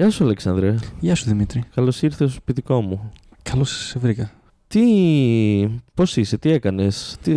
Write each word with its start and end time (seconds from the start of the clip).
Γεια 0.00 0.10
σου, 0.10 0.24
Αλεξανδρέ. 0.24 0.74
Γεια 1.00 1.14
σου 1.14 1.24
Δημήτρη. 1.24 1.62
Καλώς 1.74 2.02
ήρθες 2.02 2.30
στο 2.30 2.40
σπιτικό 2.40 2.80
μου. 2.80 3.12
Καλώς 3.42 3.86
σε 3.86 3.98
βρήκα. 3.98 4.30
Τι. 4.68 4.80
Πώς 5.94 6.16
είσαι, 6.16 6.38
τι 6.38 6.50
έκανες; 6.50 7.16
Τι... 7.22 7.32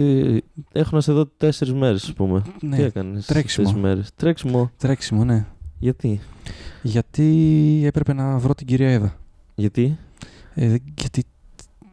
Έχω 0.72 0.90
να 0.96 1.02
σε 1.02 1.12
δω 1.14 1.26
τέσσερις 1.26 1.74
μέρες, 1.74 2.04
ας 2.04 2.14
πούμε. 2.14 2.42
Ναι, 2.62 2.76
Τι 2.76 2.82
έκανες. 2.82 3.26
τρέξιμο. 3.26 3.72
μέρες; 3.72 4.10
Τρέξιμο. 4.16 4.72
Τρέξιμο, 4.78 5.24
ναι. 5.24 5.46
Γιατί; 5.80 6.20
Γιατί 6.82 7.82
έπρεπε 7.86 8.14
να 8.14 8.38
βρω 8.38 8.54
την 8.56 8.68
κυρία 8.68 8.92
Εύα. 8.92 9.18
Γιατί; 9.56 9.98
Ε, 10.54 10.68
δεν- 10.70 10.84
γιατί 11.00 11.24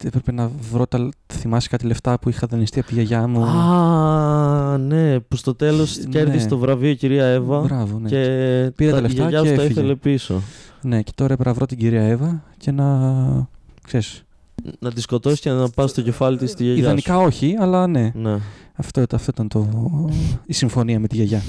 έπρεπε 0.07 0.31
να 0.31 0.51
βρω 0.71 0.87
τα. 0.87 1.09
Θυμάσαι 1.33 1.67
κάτι 1.69 1.85
λεφτά 1.85 2.19
που 2.19 2.29
είχα 2.29 2.47
δανειστεί 2.47 2.79
από 2.79 2.87
τη 2.87 2.93
γιαγιά 2.93 3.27
μου. 3.27 3.43
Α, 3.43 4.77
ναι, 4.77 5.19
που 5.19 5.35
στο 5.35 5.55
τέλος 5.55 5.97
Ναι. 5.97 6.05
κέρδισε 6.05 6.47
το 6.47 6.57
βραβείο 6.57 6.89
η 6.89 6.95
κυρία 6.95 7.25
Εύα. 7.25 7.59
Μπράβο, 7.61 7.99
ναι. 7.99 8.09
Και 8.09 8.71
Πήρε 8.75 8.91
τα 8.91 8.97
η 8.97 9.01
λεφτά 9.01 9.29
γιαγιά 9.29 9.41
και 9.41 9.47
σου 9.47 9.55
τα 9.55 9.61
έφυγε. 9.61 9.79
ήθελε 9.79 9.95
πίσω. 9.95 10.41
Ναι, 10.81 11.01
και 11.01 11.11
τώρα 11.15 11.33
έπρεπε 11.33 11.49
να 11.49 11.55
βρω 11.55 11.65
την 11.65 11.77
κυρία 11.77 12.01
Εύα 12.03 12.43
και 12.57 12.71
να. 12.71 13.49
ξέρεις, 13.83 14.23
Να 14.79 14.91
τη 14.91 15.01
σκοτώσεις 15.01 15.39
και 15.39 15.49
να 15.49 15.69
πας 15.69 15.89
στο 15.89 16.01
κεφάλι 16.01 16.37
της 16.37 16.51
στη 16.51 16.63
γιαγιά. 16.63 16.81
Ιδανικά 16.83 17.17
όχι, 17.17 17.55
αλλά 17.59 17.87
ναι. 17.87 18.11
Σου. 18.15 18.19
Ναι. 18.21 18.37
Αυτό, 18.75 19.03
αυτό 19.11 19.31
ήταν 19.33 19.47
το, 19.47 19.67
η 20.45 20.53
συμφωνία 20.53 20.99
με 20.99 21.07
τη 21.07 21.15
γιαγιά. 21.15 21.41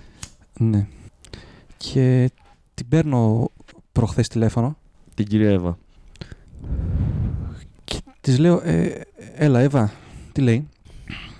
ναι. 0.70 0.86
Και 1.76 2.30
την 2.74 2.88
παίρνω 2.88 3.50
προχθές 3.92 4.28
τηλέφωνο 4.28 4.76
Την 5.14 5.26
κυρία 5.26 5.50
Εύα. 5.50 5.78
Και 8.26 8.32
της 8.32 8.40
λέω 8.40 8.60
ε, 8.64 9.00
έλα 9.34 9.60
Εύα, 9.60 9.92
τι 10.32 10.40
λέει; 10.40 10.68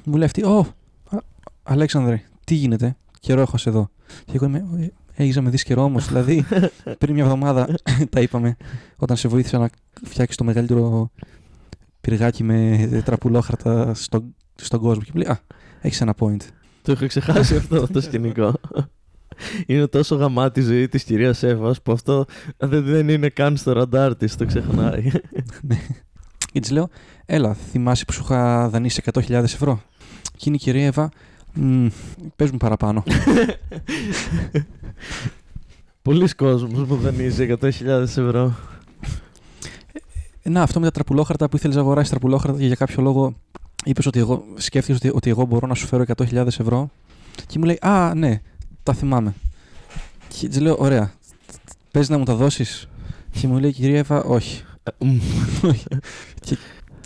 Μου 0.04 0.16
λέει 0.16 0.24
αυτή, 0.24 0.44
ω, 0.44 0.66
Α- 1.10 1.18
Αλέξανδρε, 1.62 2.22
τι 2.44 2.54
γίνεται, 2.54 2.96
καιρό 3.20 3.40
έχω 3.40 3.56
σε 3.56 3.68
εδώ. 3.68 3.90
Και 4.24 4.32
εγώ 4.34 4.44
είμαι, 4.44 4.64
«Ε, 4.78 4.88
έχεις 5.22 5.36
να 5.36 5.42
με 5.42 5.50
δεις 5.50 5.62
καιρό 5.62 5.82
όμως, 5.82 6.06
δηλαδή 6.06 6.44
πριν 6.98 7.14
μια 7.14 7.22
εβδομάδα 7.22 7.68
τα 8.10 8.20
είπαμε 8.20 8.56
όταν 8.96 9.16
σε 9.16 9.28
βοήθησα 9.28 9.58
να 9.58 9.70
φτιάξεις 10.04 10.36
το 10.36 10.44
μεγαλύτερο 10.44 11.10
πυργάκι 12.00 12.42
με 12.44 12.88
τραπουλόχαρτα 13.04 13.94
στο, 13.94 14.24
στον 14.54 14.80
κόσμο. 14.80 15.02
Και 15.02 15.10
μου 15.14 15.20
λέει, 15.20 15.30
α, 15.32 15.40
έχεις 15.80 16.00
ένα 16.00 16.14
point. 16.18 16.42
Το 16.82 16.92
είχα 16.92 17.06
ξεχάσει 17.06 17.56
αυτό 17.60 17.86
το 17.86 18.00
σκηνικό. 18.00 18.52
Είναι 19.66 19.86
τόσο 19.86 20.16
γαμάτη 20.16 20.60
η 20.60 20.62
ζωή 20.62 20.88
της 20.88 21.04
κυρίας 21.04 21.42
Εύας 21.42 21.82
που 21.82 21.92
αυτό 21.92 22.24
δεν, 22.56 22.84
δεν 22.84 23.08
είναι 23.08 23.28
καν 23.28 23.56
στο 23.56 23.72
ραντάρ 23.72 24.16
της. 24.16 24.36
Το 24.36 24.44
ξεχνάει. 24.46 25.10
Και 26.56 26.62
της 26.62 26.70
λέω, 26.70 26.88
Έλα, 27.26 27.54
θυμάσαι 27.54 28.04
που 28.04 28.12
σου 28.12 28.22
είχα 28.24 28.68
δανείσει 28.68 29.02
100.000 29.12 29.30
ευρώ. 29.30 29.82
Και 30.36 30.44
είναι 30.46 30.56
η 30.56 30.58
κυρία 30.58 30.86
Εύα, 30.86 31.08
«Μμ, 31.54 31.86
πες 32.36 32.50
μου 32.50 32.56
παραπάνω. 32.56 33.02
Πολλοί 36.02 36.28
κόσμοι 36.28 36.78
μου 36.78 36.96
δανείζει 36.96 37.56
100.000 37.60 37.68
ευρώ. 37.86 38.54
Ε, 40.42 40.48
Να, 40.48 40.62
αυτό 40.62 40.78
με 40.80 40.84
τα 40.86 40.92
τραπουλόχαρτα 40.92 41.48
που 41.48 41.56
ήθελες 41.56 41.76
να 41.76 41.82
αγοράσεις 41.82 42.10
τραπουλόχαρτα 42.10 42.58
και 42.58 42.66
για 42.66 42.74
κάποιο 42.74 43.02
λόγο 43.02 43.34
είπες 43.84 44.06
ότι 44.06 44.18
εγώ 44.18 44.44
σκέφτηκε 44.54 44.92
ότι, 44.96 45.16
ότι 45.16 45.30
εγώ 45.30 45.44
μπορώ 45.44 45.66
να 45.66 45.74
σου 45.74 45.86
φέρω 45.86 46.04
100.000 46.16 46.46
ευρώ. 46.46 46.90
Και 47.46 47.58
μου 47.58 47.64
λέει, 47.64 47.78
Α, 47.80 48.14
ναι, 48.14 48.40
τα 48.82 48.92
θυμάμαι. 48.92 49.34
Και 50.28 50.48
της 50.48 50.60
λέω, 50.60 50.76
Ωραία, 50.78 51.12
πες 51.90 52.08
να 52.08 52.18
μου 52.18 52.24
τα 52.24 52.34
δώσεις. 52.34 52.88
Και 53.40 53.46
μου 53.46 53.58
λέει 53.58 53.70
η 53.70 53.72
κυρία 53.72 53.98
Εύα, 53.98 54.22
Όχι. 54.22 54.64
Ε, 54.98 55.04
μ, 55.04 55.16
όχι. 55.62 55.84
και 56.40 56.56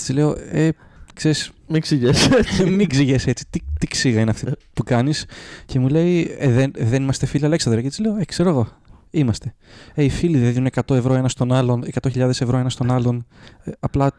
τη 0.05 0.13
λέω, 0.13 0.37
Ε, 0.51 0.69
ξέρεις, 1.15 1.51
Μην 1.67 1.77
εξηγέσαι. 1.77 2.29
Μην 2.67 2.89
ξηγέσαι 2.89 3.31
έτσι. 3.31 3.45
Τι, 3.51 3.61
τι 3.79 3.87
ξύγα 3.87 4.21
είναι 4.21 4.31
αυτή 4.31 4.47
που 4.73 4.83
κάνεις. 4.83 5.25
Και 5.67 5.79
μου 5.79 5.89
λέει, 5.89 6.37
ε, 6.39 6.51
δεν, 6.51 6.73
δεν 6.79 7.03
είμαστε 7.03 7.27
φίλοι, 7.27 7.45
Αλέξανδρε. 7.45 7.83
Και 7.83 7.89
της 7.89 7.99
λέω, 7.99 8.17
Ε, 8.17 8.25
ξέρω 8.25 8.49
εγώ. 8.49 8.69
Είμαστε. 9.11 9.55
Ε, 9.95 10.05
οι 10.05 10.09
φίλοι 10.09 10.39
δεν 10.39 10.53
δίνουν 10.53 10.69
100 10.87 10.95
ευρώ 10.95 11.15
ένας 11.15 11.33
στον 11.33 11.53
άλλον, 11.53 11.85
100.000 12.03 12.17
ευρώ 12.41 12.57
ένας 12.57 12.73
στον 12.73 12.91
άλλον. 12.91 13.27
Ε, 13.65 13.71
απλά 13.81 14.11
τ- 14.11 14.17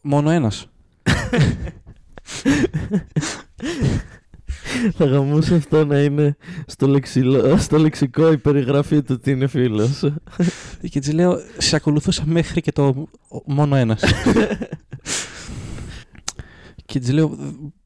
μόνο 0.00 0.30
ένας. 0.30 0.66
Θα 4.96 5.04
γαμούσε 5.04 5.54
αυτό 5.54 5.84
να 5.84 5.98
είναι 6.02 6.36
στο, 6.66 6.86
λεξιλο- 6.86 7.58
στο 7.58 7.78
λεξικό 7.78 8.32
η 8.32 8.38
περιγραφή 8.38 9.02
του 9.02 9.18
τι 9.18 9.30
είναι 9.30 9.46
φίλος. 9.46 10.04
Και 10.90 11.00
της 11.00 11.12
λέω, 11.12 11.38
Σε 11.58 11.76
ακολουθούσα 11.76 12.22
μέχρι 12.26 12.60
και 12.60 12.72
το 12.72 12.86
ο- 13.28 13.42
μόνο 13.52 13.76
ένας. 13.76 14.02
και 16.86 16.98
της 16.98 17.12
λέω, 17.12 17.36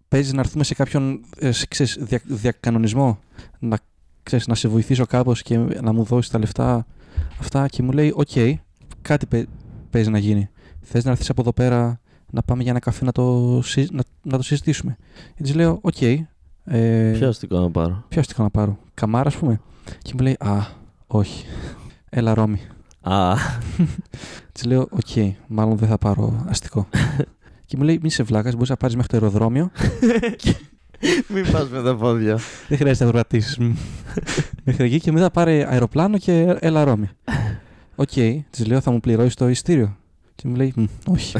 Παίζει 0.08 0.32
να 0.34 0.40
έρθουμε 0.40 0.64
σε 0.64 0.74
κάποιον 0.74 1.20
ε, 1.38 1.52
σε, 1.52 1.66
ξέρεις, 1.66 1.96
δια, 2.00 2.20
διακανονισμό. 2.24 3.18
Να, 3.58 3.78
ξέρεις, 4.22 4.46
να 4.46 4.54
σε 4.54 4.68
βοηθήσω 4.68 5.06
κάπως 5.06 5.42
και 5.42 5.58
να 5.58 5.92
μου 5.92 6.02
δώσεις 6.04 6.30
τα 6.30 6.38
λεφτά 6.38 6.86
αυτά. 7.40 7.66
Και 7.68 7.82
μου 7.82 7.90
λέει, 7.92 8.12
Οκ, 8.16 8.28
κάτι 9.02 9.26
παι- 9.26 9.48
παίζει 9.90 10.10
να 10.10 10.18
γίνει. 10.18 10.48
Θες 10.80 11.04
να 11.04 11.10
έρθεις 11.10 11.30
από 11.30 11.40
εδώ 11.40 11.52
πέρα 11.52 12.00
να 12.30 12.42
πάμε 12.42 12.62
για 12.62 12.70
ένα 12.70 12.80
καφέ 12.80 13.04
να 13.04 13.12
το, 13.12 13.60
συ- 13.64 13.90
να, 13.92 14.02
να 14.22 14.36
το 14.36 14.42
συζητήσουμε. 14.42 14.96
Και 15.36 15.42
της 15.42 15.54
λέω, 15.54 15.78
Οκ. 15.82 15.96
Ε, 16.64 17.12
Ποιο 17.18 17.28
αστικό 17.28 17.58
να 17.58 17.70
πάρω; 17.70 18.04
Ποιο 18.08 18.20
αστικό 18.20 18.42
να 18.42 18.50
πάρω; 18.50 18.78
Καμάρα, 18.94 19.28
ας 19.28 19.36
πούμε. 19.36 19.60
Και 20.02 20.12
μου 20.16 20.22
λέει, 20.22 20.36
Α, 20.40 20.66
όχι. 21.06 21.44
Έλα, 22.10 22.34
Ρώμη. 22.34 22.60
Α, 23.00 23.34
Της 24.52 24.64
λέω, 24.64 24.88
Οκ, 24.90 25.34
μάλλον 25.46 25.76
δεν 25.76 25.88
θα 25.88 25.98
πάρω 25.98 26.44
αστικό. 26.48 26.88
και 27.66 27.76
μου 27.76 27.82
λέει, 27.82 27.98
Μην 28.02 28.10
είσαι 28.10 28.22
βλάκας, 28.22 28.52
μπορείς 28.54 28.68
να 28.68 28.76
πάρεις 28.76 28.96
μέχρι 28.96 29.10
το 29.10 29.24
αεροδρόμιο. 29.24 29.70
μην 31.34 31.52
πας 31.52 31.68
με 31.68 31.82
τα 31.82 31.96
πόδια. 31.96 32.38
δεν 32.68 32.78
χρειάζεται 32.78 33.04
να 33.04 33.10
περπατήσεις. 33.10 33.74
μέχρι 34.64 34.84
εκεί 34.84 35.00
και 35.00 35.12
μετά 35.12 35.30
πάρε 35.30 35.66
αεροπλάνο 35.70 36.18
και 36.18 36.56
έλα 36.60 36.84
Ρώμη. 36.84 37.08
Οκ, 37.94 38.10
της 38.50 38.66
λέω, 38.66 38.80
Θα 38.80 38.90
μου 38.90 39.00
πληρώσεις 39.00 39.34
το 39.34 39.48
εισιτήριο. 39.48 39.96
Και 40.34 40.48
μου 40.48 40.54
λέει, 40.56 40.72
«Μμ, 40.76 40.84
Όχι. 41.06 41.36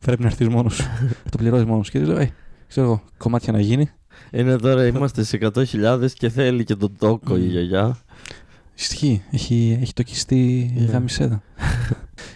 Πρέπει 0.00 0.20
να 0.22 0.26
έρθεις 0.28 0.48
μόνος 0.48 0.74
σου. 0.74 0.82
Θα 1.22 1.30
το 1.30 1.36
πληρώσεις 1.38 1.66
μόνος 1.66 1.86
σου. 1.86 1.92
Και 1.92 1.98
της 1.98 2.08
λέω, 2.08 2.18
Ε, 2.18 2.30
ξέρω 2.68 2.86
εγώ, 2.86 3.02
κομμάτια 3.16 3.52
να 3.52 3.60
γίνει. 3.60 3.90
Είναι 4.32 4.56
τώρα, 4.56 4.86
είμαστε 4.86 5.22
σε 5.24 5.38
100.000 5.54 6.10
και 6.12 6.28
θέλει 6.28 6.64
και 6.64 6.76
τον 6.76 6.96
τόκο 6.98 7.36
η 7.36 7.40
Μμ. 7.40 7.48
γιαγιά. 7.50 7.98
Ισχύει. 8.78 9.22
Έχει, 9.30 9.78
έχει 9.80 9.92
τοκιστεί 9.92 10.72
Ναι. 10.76 10.84
γάμησέ 10.84 11.23
τα. 11.23 11.42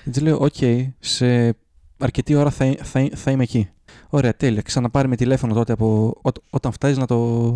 Και 0.04 0.10
της 0.10 0.22
λέω, 0.22 0.38
οκ, 0.40 0.54
σε 0.98 1.56
αρκετή 1.98 2.34
ώρα 2.34 2.50
θα, 2.50 2.74
θα, 2.82 3.08
θα 3.14 3.30
είμαι 3.30 3.42
εκεί. 3.42 3.68
Ωραία, 4.08 4.34
τέλεια. 4.36 4.62
Ξαναπάρε 4.62 5.08
με 5.08 5.16
τηλέφωνο 5.16 5.54
τότε 5.54 5.72
από, 5.72 6.14
ό, 6.22 6.30
όταν 6.50 6.72
φτάσεις 6.72 6.98
να 6.98 7.06
το, 7.06 7.50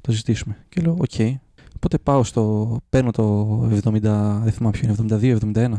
το 0.00 0.12
συζητήσουμε. 0.12 0.56
Και 0.68 0.80
λέω, 0.80 0.96
οκ. 1.00 1.38
Οπότε 1.76 1.98
πάω 1.98 2.24
στο, 2.24 2.76
παίρνω 2.88 3.10
το 3.10 3.62
70, 3.84 4.00
δεν 4.42 4.52
θυμάμαι 4.52 4.76
ποιο 4.78 4.94
είναι, 4.98 5.18
72, 5.54 5.54
71, 5.54 5.72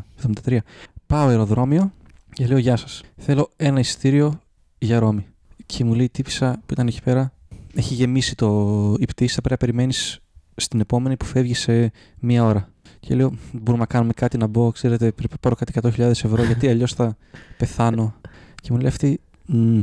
73. 0.45 0.57
Πάω 1.07 1.27
αεροδρόμιο 1.27 1.91
και 2.33 2.45
λέω, 2.47 2.57
γεια 2.57 2.75
σας. 2.75 3.01
Θέλω 3.17 3.49
ένα 3.55 3.79
εισιτήριο 3.79 4.39
για 4.77 4.99
Ρώμη. 4.99 5.25
Και 5.65 5.83
μου 5.83 5.93
λέει 5.93 6.05
η 6.05 6.09
τύπησα 6.09 6.51
που 6.65 6.73
ήταν 6.73 6.87
εκεί 6.87 7.01
πέρα, 7.01 7.31
έχει 7.75 7.93
γεμίσει 7.93 8.35
το, 8.35 8.49
η 8.99 9.05
πτήση, 9.05 9.33
θα 9.33 9.41
πρέπει 9.41 9.61
να 9.61 9.67
περιμένεις 9.67 10.19
στην 10.55 10.79
επόμενη 10.79 11.17
που 11.17 11.25
φεύγεις 11.25 11.59
σε 11.59 11.91
μία 12.19 12.43
ώρα. 12.43 12.69
Και 12.99 13.15
λέω, 13.15 13.33
μπορούμε 13.51 13.77
να 13.77 13.85
κάνουμε 13.85 14.13
κάτι 14.13 14.37
να 14.37 14.47
μπω, 14.47 14.71
ξέρετε, 14.71 15.11
πρέπει 15.11 15.31
να 15.33 15.37
πάρω 15.37 15.55
κάτι 15.55 15.73
100.000 15.81 15.99
ευρώ, 15.99 16.43
γιατί 16.49 16.67
αλλιώς 16.69 16.93
θα 16.93 17.17
πεθάνω. 17.57 18.15
Και 18.61 18.71
μου 18.71 18.77
λέει 18.77 18.87
αυτή, 18.87 19.19
«Μμ, 19.45 19.79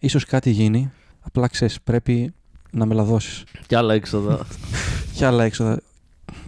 ίσως 0.00 0.24
κάτι 0.24 0.50
γίνει, 0.50 0.90
απλά 1.20 1.48
ξέρεις, 1.48 1.80
πρέπει 1.80 2.34
να 2.70 2.86
με 2.86 2.94
λαδώσεις. 2.94 3.44
Κι 3.66 3.74
άλλα 3.74 3.94
έξοδα. 3.94 4.46
Και 5.16 5.26
άλλα 5.26 5.44
έξοδα. 5.44 5.80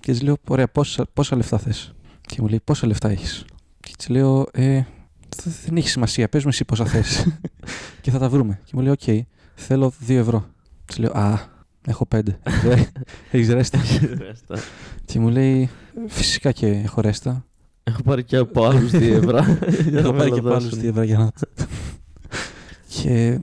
Και 0.00 0.12
της 0.12 0.22
λέω, 0.22 0.36
ωραία, 0.48 0.68
πόσα, 0.68 1.06
πόσα 1.12 1.36
λεφτά 1.36 1.58
θες; 1.58 1.94
Και 2.20 2.36
μου 2.40 2.48
λέει, 2.48 2.60
πόσα 2.64 2.86
λεφτά 2.86 3.08
έχεις; 3.08 3.44
Και 3.80 3.92
της 3.98 4.08
λέω, 4.08 4.46
ε, 4.52 4.82
«Th- 5.36 5.50
δεν 5.64 5.76
έχει 5.76 5.88
σημασία, 5.88 6.28
πες 6.28 6.42
μου 6.42 6.48
εσύ 6.48 6.64
πόσα 6.64 6.84
θες. 6.84 7.26
και 8.02 8.10
θα 8.10 8.18
τα 8.18 8.28
βρούμε. 8.28 8.60
Και 8.64 8.72
μου 8.74 8.80
λέει, 8.82 8.92
οκ, 8.92 9.26
θέλω 9.54 9.92
2 10.06 10.10
ευρώ. 10.10 10.52
Της 10.84 10.98
λέω, 10.98 11.12
α, 11.12 11.38
έχω 11.86 12.06
5. 12.14 12.20
Έχεις 13.30 13.48
ρέστα. 13.48 13.78
Και 15.04 15.18
μου 15.18 15.28
λέει, 15.28 15.70
φυσικά 16.06 16.52
και 16.52 16.66
έχω 16.66 17.00
ρέστα. 17.00 17.44
Έχω 17.82 18.02
πάρει 18.02 18.24
και 18.24 18.36
από 18.36 18.64
άλλους 18.64 18.90
2 18.92 19.00
ευρώ. 19.00 19.38
για 19.90 19.90
να 19.90 19.98
Έχω 19.98 20.12
με 20.12 20.18
πάρει 20.18 20.30
και 20.30 20.38
από 20.38 20.48
λαδώσουν. 20.48 20.68
άλλους 20.68 20.76
δύο 20.78 20.88
ευρώ 20.90 21.02
για 21.02 21.18
να... 21.18 21.30
και 22.88 23.40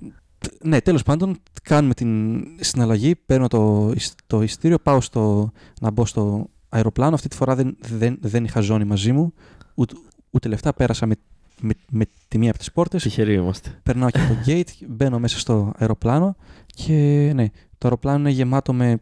ναι, 0.63 0.81
τέλος 0.81 1.03
πάντων, 1.03 1.38
κάνουμε 1.63 1.93
την 1.93 2.41
συναλλαγή, 2.59 3.15
παίρνω 3.15 3.47
το, 3.47 3.91
εισ- 3.95 4.19
το 4.27 4.41
ειστήριο, 4.41 4.79
πάω 4.79 5.01
στο, 5.01 5.51
να 5.81 5.91
μπω 5.91 6.05
στο 6.05 6.49
αεροπλάνο. 6.69 7.15
Αυτή 7.15 7.27
τη 7.27 7.35
φορά 7.35 7.55
δεν, 7.55 7.77
δεν, 7.81 8.17
δεν 8.21 8.43
είχα 8.43 8.59
ζώνη 8.61 8.83
μαζί 8.85 9.11
μου, 9.11 9.33
ούτε, 9.75 9.93
ούτε 10.29 10.49
λεφτά. 10.49 10.73
Πέρασα 10.73 11.05
με, 11.05 11.15
με, 11.61 11.73
με 11.89 12.05
τη 12.27 12.37
μία 12.37 12.49
από 12.49 12.59
τις 12.59 12.71
πόρτες, 12.71 13.03
Τυχεροί 13.03 13.33
είμαστε. 13.33 13.79
περνάω 13.83 14.09
και 14.09 14.19
από 14.19 14.33
το 14.33 14.39
gate, 14.47 14.69
μπαίνω 14.87 15.19
μέσα 15.19 15.39
στο 15.39 15.73
αεροπλάνο 15.77 16.35
και 16.65 16.93
ναι, 17.35 17.45
το 17.77 17.87
αεροπλάνο 17.87 18.19
είναι 18.19 18.29
γεμάτο 18.29 18.73
με 18.73 18.97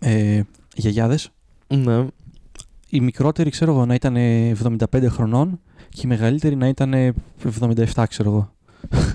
ε, 0.00 0.40
γιαγιάδες. 0.74 1.30
Ναι. 1.68 2.06
Η 2.88 3.00
μικρότερη, 3.00 3.50
ξέρω 3.50 3.72
εγώ, 3.72 3.86
να 3.86 3.94
ήταν 3.94 4.16
75 4.92 5.06
χρονών 5.08 5.60
και 5.88 6.00
η 6.04 6.06
μεγαλύτερη 6.06 6.56
να 6.56 6.68
ήταν 6.68 7.14
77, 7.60 8.04
ξέρω 8.08 8.30
εγώ. 8.30 8.54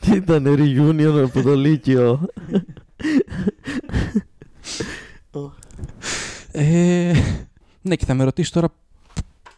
Τι 0.00 0.16
ήταν 0.16 0.44
reunion 0.46 1.22
από 1.24 1.42
το 1.42 1.54
Λύκειο; 1.54 2.28
Ε, 6.52 7.12
ναι, 7.82 7.96
και 7.96 8.04
θα 8.04 8.14
με 8.14 8.24
ρωτήσεις 8.24 8.50
τώρα 8.52 8.68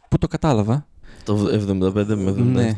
που 0.08 0.18
το 0.18 0.26
κατάλαβα. 0.28 0.86
Το 1.24 1.46
75 1.68 1.92
με 2.16 2.30
77. 2.30 2.44
Ναι. 2.44 2.76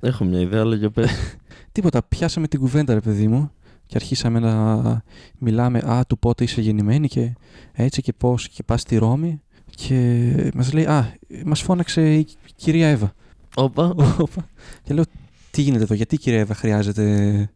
Έχω 0.00 0.24
μια 0.24 0.40
ιδέα, 0.40 0.60
αλλά 0.60 0.74
για 0.76 0.90
πες. 0.90 1.10
Τίποτα, 1.72 2.02
πιάσαμε 2.02 2.48
την 2.48 2.60
κουβέντα, 2.60 2.94
ρε 2.94 3.00
παιδί 3.00 3.28
μου, 3.28 3.50
και 3.86 3.96
αρχίσαμε 3.96 4.38
να 4.38 5.02
μιλάμε, 5.38 5.78
α, 5.78 6.06
του 6.06 6.18
πότε 6.18 6.44
είσαι 6.44 6.60
γεννημένη 6.60 7.08
και 7.08 7.32
έτσι 7.72 8.02
και 8.02 8.12
πώς 8.12 8.48
και 8.48 8.62
πας 8.62 8.80
στη 8.80 8.96
Ρώμη 8.96 9.40
και 9.76 10.50
μας 10.54 10.72
λέει, 10.72 10.84
α, 10.84 11.14
μας 11.44 11.62
φώναξε 11.62 12.14
η 12.14 12.26
κυρία 12.56 12.88
Εύα. 12.88 13.12
Όπα, 13.54 13.94
Όπα. 14.18 14.48
και 14.82 14.94
λέω, 14.94 15.04
τι 15.50 15.62
γίνεται 15.62 15.82
εδώ, 15.82 15.94
γιατί 15.94 16.14
η 16.14 16.18
κυρία 16.18 16.38
Εύα 16.40 16.54
χρειάζεται... 16.54 17.02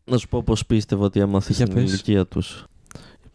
να 0.04 0.16
σου 0.18 0.28
πω 0.28 0.42
πώς 0.42 0.66
πίστευα 0.66 1.04
ότι 1.04 1.20
έμαθε 1.20 1.52
Για 1.52 1.66
στην 1.66 1.78
πες. 1.78 1.90
ηλικία 1.90 2.26
τους. 2.26 2.64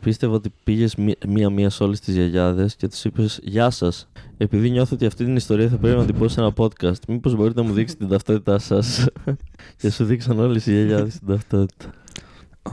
Πίστευα 0.06 0.34
ότι 0.34 0.52
πήγες 0.63 0.96
μία- 0.96 1.16
μία-μία 1.28 1.69
σε 1.69 1.84
όλες 1.84 2.00
τις 2.00 2.16
γιαγιάδες 2.16 2.75
και 2.75 2.88
τους 2.88 3.04
είπες 3.06 3.40
«Γεια 3.44 3.69
σας, 3.69 4.07
επειδή 4.38 4.69
νιώθω 4.69 4.96
ότι 4.96 5.06
αυτή 5.06 5.25
την 5.25 5.36
ιστορία 5.36 5.68
θα 5.69 5.78
πρέπει 5.78 5.98
να 5.98 6.06
την 6.06 6.18
πω 6.18 6.28
σε 6.28 6.40
ένα 6.42 6.54
podcast, 6.57 7.00
μήπως 7.07 7.36
μπορείτε 7.36 7.62
να 7.62 7.68
μου 7.68 7.74
δείξετε 7.74 8.00
την 8.00 8.10
ταυτότητά 8.13 8.60
σας» 8.60 9.06
και 9.80 9.90
σου 9.92 10.06
δείξαν 10.06 10.40
όλες 10.40 10.66
οι 10.68 10.72
γιαγιάδες 10.72 11.18
την 11.19 11.28
ταυτότητα. 11.28 11.86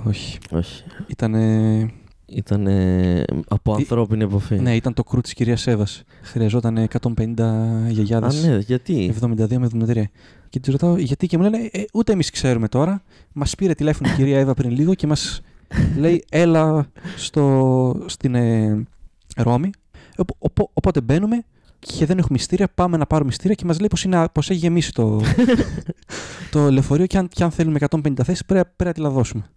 Όχι, 0.06 0.38
Όχι. 0.50 0.82
ήταν... 1.06 1.34
Ήταν 2.26 2.66
από 3.48 3.74
Τι- 3.74 3.82
ανθρώπινη 3.82 4.22
επαφή. 4.24 4.58
ναι, 4.60 4.74
ήταν 4.74 4.94
το 4.94 5.04
κρού 5.04 5.20
της 5.20 5.32
κυρίας 5.32 5.66
Εύας. 5.66 6.02
Χρειαζόταν 6.22 6.76
150 6.78 7.40
Α, 7.42 7.88
γιαγιάδες. 7.88 8.44
ναι, 8.46 8.58
γιατί; 8.58 9.14
72 9.20 9.58
με 9.58 9.64
73. 9.66 10.10
Και 10.48 10.60
τους 10.60 10.72
ρωτάω 10.72 10.96
γιατί 10.96 11.26
και 11.26 11.36
μου 11.36 11.42
λένε 11.42 11.58
«Ε, 11.72 11.82
ούτε 11.92 12.12
εμείς 12.12 12.30
ξέρουμε 12.30 12.68
τώρα. 12.68 13.02
Μας 13.32 13.54
πήρε 13.54 13.74
τηλέφωνο 13.74 14.12
η 14.12 14.16
κυρία 14.16 14.38
Εύα 14.38 14.54
πριν 14.54 14.70
λίγο 14.70 14.94
και 14.94 15.06
μας 15.06 15.40
λέει 15.96 16.24
έλα 16.30 16.86
στο, 17.16 18.04
στην 18.06 18.34
ε, 18.34 18.84
Ρώμη. 19.36 19.70
Οπο- 20.16 20.36
οπο- 20.38 20.70
οπότε 20.72 21.00
μπαίνουμε 21.00 21.44
και 21.78 22.06
δεν 22.06 22.18
έχουμε 22.18 22.36
μυστήρια. 22.38 22.68
Πάμε 22.74 22.96
να 22.96 23.06
πάρουμε 23.06 23.28
μυστήρια 23.28 23.54
και 23.54 23.64
μας 23.64 23.78
λέει 23.78 23.88
πως 23.88 24.06
πως 24.32 24.50
έχει 24.50 24.58
γεμίσει 24.58 24.92
το, 24.92 25.20
το 26.50 26.70
λεωφορείο 26.70 27.06
και 27.06 27.18
αν, 27.18 27.28
και 27.28 27.44
αν 27.44 27.50
θέλουμε 27.50 27.78
150 27.90 28.12
θέσεις 28.24 28.44
πρέπει, 28.44 28.68
πρέπει 28.76 28.84
να 28.84 28.92
τη 28.92 29.00
λαδώσουμε. 29.00 29.50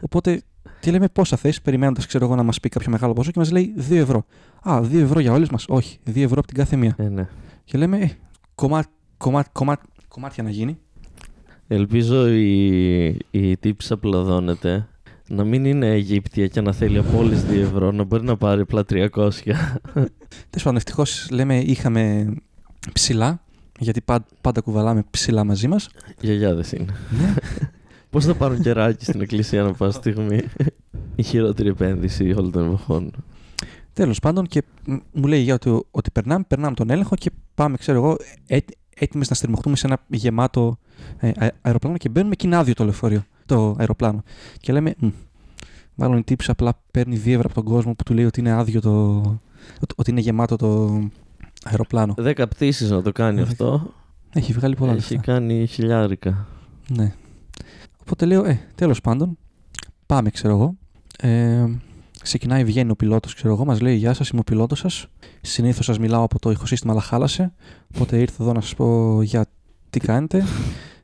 Οπότε 0.00 0.42
τι 0.80 0.90
λέμε 0.90 1.08
πόσα 1.08 1.36
θέσεις, 1.36 1.62
περιμένοντας 1.62 2.06
ξέρω 2.06 2.24
εγώ 2.24 2.34
να 2.34 2.42
μας 2.42 2.60
πει 2.60 2.68
κάποιο 2.68 2.90
μεγάλο 2.90 3.12
ποσό 3.12 3.30
και 3.30 3.38
μας 3.38 3.50
λέει 3.50 3.74
2 3.90 3.94
ευρώ. 3.94 4.24
Α, 4.62 4.80
2 4.82 4.94
ευρώ 5.00 5.20
για 5.20 5.32
όλες 5.32 5.48
μας. 5.50 5.64
Όχι, 5.68 5.98
2 6.04 6.22
ευρώ 6.22 6.38
από 6.38 6.46
την 6.46 6.56
κάθε 6.56 6.76
μία. 6.76 6.94
Ε, 6.98 7.08
ναι. 7.08 7.28
Και 7.64 7.78
λέμε, 7.78 7.98
ε, 7.98 8.10
κομμά, 8.54 8.84
κομμά, 9.16 9.44
κομμά, 9.52 9.78
κομμάτια 10.08 10.42
να 10.42 10.50
γίνει. 10.50 10.78
Ελπίζω 11.66 12.28
η, 12.28 13.06
η 13.30 13.56
τύψη 13.56 13.96
που 13.96 14.08
λαδώνεται 14.08 14.88
να 15.28 15.44
μην 15.44 15.64
είναι 15.64 15.86
Αιγύπτια 15.86 16.46
και 16.46 16.60
να 16.60 16.72
θέλει 16.72 16.98
από 16.98 17.18
όλες 17.18 17.44
2 17.50 17.52
ευρώ, 17.60 17.90
να 17.90 18.04
μπορεί 18.04 18.24
να 18.24 18.36
πάρει 18.36 18.60
απλά 18.60 18.84
300. 18.88 19.08
Τέλος 19.12 20.62
πάντων, 20.62 20.76
ευτυχώς 20.76 21.28
λέμε 21.30 21.58
είχαμε 21.60 22.34
ψηλά, 22.92 23.42
γιατί 23.78 24.00
πα- 24.00 24.26
πάντα 24.40 24.60
κουβαλάμε 24.60 25.04
ψηλά 25.10 25.44
μαζί 25.44 25.68
μας. 25.68 25.88
Γιαγιάδες 26.20 26.72
είναι. 26.72 26.94
Ναι. 27.10 27.34
Πώς 28.10 28.24
θα 28.24 28.34
πάρουν 28.34 28.60
κεράκι 28.62 29.04
στην 29.04 29.20
εκκλησία 29.20 29.62
να 29.62 29.72
πας 29.72 29.94
στιγμή; 29.94 30.40
Η 31.16 31.22
χειρότερη 31.22 31.68
επένδυση 31.68 32.32
όλων 32.32 32.50
των 32.50 32.66
εποχών. 32.66 33.10
Τέλος 33.92 34.18
πάντων, 34.18 34.46
και 34.46 34.62
μ, 34.86 34.96
μου 35.12 35.26
λέει 35.26 35.40
για 35.40 35.54
ότι, 35.54 35.82
ότι 35.90 36.10
περνάμε, 36.10 36.44
περνάμε 36.48 36.74
τον 36.74 36.90
έλεγχο 36.90 37.14
και 37.16 37.30
πάμε, 37.54 37.76
ξέρω 37.76 37.98
εγώ, 37.98 38.16
έτοιμες 38.94 39.28
να 39.28 39.34
στριμωχτούμε 39.34 39.76
σε 39.76 39.86
ένα 39.86 39.98
γεμάτο 40.08 40.78
ε, 41.18 41.30
αε- 41.36 41.54
αεροπλάνο 41.60 41.96
και 41.96 42.08
μπαίνουμε 42.08 42.34
και 42.34 42.46
είναι 42.46 42.56
άδειο 42.56 42.74
το 42.74 42.84
λεωφορείο, 42.84 43.24
το 43.48 43.74
αεροπλάνο. 43.78 44.22
Και 44.60 44.72
λέμε, 44.72 44.94
«Μμ, 44.98 45.08
μάλλον 45.94 46.18
η 46.18 46.22
τύψη 46.22 46.50
απλά 46.50 46.80
παίρνει 46.90 47.16
δύο 47.16 47.32
ευρώ 47.34 47.46
από 47.52 47.62
τον 47.62 47.72
κόσμο 47.72 47.94
που 47.94 48.02
του 48.02 48.14
λέει 48.14 48.24
ότι 48.24 48.40
είναι 48.40 48.50
άδειο 48.52 48.80
το. 48.80 49.16
ότι- 49.80 49.94
ότι 49.96 50.10
είναι 50.10 50.20
γεμάτο 50.20 50.56
το 50.56 51.00
αεροπλάνο. 51.64 52.14
Δέκα 52.16 52.48
πτήσεις 52.48 52.90
να 52.90 53.02
το 53.02 53.12
κάνει 53.12 53.36
Δέκα. 53.36 53.48
αυτό. 53.50 53.92
Έχει 54.32 54.52
βγάλει 54.52 54.76
πολλά 54.76 54.92
Έχει 54.92 55.12
λεφτά. 55.14 55.32
κάνει 55.32 55.66
χιλιάρικα. 55.66 56.46
Ναι. 56.88 57.14
Οπότε 58.00 58.24
λέω, 58.26 58.44
ε, 58.44 58.60
τέλος 58.74 59.00
πάντων, 59.00 59.38
πάμε, 60.06 60.30
ξέρω 60.30 60.54
εγώ. 60.54 60.74
Ε, 61.18 61.64
ξεκινάει, 62.22 62.64
βγαίνει 62.64 62.90
ο 62.90 62.96
πιλότος, 62.96 63.34
ξέρω 63.34 63.52
εγώ, 63.54 63.64
μας 63.64 63.80
λέει, 63.80 63.96
γεια 63.96 64.14
σας, 64.14 64.28
είμαι 64.28 64.40
ο 64.40 64.44
πιλότος 64.44 64.78
σας. 64.78 65.06
Συνήθως 65.40 65.84
σας 65.84 65.98
μιλάω 65.98 66.22
από 66.22 66.38
το 66.38 66.50
ηχοσύστημα, 66.50 66.92
αλλά 66.92 67.02
χάλασε. 67.02 67.52
Οπότε 67.94 68.18
ήρθα 68.18 68.42
εδώ 68.42 68.52
να 68.52 68.60
σας 68.60 68.74
πω 68.74 69.22
για 69.22 69.46
τι 69.90 70.00
κάνετε. 70.00 70.44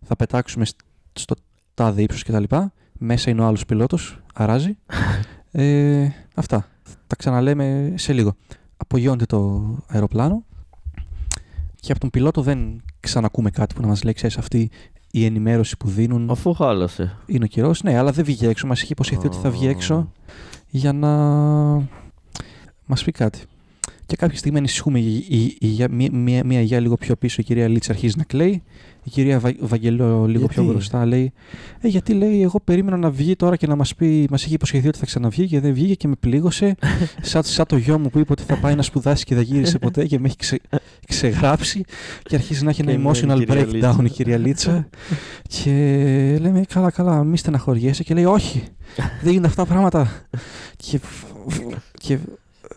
Θα 0.02 0.16
πετάξουμε 0.16 0.64
σ- 0.64 0.76
στο 1.12 1.34
τάδε 1.74 2.02
ύψος 2.02 2.22
και 2.22 2.32
τα 2.32 2.40
λοιπά. 2.40 2.72
Μέσα 2.98 3.30
είναι 3.30 3.40
ο 3.40 3.46
άλλος 3.46 3.64
πιλότος, 3.66 4.18
αράζει. 4.34 4.76
Ε, 5.56 6.08
αυτά. 6.34 6.68
Τα 7.06 7.16
ξαναλέμε 7.16 7.92
σε 7.96 8.12
λίγο. 8.12 8.34
Απογειώνεται 8.76 9.24
το 9.26 9.64
αεροπλάνο 9.88 10.44
και 11.80 11.90
από 11.92 12.00
τον 12.00 12.10
πιλότο 12.10 12.42
δεν 12.42 12.82
ξανακούμε 13.00 13.50
κάτι 13.50 13.74
που 13.74 13.80
να 13.80 13.86
μας 13.86 14.02
λέει, 14.02 14.12
ξέρεις, 14.12 14.38
αυτή 14.38 14.70
η 15.10 15.24
ενημέρωση 15.24 15.76
που 15.76 15.88
δίνουν 15.88 16.30
Αφού 16.30 16.52
χάλασε. 16.54 17.16
είναι 17.26 17.44
ο 17.44 17.46
καιρός. 17.46 17.82
Ναι, 17.82 17.98
αλλά 17.98 18.12
δεν 18.12 18.24
βγήκε 18.24 18.48
έξω. 18.48 18.66
Μας 18.66 18.82
είχε 18.82 18.92
υποσχεθεί 18.92 19.26
ότι 19.26 19.36
θα 19.36 19.50
βγει 19.50 19.66
έξω 19.66 20.12
για 20.68 20.92
να 20.92 21.08
μας 22.86 23.04
πει 23.04 23.12
κάτι. 23.12 23.42
Και 24.06 24.16
κάποια 24.16 24.38
στιγμή 24.38 24.58
ανησυχούμε. 24.58 24.98
Η, 24.98 25.16
η, 25.28 25.56
η, 25.60 25.68
η- 25.68 25.86
μία, 25.90 26.08
μία, 26.12 26.44
μία 26.44 26.58
γιαγιά 26.58 26.80
λίγο 26.80 26.96
πιο 26.96 27.16
πίσω, 27.16 27.36
η 27.40 27.44
κυρία 27.44 27.68
Λίτσα 27.68 27.92
αρχίζει 27.92 28.14
να 28.16 28.24
κλαίει. 28.24 28.62
Η 29.06 29.10
κυρία 29.10 29.38
Βα, 29.38 29.52
Βαγγελό 29.60 30.26
λίγο 30.26 30.46
πιο 30.46 30.62
Γιατί; 30.62 30.76
μπροστά 30.76 31.06
λέει: 31.06 31.32
Ε, 31.80 31.88
γιατί 31.88 32.12
λέει, 32.12 32.42
εγώ 32.42 32.60
περίμενα 32.64 32.96
να 32.96 33.10
βγει 33.10 33.36
τώρα 33.36 33.56
και 33.56 33.66
να 33.66 33.76
μας 33.76 33.94
πει, 33.94 34.26
μας 34.30 34.44
είχε 34.44 34.54
υποσχεθεί 34.54 34.88
ότι 34.88 34.98
θα 34.98 35.06
ξαναβγεί 35.06 35.46
και 35.46 35.60
δεν 35.60 35.72
βγήκε 35.74 35.94
και 35.94 36.08
με 36.08 36.14
πλήγωσε. 36.20 36.74
σαν, 37.20 37.42
σαν 37.42 37.66
το 37.66 37.76
γιο 37.76 37.98
μου 37.98 38.08
που 38.10 38.18
είπε 38.18 38.32
ότι 38.32 38.42
θα 38.42 38.56
πάει 38.56 38.74
να 38.74 38.82
σπουδάσει 38.82 39.24
και 39.24 39.34
δεν 39.34 39.44
γύρισε 39.44 39.78
ποτέ 39.78 40.06
και 40.06 40.18
με 40.18 40.26
έχει 40.26 40.36
ξε, 40.36 40.60
ξεγράψει. 41.06 41.84
Και 42.22 42.34
αρχίζει 42.34 42.64
να 42.64 42.70
έχει 42.70 42.82
Και 42.82 42.90
ένα 42.90 43.00
είναι 43.00 43.08
η 43.08 43.12
emotional 43.12 43.38
κυρία 43.38 43.64
breakdown 43.64 43.72
Λίτσα. 43.72 44.02
η 44.04 44.08
κυρία 44.10 44.36
Λίτσα. 44.38 44.88
και 45.62 45.70
λέμε, 46.40 46.64
καλά, 46.68 46.90
καλά, 46.90 47.24
μη 47.24 47.36
στεναχωριέσαι. 47.38 48.02
Και 48.02 48.14
λέει, 48.14 48.24
όχι, 48.24 48.62
δεν 49.22 49.30
γίνονται 49.30 49.46
αυτά 49.46 49.62
τα 49.64 49.68
πράγματα. 49.68 50.26
και, 50.88 51.00
και 51.98 52.18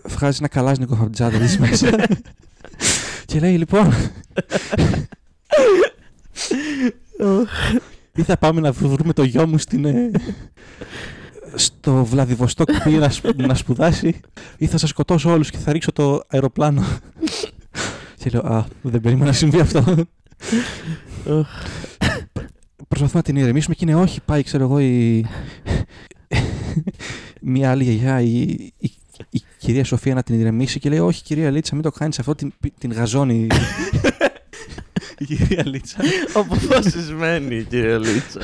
βγάζεις 0.07 0.39
ένα 0.39 0.47
καλάζνικο 0.47 0.93
από 0.93 1.03
την 1.03 1.11
τσάντα 1.11 1.37
της 1.37 1.57
μέσα. 1.57 1.89
και 3.25 3.39
λέει, 3.39 3.57
λοιπόν, 3.57 3.93
ή 8.15 8.21
θα 8.23 8.37
πάμε 8.37 8.61
να 8.61 8.71
βρούμε 8.71 9.13
το 9.13 9.23
γιο 9.23 9.47
μου 9.47 9.57
στην, 9.57 9.85
ε, 9.85 10.11
στο 11.55 12.05
Βλαδιβοστόκ 12.05 12.71
που 12.71 12.81
πήγε 12.83 12.97
να, 12.97 13.09
σπ- 13.09 13.41
να 13.41 13.55
σπουδάσει 13.55 14.19
ή 14.57 14.65
θα 14.65 14.77
σας 14.77 14.89
σκοτώσω 14.89 15.31
όλους 15.31 15.49
και 15.49 15.57
θα 15.57 15.71
ρίξω 15.71 15.91
το 15.91 16.21
αεροπλάνο. 16.27 16.83
και 18.19 18.29
λέω, 18.29 18.41
α, 18.41 18.65
δεν 18.81 19.01
περίμενα 19.01 19.25
να 19.25 19.33
συμβεί 19.33 19.59
αυτό. 19.59 19.83
Προσπαθούμε 22.87 23.13
να 23.13 23.21
την 23.21 23.35
ηρεμήσουμε 23.35 23.75
και 23.75 23.85
είναι 23.85 23.95
όχι, 23.95 24.21
πάει, 24.25 24.43
ξέρω 24.43 24.63
εγώ, 24.63 24.79
η... 24.79 25.25
Μία 27.41 27.71
άλλη 27.71 27.83
γιαγιά, 27.83 28.21
η, 28.21 28.39
η, 28.77 28.91
η 29.29 29.41
κυρία 29.57 29.83
Σοφία 29.83 30.13
να 30.13 30.23
την 30.23 30.39
ηρεμήσει 30.39 30.79
και 30.79 30.89
λέει 30.89 30.99
όχι 30.99 31.23
κυρία 31.23 31.51
Λίτσα 31.51 31.73
μην 31.73 31.83
το 31.83 31.91
κάνεις 31.91 32.19
αυτό, 32.19 32.35
την, 32.35 32.53
την 32.77 32.91
γαζώνει 32.91 33.47
η 35.17 35.25
κυρία 35.35 35.63
Λίτσα. 35.67 35.97
Αποφασισμένη 36.33 37.55
η 37.55 37.63
κυρία 37.63 37.97
Λίτσα. 37.97 38.39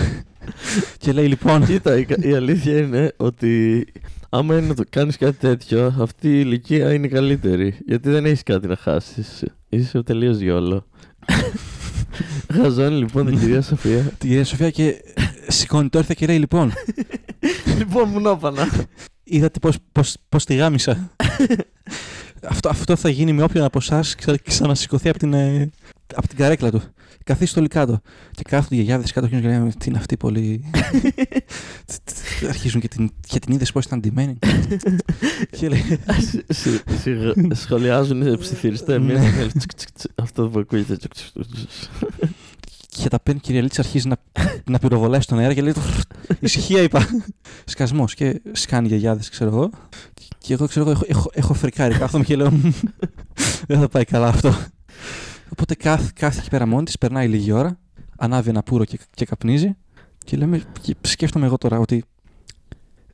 και 0.98 1.12
λέει 1.12 1.28
λοιπόν, 1.28 1.66
Κοίτα, 1.66 1.98
η, 1.98 2.06
η 2.20 2.34
αλήθεια 2.34 2.78
είναι 2.78 3.14
ότι 3.18 3.86
άμα 4.30 4.58
είναι 4.58 4.68
να 4.68 4.74
το 4.76 4.84
κάνεις 4.90 5.18
κάτι 5.18 5.38
τέτοιο, 5.38 5.96
αυτή 6.00 6.28
η 6.28 6.42
ηλικία 6.46 6.94
είναι 6.94 7.06
η 7.06 7.10
καλύτερη. 7.10 7.78
Γιατί 7.86 8.10
δεν 8.10 8.26
έχεις 8.26 8.44
κάτι 8.44 8.68
να 8.68 8.76
χάσεις. 8.76 9.44
Είσαι 9.70 10.04
τελείως 10.04 10.38
γιόλο. 10.38 10.86
Γαζώνει 12.56 12.98
λοιπόν 12.98 13.26
την 13.26 13.40
κυρία 13.40 13.62
Σοφία. 13.62 14.02
την 14.02 14.30
κυρία 14.30 14.46
Σοφία 14.46 14.70
και 14.70 14.96
σηκώνει 15.48 15.90
το 15.90 15.98
έρθε 15.98 16.14
και 16.18 16.26
λέει 16.26 16.38
λοιπόν 16.38 16.74
λοιπόν, 17.78 18.10
μου 18.10 18.20
να 18.20 18.38
πανά. 18.38 18.68
Είδατε 19.24 19.60
πως, 19.60 19.78
πως, 19.92 20.16
πως 20.30 20.46
τη 20.46 20.56
γάμισα. 20.56 21.12
αυτό, 22.44 22.70
αυτό 22.70 22.96
θα 22.96 23.10
γίνει 23.10 23.34
με 23.34 23.44
όποιον 23.44 23.64
από 23.64 23.78
εσάς 23.78 24.16
ξα, 24.16 24.38
ξανασηκωθεί 24.44 25.10
από 25.10 25.20
την, 25.20 25.34
ε, 25.34 25.70
από 26.16 26.28
την 26.28 26.38
καρέκλα 26.38 26.72
του. 26.72 26.82
Καθίσει 27.24 27.52
στο 27.52 27.62
λικάτο. 27.62 28.02
Και 28.32 28.44
κάθονται 28.44 28.76
οι 28.76 28.78
γιαγιάδες 28.78 29.12
κάτω 29.12 29.28
και 29.28 29.40
λένε 29.40 29.72
τι 29.78 29.90
είναι 29.90 29.98
αυτή 29.98 30.18
πολύ... 30.18 30.72
Αρχίζουν 32.50 32.82
και 32.82 32.88
την, 32.88 33.12
και 33.28 33.40
την 33.40 33.54
είδες 33.54 33.72
πως 33.72 33.86
ήταν 33.86 34.00
ντυμένη. 34.00 34.38
και 35.58 35.70
λέει, 35.70 36.00
Σχολιάζουν 37.54 38.22
οι 38.22 38.38
ψιθυριστές. 38.38 39.00
Ναι. 39.00 39.06
Μία 39.06 39.22
στην 39.22 39.40
άλλη, 39.40 39.52
τσικ, 39.52 39.74
τσικ, 39.74 39.92
τσικ, 39.92 40.12
Αυτό 40.16 40.50
που 40.50 40.60
ακούγεται. 40.60 40.98
Τσικ, 42.94 43.02
τσικ, 43.02 43.02
τσικ. 43.02 43.04
και 43.04 43.10
τα 43.10 43.20
παίρνει 43.20 43.40
η 43.44 43.46
κυρία 43.46 43.62
Λίτσα, 43.62 43.82
αρχίζει 43.82 44.08
να, 44.08 44.18
να 44.70 44.80
πυροβολάει 44.80 45.22
στον 45.22 45.40
αέρα 45.40 45.54
και 45.54 45.62
λέει 45.62 45.74
Ησυχία 46.40 46.82
είπα. 46.82 47.08
Σκασμός. 47.66 48.14
Και 48.14 48.42
σκάνει 48.52 48.88
γιαγιάδες, 48.88 49.30
ξέρω 49.30 49.50
εγώ. 49.50 49.70
Και 50.38 50.54
εγώ 50.54 50.68
ξέρω 50.68 50.90
εγώ, 50.90 50.92
έχω, 50.92 51.06
έχω, 51.08 51.30
έχω 51.34 51.54
φρικάρει. 51.54 51.98
Κάθομαι 51.98 52.24
και 52.24 52.36
λέω 52.36 52.52
«Μμ, 52.52 52.70
Δεν 53.68 53.80
θα 53.80 53.88
πάει 53.88 54.06
καλά 54.06 54.28
αυτό. 54.28 54.54
Οπότε 55.50 55.76
κάθ, 55.76 56.12
κάθεται 56.14 56.40
εκεί 56.42 56.50
πέρα 56.50 56.66
μόνη 56.66 56.84
της, 56.84 56.98
περνάει 56.98 57.28
λίγη 57.28 57.52
ώρα, 57.52 57.80
ανάβει 58.18 58.50
ένα 58.50 58.64
πουρο 58.64 58.86
και, 58.86 59.00
και 59.14 59.26
καπνίζει. 59.26 59.76
Και 60.26 60.38
λέμε, 60.38 60.62
και 60.82 60.96
σκέφτομαι 61.02 61.46
εγώ 61.46 61.58
τώρα 61.58 61.80
ότι 61.80 62.04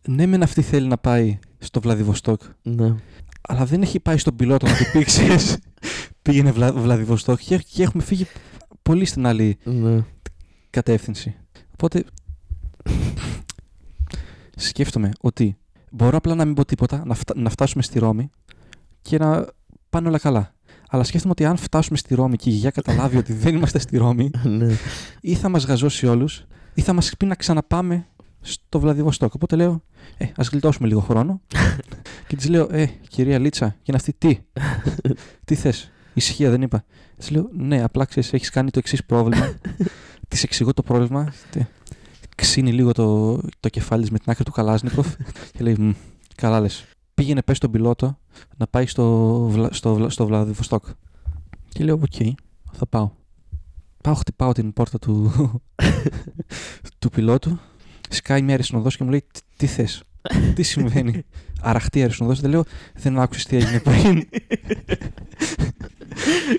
ναι, 0.08 0.26
μεν 0.26 0.44
αυτή 0.44 0.62
θέλει 0.62 0.88
να 0.88 0.98
πάει 0.98 1.40
στο 1.58 1.82
Βλαδιβοστόκ. 1.82 2.42
Ναι. 2.62 2.96
Αλλά 3.42 3.66
δεν 3.66 3.82
έχει 3.82 4.00
πάει 4.00 4.18
στον 4.18 4.36
πιλότο 4.36 4.68
να 4.68 4.76
του 4.76 4.84
πει, 4.92 5.04
ξέρεις, 5.12 5.58
πήγαινε 6.22 6.52
Βλα, 6.52 6.74
Βλαδιβοστόκ 6.74 7.40
και, 7.40 7.58
και 7.58 7.84
έχουμε 7.84 8.04
φύγει 8.04 8.28
πολύ 8.82 9.06
στην 9.06 9.26
άλλη 9.26 9.58
Ναι. 9.64 10.04
κατεύθυνση. 10.70 11.36
Οπότε 11.74 12.04
σκέφτομαι 14.56 15.12
ότι 15.22 15.58
μπορώ 15.92 16.18
απλά 16.18 16.36
να 16.36 16.46
μην 16.46 16.54
πω 16.54 16.66
τίποτα, 16.66 17.04
να, 17.06 17.14
φτα- 17.14 17.38
να 17.38 17.50
φτάσουμε 17.50 17.84
στη 17.84 18.00
Ρώμη 18.00 18.30
και 19.02 19.18
να 19.18 19.46
πάνε 19.90 20.08
όλα 20.08 20.20
καλά. 20.20 20.54
Αλλά 20.90 21.04
σκέφτομαι 21.04 21.32
ότι 21.32 21.46
αν 21.46 21.58
φτάσουμε 21.58 21.98
στη 21.98 22.16
Ρώμη 22.16 22.36
και 22.38 22.50
η 22.50 22.52
γιαγιά 22.52 22.70
καταλάβει 22.70 23.18
ότι 23.18 23.34
δεν 23.34 23.56
είμαστε 23.56 23.80
στη 23.80 23.98
Ρώμη, 23.98 24.30
ναι. 24.58 24.76
ή 25.22 25.34
θα 25.36 25.50
μας 25.50 25.66
γαζώσει 25.66 26.08
όλους, 26.08 26.46
ή 26.74 26.82
θα 26.82 26.94
μας 26.94 27.12
πει 27.18 27.26
να 27.26 27.36
ξαναπάμε 27.36 28.08
στο 28.42 28.80
Βλαδιβοστόκ. 28.80 29.34
Οπότε 29.34 29.56
λέω, 29.56 29.84
ε, 30.18 30.26
ας 30.36 30.48
γλιτώσουμε 30.48 30.88
λίγο 30.88 31.00
χρόνο. 31.00 31.42
και 32.28 32.36
της 32.36 32.50
λέω, 32.50 32.68
ε, 32.72 32.86
κυρία 33.10 33.40
Λίτσα, 33.40 33.68
και 33.70 33.84
είναι 33.84 33.98
αυτή 33.98 34.14
τι, 34.18 34.40
τι 35.46 35.56
θες, 35.56 35.92
ησυχία 36.14 36.50
δεν 36.50 36.62
είπα. 36.62 36.84
Της 37.18 37.30
λέω, 37.30 37.50
ναι, 37.58 37.84
απλά 37.84 38.06
ξέρεις, 38.06 38.34
έχεις 38.34 38.50
κάνει 38.50 38.70
το 38.72 38.80
εξής 38.80 39.06
πρόβλημα. 39.06 39.54
της 40.28 40.44
εξηγώ 40.44 40.74
το 40.74 40.84
πρόβλημα. 40.84 41.34
τε- 41.52 41.68
Ξύνει 42.36 42.74
λίγο 42.74 42.92
το, 42.92 43.36
το 43.60 43.70
κεφάλι 43.70 44.02
της 44.02 44.12
με 44.12 44.20
την 44.20 44.32
άκρη 44.32 44.44
του 44.44 44.52
Καλάσνικοφ 44.52 45.08
και 45.54 45.64
λέει, 45.64 45.76
«Μμ, 45.80 45.92
καλά 46.36 46.60
λες. 46.60 46.86
Πήγαινε 47.14 47.42
πες 47.42 47.58
στον 47.58 47.72
πιλότο 47.72 48.20
να 48.58 48.68
πάει 48.68 48.86
στο, 48.86 49.38
Βλα- 49.52 49.74
στο, 49.74 49.94
Βλα- 49.96 50.10
στο 50.10 50.26
Βλαδιβοστόκ. 50.26 50.86
Και 51.70 51.84
λέω, 51.84 52.00
οκ, 52.04 52.36
θα 52.72 52.86
πάω. 52.86 53.10
Πάω, 54.04 54.14
χτυπάω 54.14 54.52
την 54.52 54.74
πόρτα 54.74 55.00
του, 55.00 55.32
του 57.00 57.10
πιλότου. 57.10 57.60
Σκάει 58.10 58.42
μια 58.42 58.54
αεροσυνοδός 58.54 58.98
και 58.98 59.04
μου 59.04 59.10
λέει, 59.10 59.24
«Τι- 59.32 59.40
τι 59.58 59.66
θες, 59.66 60.04
τι 60.56 60.64
συμβαίνει; 60.64 61.24
Αραχτή 61.62 62.04
αεροσυνοδός. 62.04 62.40
Δεν 62.40 62.50
λέω, 62.50 62.64
δεν 62.94 63.20
άκουσες 63.20 63.46
τι 63.46 63.56
έγινε 63.56 63.80
πριν. 63.80 64.28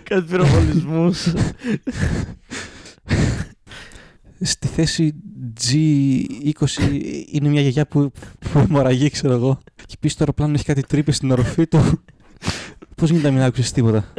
Κάτι 0.03 0.23
πυροβολισμούς. 0.31 1.33
Στη 4.41 4.67
θέση 4.67 5.15
G20 5.61 7.01
είναι 7.31 7.49
μια 7.49 7.61
γιαγιά 7.61 7.87
που, 7.87 8.13
που 8.39 8.59
αιμορραγεί, 8.59 9.11
ξέρω 9.11 9.35
εγώ. 9.35 9.59
Και 9.87 9.97
πίσω 10.01 10.15
το 10.15 10.21
αεροπλάνο 10.21 10.55
έχει 10.55 10.65
κάτι 10.65 10.83
τρύπες 10.83 11.17
στην 11.17 11.31
οροφή 11.31 11.67
του. 11.67 12.03
Πώς 12.95 13.11
γίνεται 13.11 13.29
να 13.29 13.35
μην 13.35 13.43
άκουσες 13.43 13.73
τίποτα; 13.73 14.13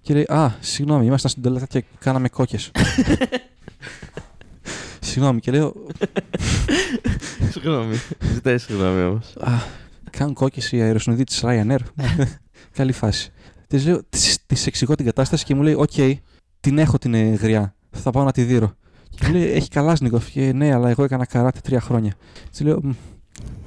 και 0.00 0.14
λέει, 0.14 0.24
Α, 0.28 0.54
συγγνώμη, 0.60 1.06
ήμασταν 1.06 1.30
στην 1.30 1.42
τολέτα 1.42 1.66
και 1.66 1.84
κάναμε 1.98 2.28
κόκε. 2.28 2.58
συγγνώμη, 5.00 5.40
και 5.40 5.50
λέω, 5.50 5.74
Συγγνώμη. 7.50 7.94
Ζητάει 8.32 8.58
συγγνώμη 8.58 9.02
όμως. 9.02 9.34
Α, 9.40 9.52
κάνουν 10.10 10.34
κόκα 10.34 10.76
οι 10.76 10.80
αεροσυνοδοί 10.80 11.24
της 11.24 11.40
Ryanair. 11.44 11.78
Καλή 12.72 12.92
φάση. 12.92 13.32
Της 13.66 13.84
λέω, 13.86 14.00
της 14.54 14.66
εξηγώ 14.66 14.94
την 14.94 15.04
κατάσταση 15.04 15.44
και 15.44 15.54
μου 15.54 15.62
λέει: 15.62 15.74
Οκ, 15.74 16.18
την 16.60 16.78
έχω 16.78 16.98
την 16.98 17.14
ε, 17.14 17.22
γριά. 17.22 17.74
Θα 17.90 18.10
πάω 18.10 18.24
να 18.24 18.32
τη 18.32 18.42
δείρω. 18.42 18.72
Και 19.10 19.26
μου 19.26 19.32
λέει: 19.32 19.50
Έχει 19.50 19.68
καλάσνικοφ. 19.68 20.20
Και 20.32 20.52
ναι, 20.52 20.72
αλλά 20.74 20.88
εγώ 20.88 21.04
έκανα 21.04 21.26
καράτε 21.26 21.60
τρία 21.62 21.80
χρόνια. 21.80 22.14
Της 22.50 22.60
λέω: 22.60 22.80
«Μμ, 22.82 22.90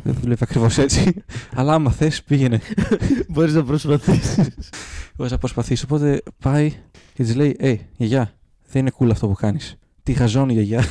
Δεν 0.03 0.15
δουλεύει 0.21 0.43
ακριβώς 0.43 0.77
έτσι. 0.77 1.13
αλλά 1.55 1.73
άμα 1.73 1.91
θες, 1.91 2.23
πήγαινε. 2.23 2.59
Μπορείς 3.29 3.53
να 3.53 3.63
προσπαθήσεις. 3.63 4.37
Εγώ 5.19 5.27
θα 5.27 5.37
προσπαθήσω. 5.37 5.85
Οπότε 5.87 6.21
πάει 6.39 6.69
και 7.13 7.23
της 7.23 7.35
λέει: 7.35 7.55
Ε, 7.59 7.75
γιαγιά, 7.97 8.33
δεν 8.71 8.81
είναι 8.81 8.91
cool 8.99 9.09
αυτό 9.11 9.27
που 9.27 9.33
κάνεις. 9.33 9.75
Τι 10.03 10.11
γαζώνει 10.11 10.51
η 10.51 10.55
γιαγιά. 10.55 10.85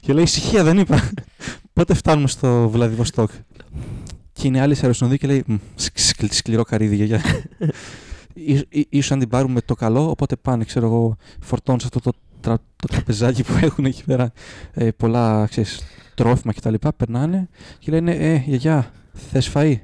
και 0.00 0.12
λέει: 0.12 0.22
Ησυχία, 0.24 0.64
δεν 0.64 0.78
είπα. 0.78 1.10
Πότε 1.72 1.94
φτάνουμε 1.94 2.28
στο 2.28 2.68
Βλαδιβοστόκ; 2.68 3.30
Και 4.32 4.46
είναι 4.46 4.60
άλλη 4.60 4.76
αεροσυνοδοί 4.82 5.18
και 5.18 5.26
λέει: 5.26 5.42
«Μμ, 5.46 5.54
σκ- 5.74 5.98
σκ- 5.98 6.32
Σκληρό 6.32 6.62
καρύδι, 6.62 6.96
γιαγιά. 6.96 7.20
Ίσ- 8.34 8.66
ί- 8.68 8.86
Ίσως 8.88 9.12
αν 9.12 9.18
την 9.18 9.28
πάρουμε 9.28 9.60
το 9.60 9.74
καλό, 9.74 10.10
οπότε 10.10 10.36
πάνε, 10.36 10.64
ξέρω 10.64 10.86
εγώ, 10.86 11.16
φορτώνουν 11.40 11.80
σε 11.80 11.86
αυτό 11.94 12.10
το, 12.10 12.18
τρα, 12.40 12.58
το 12.76 12.86
τραπεζάκι 12.88 13.42
που 13.42 13.52
έχουν 13.60 13.84
εκεί 13.84 14.04
πέρα 14.04 14.32
ε, 14.72 14.90
πολλά, 14.90 15.46
ξέρεις, 15.50 15.80
τρόφιμα 16.14 16.52
κτλ. 16.52 16.74
Περνάνε 16.96 17.48
και 17.78 17.90
λένε, 17.90 18.12
ε, 18.14 18.36
γιαγιά, 18.46 18.90
θες 19.12 19.50
φαΐ; 19.54 19.74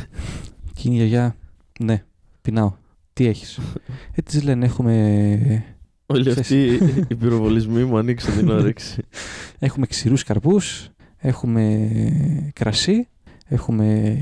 και 0.74 0.82
είναι 0.84 0.94
η 0.94 0.96
γιαγιά, 0.96 1.36
ναι, 1.80 2.04
πεινάω. 2.42 2.72
Τι 3.12 3.26
έχεις; 3.26 3.58
Ε, 4.14 4.22
της 4.22 4.42
λένε, 4.42 4.64
έχουμε, 4.64 5.64
Όλοι 6.06 6.30
Ξέρεις. 6.30 6.38
αυτοί 6.40 6.84
οι 7.10 7.14
πυροβολισμοί 7.14 7.84
μου 7.84 7.98
ανοίξαν 7.98 8.36
την 8.36 8.48
όρεξη. 8.58 9.02
έχουμε 9.58 9.86
ξηρούς 9.86 10.22
καρπούς, 10.22 10.88
έχουμε 11.16 11.90
κρασί, 12.54 13.08
έχουμε 13.46 14.16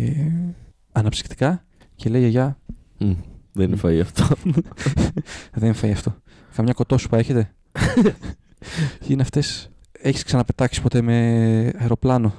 αναψυκτικά 0.93 1.65
και 1.95 2.09
λέει 2.11 2.21
η 2.21 2.29
γιαγιά, 2.29 2.59
Μμ, 2.99 3.13
Δεν 3.53 3.69
είναι 3.69 3.81
φαΐ 3.83 4.01
αυτό. 4.01 4.29
δεν 5.55 5.75
φάει 5.75 5.91
αυτό. 5.91 6.17
Καμιά 6.55 6.73
κοτόσουπα 6.73 7.19
έχετε. 7.19 7.55
Και 9.01 9.13
είναι 9.13 9.23
αυτές, 9.23 9.71
έχεις 9.93 10.23
ξαναπετάξεις 10.25 10.83
ποτέ 10.83 11.03
με 11.03 11.15
αεροπλάνο; 11.79 12.35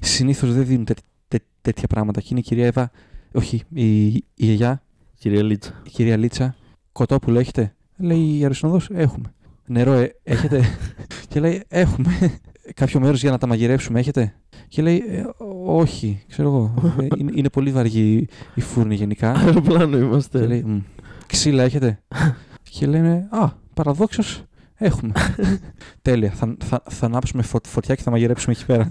Συνήθως 0.00 0.54
δεν 0.54 0.64
δίνουν 0.64 0.84
τέ- 0.84 0.98
τέ- 1.28 1.42
τέτοια 1.62 1.86
πράγματα. 1.86 2.20
Και 2.20 2.26
είναι 2.30 2.40
η 2.40 2.42
κυρία 2.42 2.66
Εύα, 2.66 2.90
όχι, 3.32 3.62
η, 3.74 4.06
η 4.06 4.22
γιαγιά, 4.34 4.82
Κυρία 5.14 5.42
Λίτσα. 5.42 5.82
η 5.86 5.90
κυρία 5.90 6.16
Λίτσα, 6.16 6.56
κοτόπουλο 6.92 7.38
έχετε; 7.38 7.74
Λέει 7.96 8.38
η 8.38 8.44
αριστονοδός, 8.44 8.88
έχουμε. 8.92 9.32
Νερό 9.66 9.92
ε, 9.92 10.14
έχετε; 10.22 10.64
και 11.28 11.40
λέει, 11.40 11.62
έχουμε. 11.68 12.38
Κάποιο 12.74 13.00
μέρος 13.00 13.20
για 13.20 13.30
να 13.30 13.38
τα 13.38 13.46
μαγειρέψουμε 13.46 13.98
έχετε; 14.00 14.34
Και 14.68 14.82
λέει, 14.82 14.96
«Ε, 15.08 15.24
όχι, 15.64 16.22
ξέρω 16.28 16.48
εγώ. 16.48 16.74
Ε, 17.00 17.06
είναι, 17.16 17.30
είναι 17.34 17.48
πολύ 17.50 17.70
βαργή 17.72 18.26
η 18.54 18.60
φούρνη 18.60 18.94
γενικά. 18.94 19.32
Αεροπλάνο 19.32 19.96
Και 19.96 20.04
είμαστε. 20.04 20.46
λέει, 20.46 20.62
«Μμ, 20.66 20.78
ξύλα 21.26 21.62
έχετε. 21.62 22.02
και 22.70 22.86
λένε, 22.86 23.28
Α, 23.30 23.48
παραδόξως 23.74 24.42
έχουμε. 24.74 25.12
Τέλεια. 26.02 26.30
Θα, 26.30 26.56
θα, 26.64 26.82
θα 26.90 27.06
ανάψουμε 27.06 27.42
φω- 27.42 27.66
φωτιά 27.66 27.94
και 27.94 28.02
θα 28.02 28.10
μαγειρέψουμε 28.10 28.52
εκεί 28.54 28.66
πέρα. 28.66 28.88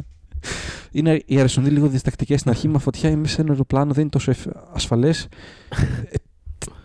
Είναι 0.91 1.21
οι 1.25 1.35
αεροσυνδοί 1.35 1.69
λίγο 1.69 1.87
διστακτικές 1.87 2.39
στην 2.39 2.51
αρχή, 2.51 2.67
μα 2.67 2.79
φωτιά 2.79 3.17
μέσα 3.17 3.33
σε 3.35 3.41
ένα 3.41 3.51
αεροπλάνο 3.51 3.91
δεν 3.93 4.01
είναι 4.01 4.09
τόσο 4.09 4.31
ασφαλές. 4.73 5.27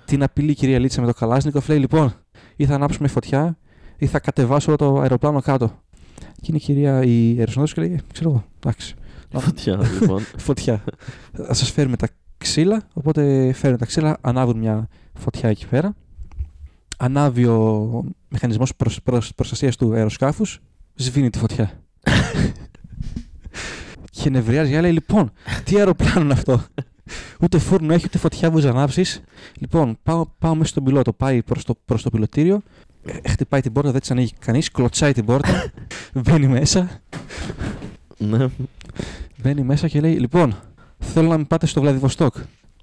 την 0.04 0.22
απειλή 0.22 0.50
η 0.50 0.54
κυρία 0.54 0.78
Λίτσα 0.78 1.00
με 1.00 1.06
το 1.06 1.12
καλάσνικο, 1.12 1.61
λέει 1.68 1.78
λοιπόν, 1.78 2.12
ή 2.56 2.66
θα 2.66 2.75
ανάψουμε 2.75 3.08
φωτιά, 3.08 3.58
ή 3.96 4.06
θα 4.06 4.20
κατεβάσω 4.20 4.68
όλο 4.68 4.76
το 4.76 5.00
αεροπλάνο 5.00 5.40
κάτω. 5.40 5.81
Και 6.42 6.49
είναι 6.49 6.56
η 6.56 6.61
κυρία 6.61 7.02
η 7.04 7.37
αεροσυνδό 7.38 7.66
και 7.66 7.80
λέει, 7.80 7.92
«Ε, 7.92 8.00
ξέρω 8.12 8.30
εγώ, 8.30 8.44
εντάξει, 8.58 8.94
Φωτιά, 9.40 9.80
λοιπόν. 10.00 10.22
φωτιά. 10.46 10.84
Θα 11.32 11.54
σας 11.54 11.70
φέρουμε 11.70 11.96
τα 11.96 12.08
ξύλα, 12.38 12.82
οπότε 12.92 13.52
φέρνουν 13.52 13.78
τα 13.78 13.87
ξύλα, 13.87 14.18
ανάβουν 14.20 14.58
μια 14.58 14.88
φωτιά 15.14 15.49
εκεί 15.49 15.66
πέρα. 15.66 15.94
Ανάβει 16.99 17.44
ο 17.44 18.04
μηχανισμός 18.28 18.76
προς, 18.76 19.02
προς, 19.02 19.34
προστασίας 19.34 19.76
του 19.76 19.92
αεροσκάφους, 19.92 20.61
σβήνει 20.94 21.30
τη 21.30 21.38
φωτιά. 21.38 21.70
και 24.11 24.30
νευριάζει, 24.30 24.80
λέει 24.80 24.92
λοιπόν, 24.92 25.32
τι 25.64 25.76
αεροπλάνο 25.76 26.20
είναι 26.20 26.32
αυτό; 26.32 26.62
Ούτε 27.40 27.58
φούρνο 27.58 27.92
έχει, 27.92 28.04
ούτε 28.06 28.18
φωτιά 28.18 28.50
βουζ 28.50 28.66
ανάψεις. 28.66 29.22
Λοιπόν, 29.58 29.99
πάω, 30.02 30.26
πάω 30.38 30.54
μέσα 30.54 30.70
στον 30.70 30.84
πιλότο, 30.84 31.12
πάει 31.12 31.42
προς 31.42 31.64
το, 31.64 31.75
προς 31.84 32.02
το 32.02 32.11
πιλωτήριο, 32.11 32.54
ε, 32.54 32.61
χτυπάει 33.28 33.61
την 33.61 33.73
πόρτα, 33.73 33.90
δεν 33.90 34.00
της 34.00 34.11
ανοίγει 34.11 34.32
κανείς, 34.38 34.71
κλωτσάει 34.71 35.12
την 35.12 35.25
πόρτα, 35.25 35.73
μπαίνει 36.25 36.47
μέσα, 36.47 37.00
Ναι. 38.18 38.47
Μπαίνει 39.42 39.62
μέσα 39.62 39.88
και 39.88 40.00
λέει: 40.00 40.18
Λοιπόν, 40.18 40.56
θέλω 40.99 41.28
να 41.28 41.38
με 41.38 41.44
πάτε 41.44 41.66
στο 41.66 41.80
Βλαδιβοστόκ. 41.80 42.35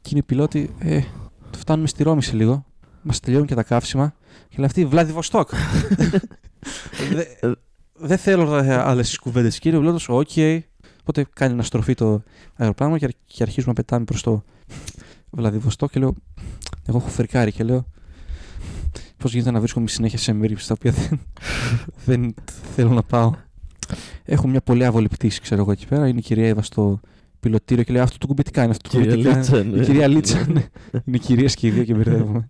Και 0.01 0.09
είναι 0.09 0.19
οι 0.19 0.23
πιλότοι, 0.23 0.73
ε, 0.79 1.01
φτάνουμε 1.57 1.87
στη 1.87 2.03
Ρώμη 2.03 2.23
σε 2.23 2.35
λίγο. 2.35 2.65
Μας 3.01 3.19
τελειώνουν 3.19 3.47
και 3.47 3.55
τα 3.55 3.63
καύσιμα. 3.63 4.13
Και 4.49 4.55
λέει 4.57 4.65
αυτή: 4.65 4.85
Βλαδιβοστόκ. 4.85 5.49
Δε- 7.13 7.53
Δεν 7.93 8.17
θέλω 8.17 8.51
άλλες 8.69 9.17
κουβέντες. 9.17 9.59
Κύριε- 9.59 9.77
ο 9.77 9.81
πιλότος, 9.81 10.09
οκ. 10.09 10.29
Οπότε 11.01 11.25
κάνει 11.33 11.53
μια 11.53 11.63
στροφή 11.63 11.93
το 11.93 12.23
αεροπλάνο 12.55 12.97
και, 12.97 13.05
αρχ- 13.05 13.17
και 13.25 13.43
αρχίζουμε 13.43 13.73
να 13.77 13.81
πετάμε 13.81 14.05
προς 14.05 14.21
το 14.21 14.43
Βλαδιβοστόκ. 15.29 15.91
Και 15.91 15.99
λέω: 15.99 16.13
Εγώ 16.85 16.97
έχω 16.97 17.07
φρικάρει 17.09 17.51
και 17.51 17.63
λέω: 17.63 17.85
Πώς 19.19 19.31
γίνεται 19.33 19.51
να 19.51 19.59
βρίσκομαι 19.59 19.87
συνέχεια 19.87 20.17
σε 20.17 20.33
μέρη 20.33 20.55
στα 20.57 20.73
οποία 20.77 20.91
δεν, 20.91 21.19
δεν 22.05 22.33
θέλω 22.75 22.89
να 22.89 23.03
πάω. 23.03 23.31
Έχω 24.23 24.47
μια 24.47 24.61
πολύ 24.61 24.85
άβολη 24.85 25.07
πτήση, 25.07 25.41
ξέρω 25.41 25.61
εγώ 25.61 25.71
εκεί 25.71 25.87
πέρα. 25.87 26.07
Είναι 26.07 26.19
η 26.19 26.21
κυρία 26.21 26.47
Εύα 26.47 26.61
στο 26.61 26.99
πιλωτήριο 27.39 27.83
και 27.83 27.93
λέει: 27.93 28.01
Αυτό 28.01 28.17
το 28.17 28.27
κουμπί 28.27 28.43
τι 28.43 28.51
κάνει, 28.51 28.69
αυτό 28.69 28.89
το 28.89 28.97
Κυρία 28.97 29.15
κουμπί 29.15 29.23
τι 29.23 29.29
κάνει». 29.29 29.39
Λίτσα, 29.39 29.63
ναι. 29.63 29.81
Η 29.81 29.85
κυρία 29.85 30.07
Λίτσα, 30.07 30.45
ναι. 30.53 30.63
Είναι 31.05 31.17
κυρίες 31.17 31.55
και 31.55 31.67
οι 31.67 31.69
δύο 31.69 31.83
και 31.83 31.93
μπερδεύομαι. 31.93 32.49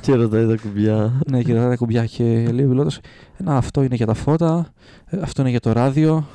Και 0.00 0.14
ρωτάει 0.14 0.46
τα 0.46 0.56
κουμπιά. 0.62 1.20
ναι, 1.30 1.42
και 1.42 1.52
ρωτάει 1.52 1.68
τα 1.68 1.76
κουμπιά 1.76 2.04
και 2.04 2.48
λέει 2.52 2.64
ο 2.64 2.68
πιλότος: 2.68 3.00
Να, 3.38 3.56
αυτό 3.56 3.82
είναι 3.82 3.94
για 3.94 4.06
τα 4.06 4.14
φώτα, 4.14 4.72
ε, 5.06 5.18
αυτό 5.22 5.40
είναι 5.40 5.50
για 5.50 5.60
το 5.60 5.72
ράδιο. 5.72 6.26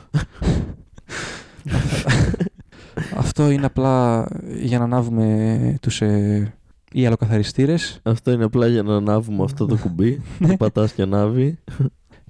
αυτό 3.23 3.49
είναι 3.49 3.65
απλά 3.65 4.27
για 4.61 4.77
να 4.77 4.83
ανάβουμε 4.83 5.77
τους 5.81 6.01
ε, 6.01 6.53
οι 6.91 7.05
αλοκαθαριστήρες 7.05 7.99
Αυτό 8.03 8.31
είναι 8.31 8.43
απλά 8.43 8.67
για 8.67 8.83
να 8.83 8.95
ανάβουμε 8.95 9.43
αυτό 9.43 9.65
το 9.65 9.77
κουμπί. 9.83 10.21
Ναι. 10.39 10.47
Το 10.47 10.57
πατάς 10.57 10.91
και 10.93 11.01
ανάβει. 11.01 11.57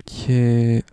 και 0.03 0.37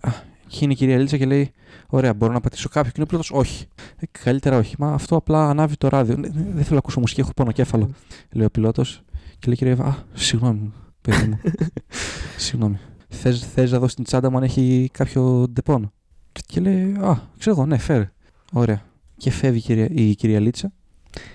α, 0.00 0.10
Και 0.46 0.58
είναι 0.60 0.72
η 0.72 0.76
κυρία 0.76 0.98
Λίτσα 0.98 1.16
και 1.16 1.26
λέει: 1.26 1.50
Ωραία, 1.86 2.14
μπορώ 2.14 2.32
να 2.32 2.40
πατήσω 2.40 2.68
κάποιο. 2.68 2.90
Και 2.90 3.00
είναι 3.00 3.04
ο 3.12 3.16
πιλότο: 3.18 3.38
Όχι. 3.38 3.66
Ε, 3.96 4.06
καλύτερα 4.24 4.56
όχι. 4.58 4.74
Μα 4.78 4.92
αυτό 4.92 5.16
απλά 5.16 5.48
ανάβει 5.48 5.76
το 5.76 5.88
ράδιο. 5.88 6.16
«Ναι, 6.16 6.28
ναι, 6.28 6.34
Δεν 6.34 6.52
θέλω 6.62 6.70
να 6.70 6.76
ακούσω 6.78 7.00
μουσική, 7.00 7.20
έχω 7.20 7.30
πονοκέφαλο. 7.36 7.90
Λέει 8.32 8.46
ο 8.46 8.50
πιλότος. 8.50 9.02
Και 9.38 9.46
λέει 9.46 9.54
η 9.54 9.56
κυρία 9.56 9.72
Εύα: 9.72 9.84
Α, 9.84 9.94
συγγνώμη, 10.12 10.72
παιδί 11.00 11.26
μου. 11.26 11.40
συγγνώμη. 12.36 12.78
Θες, 13.08 13.46
θες 13.54 13.70
να 13.70 13.78
δω 13.78 13.88
στην 13.88 14.04
τσάντα 14.04 14.30
μου 14.30 14.36
αν 14.36 14.42
έχει 14.42 14.88
κάποιο 14.92 15.48
Ντεπόν. 15.52 15.92
Και- 16.32 16.42
Και 16.46 16.60
λέει: 16.60 16.82
Α, 17.00 17.22
ξέρω 17.38 17.56
εγώ, 17.56 17.66
ναι, 17.66 17.78
φέρε. 17.78 18.12
Ωραία. 18.52 18.82
Και 19.16 19.30
φεύγει 19.30 19.58
η 19.58 19.62
κυρία, 19.62 19.88
η 19.90 20.14
κυρία 20.14 20.40
Λίτσα. 20.40 20.72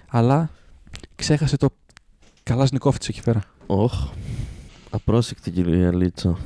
Αλλά 0.09 0.49
ξέχασε 1.15 1.57
το 1.57 1.69
καλάσνικόφ 2.43 2.97
της 2.97 3.07
εκεί 3.07 3.21
πέρα. 3.21 3.43
Όχ. 3.67 3.93
Απρόσεκτη 4.89 5.51
κυρία 5.51 5.95
Λίτσα. 5.95 6.37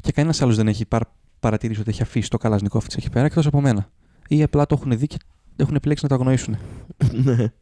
Και 0.00 0.12
κανένας 0.12 0.42
άλλος 0.42 0.56
δεν 0.56 0.68
έχει 0.68 0.84
παρα- 0.86 1.12
παρατηρήσει 1.40 1.80
ότι 1.80 1.90
έχει 1.90 2.02
αφήσει 2.02 2.30
το 2.30 2.38
καλάσνικόφ 2.38 2.86
της 2.86 2.96
εκεί 2.96 3.10
πέρα 3.10 3.24
εκτός 3.26 3.46
από 3.46 3.60
μένα. 3.60 3.88
Ή 4.28 4.42
απλά 4.42 4.66
το 4.66 4.74
έχουν 4.80 4.98
δει 4.98 5.06
και 5.06 5.16
έχουν 5.56 5.74
επιλέξει 5.74 6.04
να 6.08 6.08
το 6.08 6.14
αγνοήσουν. 6.22 6.56
ναι. 7.24 7.52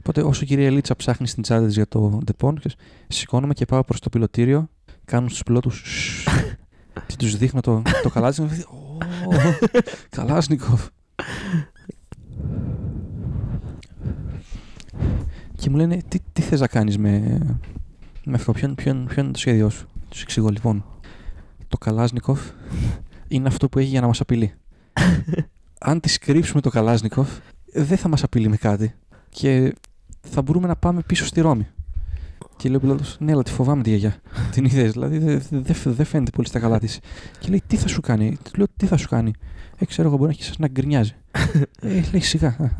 Οπότε, 0.00 0.22
όσο 0.22 0.42
η 0.42 0.46
κυρία 0.46 0.70
Λίτσα 0.70 0.96
ψάχνει 0.96 1.26
στην 1.26 1.42
τσάντα 1.42 1.66
της 1.66 1.74
για 1.74 1.88
το 1.88 2.20
Ντεπόν, 2.24 2.58
ξέρεις, 2.58 2.76
σηκώνομαι 3.08 3.54
και 3.54 3.64
πάω 3.64 3.84
προς 3.84 4.00
το 4.00 4.08
πιλωτήριο, 4.08 4.68
κάνω 5.04 5.28
στους 5.28 5.42
πιλότους 5.42 5.82
και 7.06 7.16
τους 7.18 7.36
δείχνω 7.36 7.60
το, 7.60 7.82
το 8.02 8.08
καλάσνικοφ. 8.10 8.58
Ω, 8.60 8.96
Καλάσνικοφ. 10.10 10.86
Και 15.58 15.70
μου 15.70 15.76
λένε, 15.76 15.98
τι, 16.08 16.18
τι 16.32 16.42
θες 16.42 16.60
να 16.60 16.66
κάνεις 16.66 16.98
με, 16.98 17.40
με 18.24 18.34
αυτό, 18.34 18.52
ποιο, 18.52 18.74
ποιο, 18.74 19.04
ποιο 19.08 19.22
είναι 19.22 19.32
το 19.32 19.38
σχέδιό 19.38 19.70
σου; 19.70 19.86
Τους 20.08 20.22
εξηγώ 20.22 20.48
λοιπόν, 20.48 20.84
το 21.68 21.78
Καλάσνικοφ 21.78 22.40
είναι 23.28 23.48
αυτό 23.48 23.68
που 23.68 23.78
έχει 23.78 23.88
για 23.88 24.00
να 24.00 24.06
μας 24.06 24.20
απειλεί. 24.20 24.54
Αν 25.78 26.00
τη 26.00 26.18
κρύψουμε 26.18 26.60
το 26.60 26.70
Καλάσνικοφ, 26.70 27.28
δεν 27.72 27.96
θα 27.96 28.08
μας 28.08 28.22
απειλεί 28.22 28.48
με 28.48 28.56
κάτι 28.56 28.94
και 29.28 29.74
θα 30.20 30.42
μπορούμε 30.42 30.66
να 30.66 30.76
πάμε 30.76 31.02
πίσω 31.06 31.26
στη 31.26 31.40
Ρώμη. 31.40 31.66
Και 32.56 32.68
λέει 32.68 32.76
ο 32.76 32.80
πιλότος, 32.80 33.16
ναι, 33.20 33.32
αλλά 33.32 33.42
τη 33.42 33.50
φοβάμαι 33.50 33.82
τη 33.82 33.88
γιαγιά. 33.88 34.16
Την 34.50 34.64
είδες, 34.64 34.92
δηλαδή 34.92 35.18
δεν 35.18 35.42
δε, 35.50 35.58
δε, 35.60 35.90
δε 35.90 36.04
φαίνεται 36.04 36.30
πολύ 36.30 36.48
στα 36.48 36.58
καλά 36.58 36.78
της. 36.78 37.00
Και 37.38 37.48
λέει, 37.48 37.62
τι 37.66 37.76
θα 37.76 37.88
σου 37.88 38.00
κάνει; 38.00 38.36
Του 38.42 38.50
λέω, 38.56 38.66
τι 38.76 38.86
θα 38.86 38.96
σου 38.96 39.08
κάνει; 39.08 39.32
Ε, 39.78 39.84
ξέρω 39.84 40.08
εγώ, 40.08 40.16
μπορεί 40.16 40.30
να 40.30 40.36
έχει 40.40 40.52
να 40.58 40.68
γκρινιάζει. 40.68 41.14
ε, 41.80 42.02
λέει, 42.12 42.20
σιγά, 42.20 42.74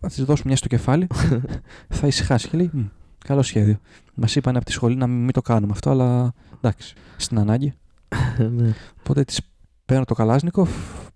α, 0.00 0.06
να 0.06 0.08
της, 0.08 0.18
να 0.18 0.24
της 0.24 0.24
δώσουμε 0.24 0.48
μια 0.48 0.56
στο 0.56 0.68
κεφάλι, 0.68 1.06
θα 1.98 2.06
ησυχάσει. 2.06 2.48
Και 2.48 2.56
λέει, 2.56 2.70
«Μμ, 2.72 2.84
καλό 3.24 3.42
σχέδιο. 3.42 3.78
Μας 4.14 4.36
είπαν 4.36 4.56
από 4.56 4.64
τη 4.64 4.72
σχολή 4.72 4.96
να 4.96 5.06
μην, 5.06 5.18
μην 5.18 5.32
το 5.32 5.42
κάνουμε 5.42 5.72
αυτό, 5.72 5.90
αλλά 5.90 6.32
εντάξει, 6.56 6.94
στην 7.16 7.38
ανάγκη. 7.38 7.74
ναι. 8.56 8.74
Οπότε 9.00 9.24
της 9.24 9.40
παίρνω 9.84 10.04
το 10.04 10.14
καλάσνικοφ, 10.14 10.70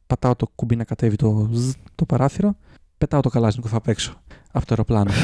πατάω 0.06 0.36
το 0.36 0.50
κουμπί 0.54 0.76
να 0.76 0.84
κατέβει 0.84 1.16
το, 1.16 1.48
ζζ, 1.52 1.70
το 1.94 2.04
παράθυρο, 2.04 2.56
πετάω 2.98 3.20
το 3.20 3.28
καλάσνικοφ 3.28 3.74
απ' 3.74 3.88
έξω 3.88 4.22
από 4.54 4.66
το 4.66 4.70
αεροπλάνο. 4.70 5.10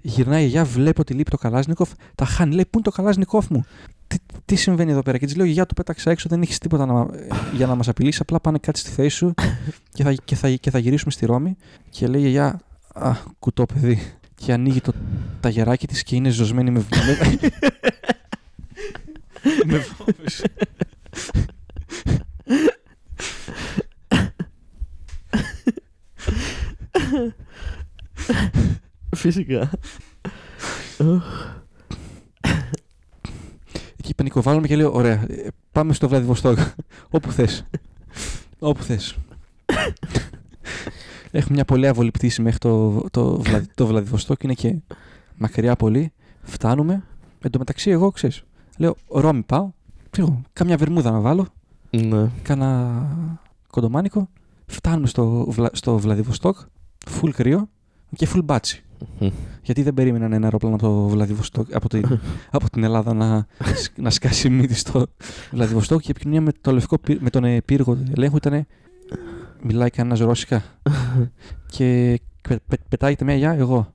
Γυρνάει 0.00 0.44
η 0.44 0.46
γιαγιά, 0.46 0.64
βλέπει 0.64 1.00
ότι 1.00 1.14
λείπει 1.14 1.30
το 1.30 1.36
καλάσνικοφ, 1.36 1.90
τα 2.14 2.24
χάνει. 2.24 2.54
Λέει: 2.54 2.64
Πού 2.64 2.70
είναι 2.74 2.82
το 2.82 2.90
καλάσνικοφ 2.90 3.48
μου; 3.50 3.64
Τι, 4.06 4.16
τι 4.44 4.54
συμβαίνει 4.54 4.90
εδώ 4.90 5.02
πέρα; 5.02 5.18
Και 5.18 5.26
της 5.26 5.36
λέω: 5.36 5.44
Γιαγιά, 5.44 5.66
το 5.66 5.74
πέταξα 5.74 6.10
έξω, 6.10 6.28
δεν 6.28 6.42
έχεις 6.42 6.58
τίποτα 6.58 6.86
να, 6.86 7.06
για 7.54 7.66
να 7.66 7.74
μας 7.74 7.88
απειλήσει. 7.88 8.18
Απλά 8.22 8.40
πάνε 8.40 8.58
κάτι 8.58 8.78
στη 8.78 8.90
θέση 8.90 9.16
σου 9.16 9.34
και 9.92 10.02
θα, 10.02 10.12
και 10.12 10.34
θα, 10.34 10.50
και 10.50 10.70
θα 10.70 10.78
γυρίσουμε 10.78 11.10
στη 11.10 11.26
Ρώμη. 11.26 11.56
Και 11.90 12.06
λέει: 12.06 12.20
η 12.20 12.22
Γιαγιά, 12.22 12.60
Α, 12.98 13.16
κουτό 13.38 13.66
παιδί. 13.66 14.12
Και 14.34 14.52
ανοίγει 14.52 14.80
το 14.80 14.92
ταγεράκι 15.40 15.86
της 15.86 16.02
και 16.02 16.16
είναι 16.16 16.28
ζωσμένη 16.28 16.70
με, 16.70 16.86
με, 16.90 17.50
με 19.72 19.78
βόμβες. 19.78 20.44
Φυσικά. 29.16 29.70
Εκεί 33.96 34.14
πανικοβάλλομαι 34.14 34.66
και 34.66 34.76
λέω: 34.76 34.94
Ωραία, 34.94 35.24
ε, 35.28 35.48
πάμε 35.72 35.92
στο 35.92 36.08
Βλαδιβοστόκ. 36.08 36.58
Όπου 37.10 37.32
θες. 37.32 37.64
Όπου 38.58 38.82
θες. 38.82 39.16
Έχουμε 41.36 41.54
μια 41.54 41.64
πολύ 41.64 41.86
άβολη 41.86 42.10
πτήση 42.10 42.42
μέχρι 42.42 42.58
το, 42.58 43.04
το, 43.10 43.40
Βλα- 43.40 43.64
το 43.74 43.86
Βλαδιβοστόκ. 43.86 44.42
Είναι 44.42 44.54
και 44.54 44.74
μακριά 45.36 45.76
πολύ. 45.76 46.12
Φτάνουμε. 46.42 47.02
Εν 47.40 47.50
τω 47.50 47.58
μεταξύ, 47.58 47.90
εγώ 47.90 48.10
ξέρεις. 48.10 48.42
Λέω: 48.78 48.96
Ρώμη 49.10 49.42
πάω. 49.42 49.70
Ξέρω, 50.10 50.40
κάμια 50.52 50.76
βερμούδα 50.76 51.10
να 51.10 51.20
βάλω. 51.20 51.46
ναι. 51.90 52.30
Κάνα 52.42 53.00
κοντομάνικο. 53.70 54.28
Φτάνουμε 54.66 55.06
στο, 55.06 55.46
Βλα, 55.48 55.68
στο 55.72 55.98
Βλαδιβοστόκ. 55.98 56.56
Φουλ 57.06 57.30
κρύο 57.30 57.68
και 58.16 58.26
φουλ 58.26 58.40
μπάτσι. 58.44 58.82
Μμ. 59.18 59.26
Γιατί 59.62 59.82
δεν 59.82 59.94
περίμεναν 59.94 60.32
ένα 60.32 60.44
αεροπλάνο 60.44 60.74
από 60.74 60.84
το 60.86 61.08
Βλαδιβοστόκ, 61.08 61.74
από 61.74 61.88
την, 61.88 62.20
από 62.50 62.70
την 62.70 62.84
Ελλάδα 62.84 63.14
να, 63.14 63.46
σκ- 63.74 63.98
να 63.98 64.10
σκάσει 64.10 64.48
μύτη 64.48 64.74
στο 64.74 65.06
Βλαδιβοστόκ 65.52 65.98
και 66.00 66.06
η 66.08 66.10
επικοινωνία 66.10 66.40
με, 66.40 66.50
το 66.60 66.72
λευκό, 66.72 66.98
πυ- 66.98 67.20
με 67.22 67.30
τον 67.30 67.44
ε, 67.44 67.60
πύργο 67.60 67.98
ελέγχου 68.16 68.36
ήταν. 68.36 68.66
Μιλάει 69.62 69.90
κανένας 69.90 70.18
ρώσικα. 70.20 70.62
και 71.76 72.20
πε, 72.48 72.56
πε- 72.68 72.88
πετάγεται 72.88 73.24
μια 73.24 73.34
γεια, 73.34 73.52
εγώ. 73.52 73.92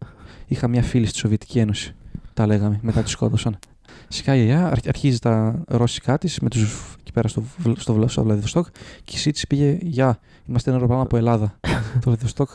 Είχα 0.47 0.67
μια 0.67 0.83
φίλη 0.83 1.05
στη 1.05 1.17
Σοβιετική 1.17 1.59
Ένωση. 1.59 1.95
Τα 2.33 2.45
λέγαμε, 2.45 2.79
μετά 2.81 3.01
τη 3.01 3.09
σκότωσαν. 3.09 3.59
Σιγά 4.07 4.35
η 4.35 4.37
γιαγιά 4.43 4.67
αρχ- 4.67 4.87
αρχίζει 4.87 5.19
τα 5.19 5.63
ρώσικά 5.67 6.17
της 6.17 6.39
με 6.39 6.49
τους 6.49 6.95
εκεί 6.99 7.11
πέρα 7.11 7.27
στο, 7.27 7.43
Βλ- 7.57 7.79
στο, 7.79 7.93
Βλα- 7.93 8.07
στο 8.07 8.23
Βλαδιβοστόκ 8.23 8.65
και 9.03 9.15
η 9.15 9.17
σύντηση 9.17 9.47
πήγε 9.47 9.77
Γεια, 9.81 10.19
είμαστε 10.47 10.69
ένα 10.69 10.79
αεροπλάνο 10.79 11.03
από 11.05 11.17
Ελλάδα. 11.17 11.59
το 11.93 11.99
Βλαδιβοστόκ. 12.01 12.49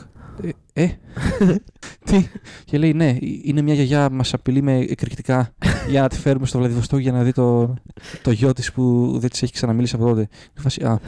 Ε, 0.73 0.83
ε, 0.83 0.87
τι; 2.05 2.27
Και 2.65 2.77
λέει 2.77 2.93
ναι, 2.93 3.17
είναι 3.43 3.61
μια 3.61 3.73
γιαγιά 3.73 4.09
που 4.09 4.15
μας 4.15 4.33
απειλεί 4.33 4.61
με 4.61 4.77
εκρηκτικά 4.77 5.53
για 5.89 6.01
να 6.01 6.07
τη 6.07 6.17
φέρουμε 6.17 6.45
στο 6.45 6.57
Βλαδιβοστόκ 6.57 6.99
για 6.99 7.11
να 7.11 7.23
δει 7.23 7.31
το, 7.31 7.73
το 8.21 8.31
γιο 8.31 8.53
της 8.53 8.71
που 8.71 9.15
δεν 9.19 9.29
της 9.29 9.43
έχει 9.43 9.53
ξαναμιλήσει 9.53 9.95
από 9.95 10.05
τότε. 10.05 10.27
Και 10.53 10.61
φάση, 10.61 10.83
α, 10.83 10.99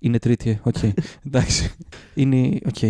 είναι 0.00 0.18
τρίτη, 0.18 0.50
ε, 0.50 0.58
οκ. 0.62 0.74
Εντάξει. 1.26 1.70
Είναι, 2.14 2.58
οκ. 2.66 2.82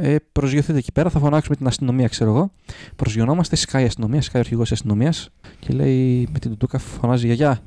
Ε, 0.00 0.16
προσγειωθείτε 0.32 0.78
εκεί 0.78 0.92
πέρα, 0.92 1.10
θα 1.10 1.18
φωνάξουμε 1.18 1.56
την 1.56 1.66
αστυνομία, 1.66 2.08
ξέρω 2.08 2.30
εγώ. 2.30 2.52
Προσγειωνόμαστε, 2.96 3.56
σκάει 3.56 3.82
η 3.82 3.86
αστυνομία, 3.86 4.22
σκάει 4.22 4.36
ο 4.42 4.44
αρχηγός 4.44 4.68
της 4.68 4.78
αστυνομίας 4.78 5.30
και 5.58 5.72
λέει 5.72 6.28
με 6.32 6.38
την 6.38 6.50
τουτούκα 6.50 6.78
φωνάζει 6.78 7.26
Γιαγιά, 7.26 7.60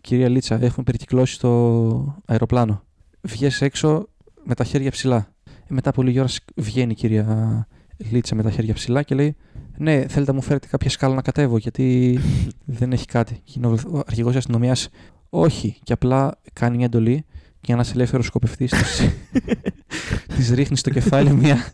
κυρία 0.00 0.28
Λίτσα, 0.28 0.54
έχουμε 0.62 0.84
περικυκλώσει 0.84 1.38
το 1.40 2.20
αεροπλάνο. 2.26 2.82
Βγες 3.20 3.60
έξω 3.62 4.08
με 4.44 4.54
τα 4.54 4.64
χέρια 4.64 4.90
ψηλά. 4.90 5.16
Ε, 5.44 5.50
μετά 5.68 5.90
από 5.90 6.02
λίγη 6.02 6.18
ώρα 6.18 6.28
σκ- 6.28 6.48
βγαίνει 6.56 6.92
η 6.92 6.94
κυρία 6.94 7.66
Λίτσα 7.96 8.34
με 8.34 8.42
τα 8.42 8.50
χέρια 8.50 8.74
ψηλά 8.74 9.02
και 9.02 9.14
λέει 9.14 9.36
Ναι, 9.78 9.92
θέλετε 10.08 10.30
να 10.30 10.32
μου 10.32 10.42
φέρετε 10.42 10.66
κάποια 10.66 10.90
σκάλα 10.90 11.14
να 11.14 11.22
κατέβω, 11.22 11.58
γιατί 11.58 12.18
δεν 12.64 12.92
έχει 12.92 13.06
κάτι. 13.06 13.40
Και 13.44 13.52
είναι 13.56 13.66
ο 13.66 14.02
αρχηγός 14.06 14.30
της 14.30 14.38
αστυνομίας, 14.40 14.88
Όχι, 15.30 15.76
και 15.82 15.92
απλά 15.92 16.40
κάνει 16.52 16.76
μια 16.76 16.84
εντολή 16.84 17.24
και 17.64 17.72
ένας 17.72 17.92
ελεύθερος 17.92 18.26
σκοπευτής 18.26 18.72
της 20.36 20.50
ρίχνει 20.50 20.76
στο 20.76 20.90
κεφάλι 20.90 21.32
μια 21.32 21.72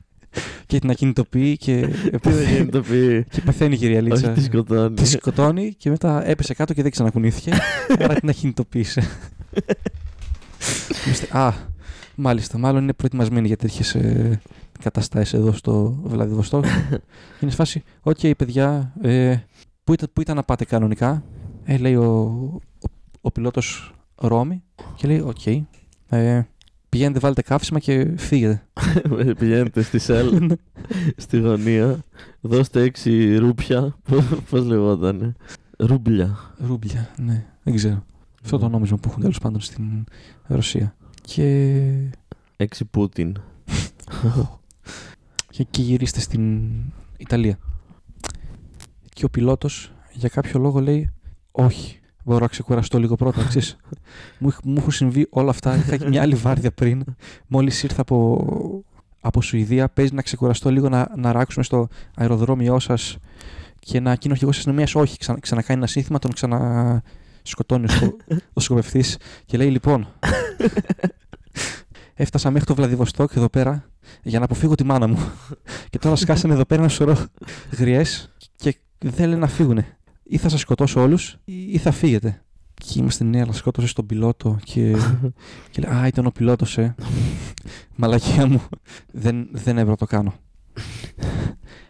και 0.67 0.79
την 0.79 0.91
ακινητοποιεί 0.91 1.57
και, 1.57 1.87
Τι 2.21 2.31
δεν 2.31 2.49
γίνεται 2.49 2.71
το 2.79 2.83
πει. 2.83 3.25
και 3.31 3.41
πεθαίνει 3.41 3.75
η 3.75 3.77
κυρία 3.77 3.99
Όχι, 3.99 4.09
Λίτσα. 4.09 4.29
τη 4.33 4.43
σκοτώνει. 4.43 4.95
Τη 4.95 5.07
σκοτώνει 5.07 5.75
και 5.75 5.91
μετά 5.91 6.27
έπεσε 6.29 6.55
κάτω 6.55 6.75
και 6.75 6.83
δεν 6.83 6.91
ξανακουνήθηκε. 6.91 7.53
άρα 8.05 8.15
την 8.15 8.29
ακινητοποίησε. 8.29 9.03
Είμαστε- 11.07 11.37
Α, 11.37 11.53
μάλιστα. 12.15 12.59
Μάλλον 12.59 12.83
είναι 12.83 12.93
προετοιμασμένη 12.93 13.47
για 13.47 13.57
τέτοιες 13.57 13.97
καταστάσεις 14.81 15.33
εδώ 15.33 15.53
στο 15.53 16.01
Βλαδιβοστόκ. 16.05 16.65
είναι 17.41 17.51
σε 17.51 17.59
φάση. 17.59 17.83
Οκ, 18.01 18.19
παιδιά, 18.37 18.93
ε, 19.03 19.37
πού, 19.85 19.93
ήταν, 19.93 20.09
πού 20.13 20.21
ήταν 20.21 20.37
να 20.37 20.43
πάτε 20.43 20.65
κανονικά; 20.65 21.25
Ε, 21.65 21.77
λέει 21.77 21.95
ο, 21.95 22.05
ο, 22.05 22.89
ο 23.21 23.31
πιλότος 23.31 23.95
Ρώμη 24.15 24.63
και 24.97 25.07
λέει: 25.07 25.19
Οκ. 25.21 25.67
Ε, 26.11 26.49
πηγαίνετε, 26.89 27.19
βάλετε 27.19 27.43
καύσιμα 27.43 27.79
και 27.79 28.13
φύγετε. 28.17 28.63
Πηγαίνετε 29.39 29.83
στη 29.83 29.99
Shell, 29.99 30.57
στη 31.17 31.39
γωνία. 31.39 32.05
Δώστε 32.41 32.83
έξι 32.83 33.37
ρούπια. 33.37 33.97
Πώς 34.51 34.65
λεγότανε. 34.65 35.35
Ρούβλια. 35.79 36.55
Ρούμπλια, 36.67 37.11
ναι, 37.17 37.47
δεν 37.63 37.75
ξέρω. 37.75 38.05
Αυτό 38.43 38.59
το 38.59 38.69
νόμισμα 38.69 38.97
που 38.97 39.09
έχουν 39.09 39.21
τέλος 39.21 39.39
πάντων 39.39 39.61
στην 39.61 40.05
Ρωσία. 40.47 40.95
Και 41.23 41.81
Έξι 42.57 42.85
Πούτιν. 42.85 43.37
και, 45.51 45.65
και 45.65 45.83
γυρίστε 45.83 46.21
στην 46.21 46.71
Ιταλία. 47.17 47.59
Και 49.09 49.25
ο 49.25 49.31
πιλότος 49.31 49.93
για 50.13 50.29
κάποιο 50.29 50.61
λόγο 50.61 50.81
λέει 50.81 51.11
όχι, 51.51 52.00
μπορώ 52.31 52.43
να 52.43 52.49
ξεκουραστώ 52.49 52.99
λίγο 52.99 53.15
πρώτα, 53.15 53.45
ξέρεις. 53.49 53.77
μου, 54.39 54.49
έχ- 54.49 54.65
μου 54.65 54.75
έχουν 54.79 54.91
συμβεί 54.93 55.27
όλα 55.31 55.51
αυτά, 55.51 55.77
είχα 55.77 55.97
και 55.97 56.09
μια 56.09 56.23
άλλη 56.23 56.35
βάρδια 56.35 56.73
πριν, 56.73 57.05
μόλις 57.47 57.83
ήρθα 57.83 58.01
από, 58.01 58.45
από 59.21 59.43
Σουηδία, 59.43 59.89
παίζει 59.89 60.15
να 60.15 60.23
ξεκουραστώ 60.23 60.71
λίγο, 60.71 60.89
να, 60.89 61.09
να 61.17 61.33
ράξουμε 61.33 61.65
στο 61.65 61.89
αεροδρόμιό 62.17 62.79
σας 62.79 63.17
και 63.79 64.01
να 64.01 64.11
εκείνο 64.11 64.33
ο 64.33 64.35
αρχηγός 64.35 64.57
της 64.57 64.59
αστυνομίας 64.59 64.95
όχι, 64.95 65.19
ξανα, 65.19 65.39
ξανακάνει 65.41 65.79
ένα 65.79 65.87
σύνθημα, 65.89 66.19
τον 66.19 66.33
ξανα 66.33 67.03
σκοτώνει 67.43 67.85
ο, 67.85 67.89
σκο... 67.89 68.17
ο 68.53 68.61
σκοπευτής 68.61 69.17
και 69.47 69.57
λέει: 69.57 69.71
Λοιπόν, 69.71 70.09
έφτασα 72.15 72.51
μέχρι 72.51 72.67
το 72.67 72.75
Βλαδιβοστόκ 72.75 73.31
εδώ 73.37 73.49
πέρα 73.49 73.85
για 74.23 74.39
να 74.39 74.45
αποφύγω 74.45 74.75
τη 74.75 74.85
μάνα 74.85 75.07
μου. 75.07 75.19
και 75.91 75.99
τώρα 75.99 76.17
σκάσανε 76.17 76.55
εδώ 76.55 76.65
πέρα 76.65 76.81
ένα 76.81 76.91
σωρό 76.91 77.17
γριές 77.79 78.35
και 78.57 78.77
δεν 78.99 79.29
λένε 79.29 79.41
να 79.41 79.47
φύγουν. 79.47 79.85
Ή 80.33 80.37
θα 80.37 80.49
σας 80.49 80.61
σκοτώσω 80.61 81.01
όλους, 81.01 81.39
ή 81.45 81.79
θα 81.79 81.91
φύγετε. 81.91 82.43
Και 82.75 82.99
είμαστε 82.99 83.25
ναι, 83.25 83.41
αλλά 83.41 83.53
σκότωσε 83.53 83.95
τον 83.95 84.07
πιλότο 84.07 84.59
και, 84.65 84.97
και 85.71 85.83
λέει, 85.83 85.97
Α, 85.97 86.07
ήταν 86.07 86.27
ο 86.27 86.31
πιλότος, 86.31 86.79
ε. 86.79 86.95
Μαλακία 87.97 88.47
μου. 88.47 88.63
δεν, 89.13 89.49
δεν 89.53 89.73
έπρεπε 89.73 89.91
να 89.91 89.97
το 89.97 90.07
κάνω. 90.07 90.35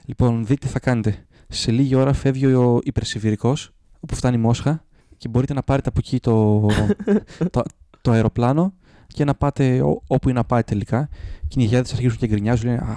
λοιπόν, 0.04 0.46
δείτε 0.46 0.66
τι 0.66 0.72
θα 0.72 0.78
κάνετε. 0.78 1.26
Σε 1.48 1.70
λίγη 1.70 1.94
ώρα 1.94 2.12
φεύγει 2.12 2.46
ο 2.46 2.78
υπερσιβηρικό, 2.82 3.56
όπου 4.00 4.14
φτάνει 4.14 4.36
η 4.36 4.40
Μόσχα, 4.40 4.84
και 5.16 5.28
μπορείτε 5.28 5.54
να 5.54 5.62
πάρετε 5.62 5.88
από 5.88 5.98
εκεί 6.02 6.20
το, 6.20 6.66
το, 7.50 7.62
το 8.00 8.10
αεροπλάνο 8.10 8.74
και 9.06 9.24
να 9.24 9.34
πάτε 9.34 9.82
ό, 9.82 10.02
όπου 10.06 10.28
είναι 10.28 10.38
να 10.38 10.44
πάτε 10.44 10.62
τελικά. 10.62 11.08
Και 11.48 11.60
οι 11.60 11.64
γιάδε 11.64 11.88
αρχίζουν 11.92 12.18
και 12.18 12.26
γκρινιάζουν, 12.26 12.66
λένε 12.66 12.78
Α, 12.78 12.96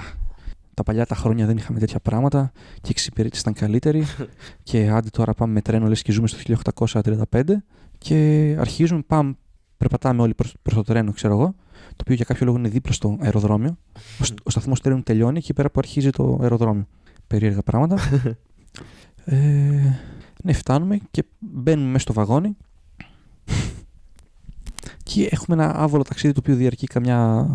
τα 0.73 0.83
παλιά 0.83 1.05
τα 1.05 1.15
χρόνια 1.15 1.45
δεν 1.45 1.57
είχαμε 1.57 1.79
τέτοια 1.79 1.99
πράγματα 1.99 2.51
και 2.55 2.87
η 2.87 2.89
εξυπηρέτηση 2.89 3.41
ήταν 3.41 3.53
καλύτερη. 3.53 4.03
και 4.63 4.89
άντε 4.89 5.09
τώρα 5.09 5.33
πάμε 5.33 5.53
με 5.53 5.61
τρένο, 5.61 5.87
λες 5.87 6.01
και 6.01 6.11
ζούμε 6.11 6.27
στο 6.27 6.55
1835. 7.31 7.43
Και 7.97 8.55
αρχίζουν, 8.59 9.05
πάμε, 9.07 9.35
περπατάμε 9.77 10.21
όλοι 10.21 10.33
προς 10.33 10.73
το 10.73 10.81
τρένο, 10.81 11.11
ξέρω 11.11 11.33
εγώ, 11.33 11.55
το 11.87 11.95
οποίο 12.01 12.15
για 12.15 12.25
κάποιο 12.25 12.45
λόγο 12.45 12.57
είναι 12.57 12.69
δίπλα 12.69 12.91
στο 12.93 13.17
αεροδρόμιο. 13.21 13.77
Ο, 13.95 14.33
ο 14.43 14.49
σταθμός 14.49 14.81
τρένου 14.81 15.03
τελειώνει 15.03 15.37
εκεί 15.37 15.53
πέρα 15.53 15.69
που 15.71 15.79
αρχίζει 15.79 16.09
το 16.09 16.37
αεροδρόμιο. 16.41 16.87
Περίεργα 17.27 17.61
πράγματα. 17.61 17.97
ε, 19.25 19.35
ναι, 20.43 20.53
φτάνουμε 20.53 20.99
και 21.11 21.23
μπαίνουμε 21.39 21.87
μέσα 21.87 21.99
στο 21.99 22.13
βαγόνι. 22.13 22.57
και 25.03 25.27
έχουμε 25.31 25.63
ένα 25.63 25.75
άβολο 25.75 26.03
ταξίδι 26.03 26.33
το 26.33 26.39
οποίο 26.43 26.55
διαρκεί 26.55 26.87
καμιά 26.87 27.47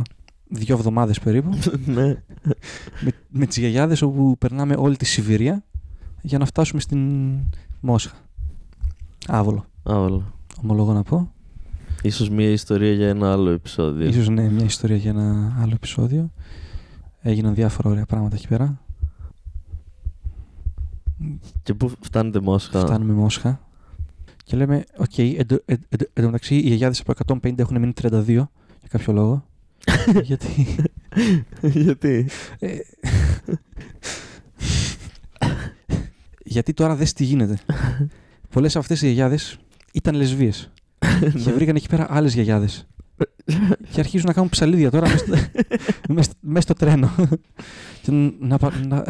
δύο 0.49 0.75
εβδομάδες 0.77 1.21
περίπου. 1.21 1.59
ναι. 1.87 2.23
με, 3.01 3.13
με 3.29 3.47
τις 3.47 3.57
γιαγιάδες 3.57 4.03
όπου 4.03 4.37
περνάμε 4.39 4.75
όλη 4.79 4.97
τη 4.97 5.05
Σιβηρία 5.05 5.65
για 6.23 6.39
να 6.39 6.45
φτάσουμε 6.45 6.81
στην 6.81 7.31
Μόσχα. 7.81 8.17
Άβολο. 9.27 9.65
Άβολο. 9.83 10.33
Ομολογώ 10.63 10.93
να 10.93 11.03
πω. 11.03 11.33
Ίσως 12.03 12.31
μια 12.31 12.51
ιστορία 12.51 12.93
για 12.93 13.09
ένα 13.09 13.33
άλλο 13.33 13.51
επεισόδιο. 13.51 14.09
Ίσως 14.09 14.29
ναι, 14.29 14.51
μια 14.51 14.65
ιστορία 14.65 14.97
για 14.97 15.11
ένα 15.11 15.57
άλλο 15.61 15.73
επεισόδιο. 15.75 16.31
Έγιναν 17.21 17.55
διάφορα 17.55 17.91
ωραία 17.91 18.07
πράγματα 18.07 18.37
εκεί 18.37 18.49
πέρα. 18.49 18.81
Και 21.63 21.75
πού 21.75 21.93
φτάνετε 22.01 22.41
Μόσχα; 22.41 22.81
Φτάνουμε 22.81 23.13
Μόσχα. 23.13 23.61
Και 24.45 24.57
λέμε, 24.57 24.85
ok, 24.97 25.11
okay, 25.17 25.41
εν 26.13 26.25
μεταξύ 26.25 26.55
οι 26.55 26.61
γιαγιάδες 26.61 27.01
από 27.07 27.39
150 27.43 27.59
έχουν 27.59 27.79
μείνει 27.81 27.93
32 28.03 28.25
για 28.25 28.49
κάποιο 28.89 29.13
λόγο. 29.13 29.48
Γιατί; 30.23 30.77
Γιατί; 31.61 32.29
Ε, 32.59 32.79
γιατί 36.45 36.73
τώρα 36.73 36.95
δες 36.95 37.13
τι 37.13 37.25
γίνεται. 37.25 37.59
Πολλές 38.51 38.71
από 38.71 38.81
αυτές 38.81 39.03
οι 39.03 39.05
γιαγιάδες 39.05 39.59
ήταν 39.93 40.15
λεσβείες. 40.15 40.71
και 41.45 41.53
βρήκαν 41.53 41.77
εκεί 41.77 41.89
πέρα 41.89 42.07
άλλες 42.11 42.35
γιαγιάδες. 42.35 42.87
και 43.91 44.01
αρχίζουν 44.01 44.27
να 44.27 44.33
κάνουν 44.33 44.49
ψαλίδια 44.49 44.91
τώρα 44.91 45.09
μέσα 46.41 46.61
στο 46.61 46.75
τρένο. 46.75 47.11
και 48.03 48.11
να, 48.41 48.59
να, 48.87 49.05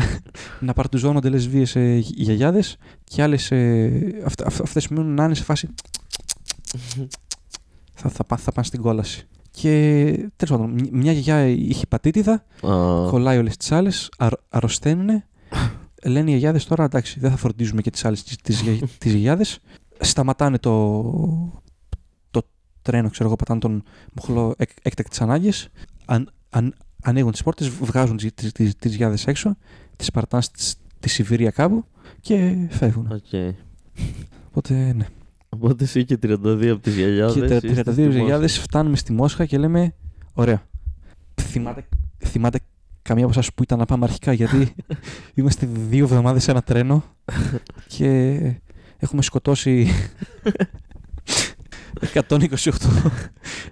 να 0.61 0.72
παρτουζώνονται 0.72 1.28
λεσβείες 1.28 1.76
ε, 1.76 1.98
γιαγιάδες 2.02 2.76
και 3.04 3.22
άλλες 3.22 3.50
ε, 3.50 4.22
αυ, 4.24 4.33
αυ, 4.44 4.61
αυτές 4.61 4.88
μείνουν 4.88 5.14
να 5.14 5.24
είναι 5.24 5.35
σε 5.35 5.44
φάση 5.44 5.68
θα, 7.94 8.09
θα, 8.09 8.37
θα 8.37 8.52
πάνε 8.52 8.66
στην 8.66 8.81
κόλαση. 8.81 9.26
Και 9.60 10.12
τέλος 10.36 10.58
πάντων, 10.58 10.88
μια 10.92 11.12
γιαγιά 11.12 11.46
είχε 11.46 11.86
πατήτιδα, 11.86 12.32
Α, 12.32 12.42
κολλάει 13.10 13.38
όλες 13.38 13.56
τις 13.56 13.72
άλλες, 13.72 14.10
αρρωσταίνουν. 14.48 15.08
Λένε 16.04 16.26
οι 16.26 16.30
γιαγιάδες 16.30 16.61
τώρα 16.68 16.84
εντάξει, 16.84 17.20
δεν 17.20 17.30
θα 17.30 17.36
φροντίζουμε 17.36 17.80
και 17.80 17.90
τις 17.90 18.04
άλλες 18.04 18.22
τις 18.98 19.12
γιαγιάδες. 19.12 19.44
Σταματάνε 20.00 20.58
το, 20.58 21.02
το 22.30 22.42
τρένο, 22.82 23.10
ξέρω 23.10 23.28
εγώ, 23.28 23.36
πατάνε 23.36 23.60
τον 23.60 23.82
μοχλό 24.14 24.54
εκ, 24.56 24.70
έκτακτης 24.82 25.20
ανάγκης. 25.20 25.68
Αν, 26.04 26.30
αν, 26.50 26.74
ανοίγουν 27.02 27.32
τις 27.32 27.42
πόρτες, 27.42 27.68
βγάζουν 27.68 28.16
τις 28.16 28.52
τις, 28.52 28.76
τις 28.76 28.94
γιαγιάδες 28.94 29.26
έξω, 29.26 29.56
τις 29.96 30.10
παρατάνε 30.10 30.42
στη 30.42 31.08
Σιβηρία 31.08 31.50
κάπου 31.50 31.84
και 32.20 32.66
φεύγουν. 32.70 33.12
οκ. 33.12 33.54
Οπότε 34.48 34.92
ναι. 34.92 35.06
Οπότε 35.48 35.84
εσύ 35.84 36.04
και 36.04 36.18
32 36.22 36.66
από 36.68 36.78
τις 36.80 36.94
γιαγιάδες. 36.96 37.61
Και 37.61 37.82
τα 37.82 37.92
32 37.92 38.11
γιαγιάδες 38.11 38.58
φτάνουμε 38.58 38.96
στη 38.96 39.12
Μόσχα 39.12 39.46
και 39.46 39.58
λέμε: 39.58 39.94
Ωραία. 40.32 40.62
Θυμάται, 41.40 41.88
θυμάται 42.24 42.61
καμία 43.02 43.24
από 43.24 43.32
εσάς 43.32 43.52
που 43.54 43.62
ήταν 43.62 43.78
να 43.78 43.84
πάμε 43.84 44.04
αρχικά, 44.04 44.32
γιατί 44.32 44.74
είμαστε 45.34 45.66
δύο 45.66 46.04
εβδομάδες 46.04 46.42
σε 46.42 46.50
ένα 46.50 46.62
τρένο 46.62 47.04
και 47.87 48.38
έχουμε 48.98 49.22
σκοτώσει 49.22 49.88
128 52.14 52.70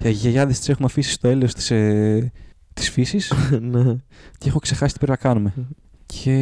γιαγιάδες 0.01 0.59
τις 0.59 0.69
έχουμε 0.69 0.87
αφήσει 0.87 1.11
στο 1.11 1.29
έλεος 1.29 1.55
της, 1.55 1.71
ε, 1.71 2.33
της 2.75 2.91
φύσης 2.91 3.33
ναι. 3.73 3.97
και 4.39 4.49
έχω 4.49 4.59
ξεχάσει 4.59 4.93
τι 4.93 4.99
πρέπει 4.99 5.13
να 5.23 5.29
κάνουμε. 5.29 5.55
Και 6.07 6.33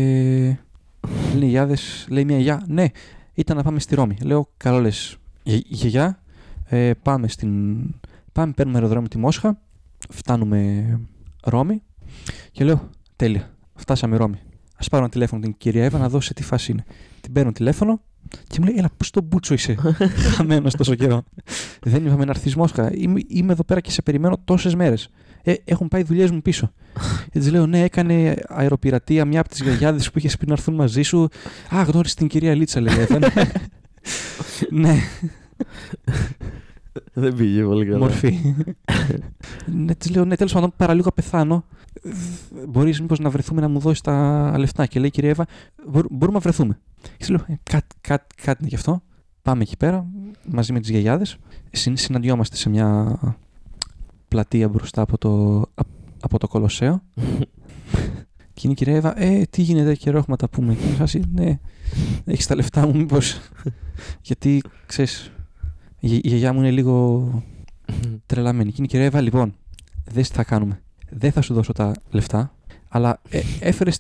λένε 1.33 1.35
οι 1.35 1.38
γιαγιάδες, 1.38 2.07
λέει 2.11 2.25
μια 2.25 2.38
γιαγιά, 2.38 2.64
ναι, 2.68 2.87
ήταν 3.35 3.57
να 3.57 3.62
πάμε 3.62 3.81
στη 3.81 3.94
Ρώμη. 3.94 4.16
Λέω, 4.23 4.51
καλό 4.57 4.81
λες, 4.81 5.09
Γε- 5.09 5.18
γιαγιά, 5.44 6.22
ε, 6.64 6.90
πάμε 7.02 7.28
στην... 7.28 7.74
Πάμε, 8.33 8.52
παίρνουμε 8.52 8.78
αεροδρόμιο 8.78 9.09
τη 9.09 9.18
Μόσχα, 9.18 9.61
φτάνουμε 10.11 11.00
Ρώμη 11.42 11.83
και 12.52 12.64
λέω, 12.64 12.90
τέλεια, 13.16 13.50
φτάσαμε 13.74 14.16
Ρώμη. 14.16 14.38
Α 14.76 14.88
πάρω 14.88 15.02
ένα 15.02 15.09
τηλέφωνο 15.09 15.42
την 15.42 15.54
κυρία 15.59 15.85
Εύα 15.85 15.98
να 15.98 16.09
δω 16.09 16.20
σε 16.20 16.35
τι 16.35 16.42
φάση 16.42 16.72
είναι. 16.72 16.85
Την 17.20 17.33
παίρνω 17.33 17.52
τηλέφωνο 17.52 18.00
και 18.46 18.57
μου 18.59 18.64
λέει: 18.66 18.74
Έλα, 18.78 18.90
πού 18.96 19.04
στο 19.04 19.20
μπούτσο 19.20 19.54
είσαι; 19.54 19.76
Χαμένος 20.37 20.74
τόσο 20.74 20.94
καιρό. 20.94 21.22
Δεν 21.83 22.07
είπαμε 22.07 22.24
να 22.24 22.30
έρθεις 22.30 22.57
Μόσχα. 22.57 22.94
Είμαι, 22.94 23.20
είμαι 23.26 23.52
εδώ 23.52 23.64
πέρα 23.64 23.80
και 23.80 23.90
σε 23.90 24.02
περιμένω 24.02 24.40
τόσες 24.44 24.74
μέρες. 24.74 25.09
Ε, 25.42 25.54
έχουν 25.64 25.88
πάει 25.88 26.02
δουλειές 26.02 26.30
μου 26.30 26.42
πίσω. 26.42 26.72
Και 27.33 27.38
τη 27.38 27.50
λέω: 27.50 27.66
Ναι, 27.66 27.83
έκανε 27.83 28.37
αεροπειρατεία 28.48 29.24
μια 29.24 29.40
από 29.40 29.48
τις 29.48 29.61
γιαγιάδες 29.61 30.11
που 30.11 30.18
είχες 30.18 30.37
πει 30.37 30.46
να 30.46 30.52
έρθουν 30.52 30.74
μαζί 30.74 31.02
σου. 31.02 31.28
Α, 31.74 31.83
γνώρισε 31.83 32.14
την 32.14 32.26
κυρία 32.26 32.54
Λίτσα, 32.54 32.80
λέει. 32.80 32.94
Εύα. 34.05 34.67
ναι, 34.71 34.95
Δεν 37.12 37.35
πήγε 37.35 37.62
πολύ 37.64 37.85
καλά. 37.87 37.99
μορφή. 37.99 38.55
ναι, 39.67 39.95
της 39.95 40.11
λέω: 40.11 40.25
Ναι, 40.25 40.37
τέλος 40.37 40.53
πάντων, 40.53 40.73
παραλίγο 40.77 41.07
να 41.07 41.12
πεθάνω. 41.12 41.64
Μπορείς 42.69 43.01
μήπως 43.01 43.19
να 43.19 43.31
βρεθούμε 43.31 43.61
να 43.61 43.69
μου 43.69 43.79
δώσεις 43.79 44.01
τα 44.01 44.55
λεφτά; 44.59 44.87
Και 44.87 44.99
λέει 44.99 45.09
η 45.09 45.11
κυρία 45.11 45.31
Εύα: 45.31 45.47
«Μπορ- 45.88 46.07
Μπορούμε 46.11 46.37
να 46.37 46.43
βρεθούμε. 46.43 46.79
Και 47.17 47.25
τη 47.25 47.31
λέω: 47.31 47.40
«Ε, 47.49 47.55
κάτι, 47.62 47.95
κάτι, 48.01 48.35
κάτι 48.43 48.59
είναι 48.61 48.69
γι' 48.69 48.75
αυτό. 48.75 49.03
Πάμε 49.43 49.62
εκεί 49.62 49.77
πέρα 49.77 50.07
μαζί 50.51 50.73
με 50.73 50.81
τις 50.81 50.90
γιαγιάδες. 50.90 51.37
Συναντιόμαστε 51.73 52.57
σε 52.57 52.69
μια 52.69 53.19
πλατεία 54.29 54.69
μπροστά 54.69 55.03
από 55.03 55.19
το, 55.19 55.57
απ- 55.75 55.87
από 56.21 56.38
το 56.38 56.49
Κολοσσέο. 56.49 57.03
Και 58.55 58.61
είναι 58.62 58.73
η 58.73 58.75
κυρία 58.75 58.95
Εύα, 58.95 59.23
ε, 59.23 59.43
τι 59.51 59.62
γίνεται, 59.62 59.95
καιρό 59.95 60.19
έχουμε 60.19 60.37
να 60.40 60.49
τα 60.49 60.57
πούμε. 60.57 60.75
Και 60.75 60.83
είναι 60.83 60.93
η 60.93 60.97
φάση, 60.97 61.23
ναι, 61.33 61.59
έχεις 62.25 62.47
τα 62.47 62.55
λεφτά 62.55 62.87
μου, 62.87 62.97
μήπως. 62.97 63.40
Γιατί 64.29 64.62
ξέρεις, 64.87 65.31
η, 66.01 66.14
η 66.14 66.29
γιαγιά 66.29 66.53
μου 66.53 66.59
είναι 66.59 66.71
λίγο 66.71 67.29
τρελαμένη. 68.27 68.69
Και 68.69 68.75
είναι 68.77 68.87
η 68.87 68.90
κυρία 68.90 69.07
Εύα, 69.07 69.21
λοιπόν, 69.21 69.55
δες 70.05 70.29
τι 70.29 70.35
θα 70.35 70.45
κάνουμε. 70.45 70.83
Δεν 71.11 71.33
θα 71.33 71.40
σου 71.40 71.55
δώσω 71.55 71.73
τα 71.73 71.93
λεφτά, 72.11 72.55
αλλά 72.88 73.21
ε, 73.29 73.40
έφερες 73.61 73.99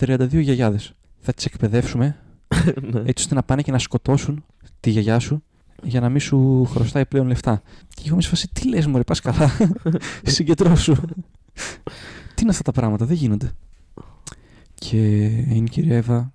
32 0.00 0.28
γιαγιάδες. 0.30 0.92
Θα 1.20 1.32
τις 1.32 1.44
εκπαιδεύσουμε 1.44 2.16
Ναι. 2.92 3.00
έτσι 3.00 3.22
ώστε 3.22 3.34
να 3.34 3.42
πάνε 3.42 3.62
και 3.62 3.72
να 3.72 3.78
σκοτώσουν 3.78 4.44
τη 4.80 4.90
γιαγιά 4.90 5.18
σου 5.18 5.42
για 5.82 6.00
να 6.00 6.08
μην 6.08 6.20
σου 6.20 6.64
χρωστάει 6.64 7.06
πλέον 7.06 7.26
λεφτά. 7.26 7.62
Και 7.88 8.02
εγώ 8.04 8.12
είμαι 8.12 8.22
σε 8.22 8.28
φάση, 8.28 8.48
τι 8.52 8.68
λες 8.68 8.86
μωρέ, 8.86 9.02
πας 9.02 9.20
καλά, 9.20 9.50
συγκεντρώσου. 10.22 10.94
τι 12.34 12.42
είναι 12.42 12.50
αυτά 12.50 12.62
τα 12.62 12.72
πράγματα, 12.72 13.04
δεν 13.04 13.16
γίνονται. 13.16 13.52
Και 14.78 14.96
είναι 15.26 15.64
η 15.64 15.68
κυρία 15.70 15.96
Εύα, 15.96 16.32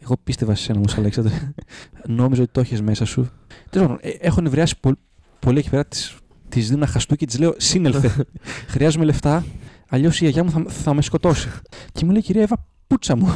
εγώ 0.00 0.16
πίστευα 0.24 0.54
σε 0.54 0.62
σένα 0.62 0.78
όμως 0.78 0.96
Αλέξανδρε, 0.96 1.52
νόμιζα 2.18 2.42
ότι 2.42 2.52
το 2.52 2.60
έχεις 2.60 2.82
μέσα 2.82 3.04
σου. 3.04 3.30
Τέλος 3.70 3.86
πάντων, 3.88 4.02
ε, 4.02 4.10
έχω 4.20 4.40
νευριάσει 4.40 4.74
πο- 4.80 4.98
πολύ 5.38 5.58
εκεί 5.58 5.70
πέρα, 5.70 5.84
της, 5.84 6.16
της 6.48 6.66
δίνω 6.68 6.78
ένα 6.82 6.86
χαστούκι 6.86 7.18
και 7.18 7.26
της 7.26 7.38
λέω, 7.38 7.54
σύνελθε, 7.56 8.24
χρειάζομαι 8.72 9.04
λεφτά, 9.04 9.44
αλλιώς 9.88 10.20
η 10.20 10.24
γιαγιά 10.24 10.44
μου 10.44 10.50
θα, 10.50 10.64
θα 10.68 10.94
με 10.94 11.02
σκοτώσει. 11.02 11.48
Και 11.92 12.04
μου 12.04 12.10
λέει, 12.10 12.22
κυρία 12.22 12.42
Εύα, 12.42 12.66
πούτσα 12.86 13.16
μου. 13.16 13.34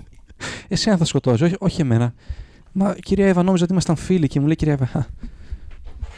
Εσένα 0.68 0.96
θα 0.96 1.04
σκοτώσει, 1.04 1.44
όχι, 1.44 1.54
όχι 1.58 1.80
εμένα. 1.80 2.14
Μα 2.72 2.94
κυρία 2.94 3.26
Εύα, 3.26 3.42
νόμιζα 3.42 3.62
ότι 3.62 3.72
ήμασταν 3.72 3.96
φίλοι 3.96 4.26
και 4.26 4.40
μου 4.40 4.46
λέει 4.46 4.54
κυρία 4.56 4.72
Εύα, 4.72 4.98
«Α, 4.98 5.04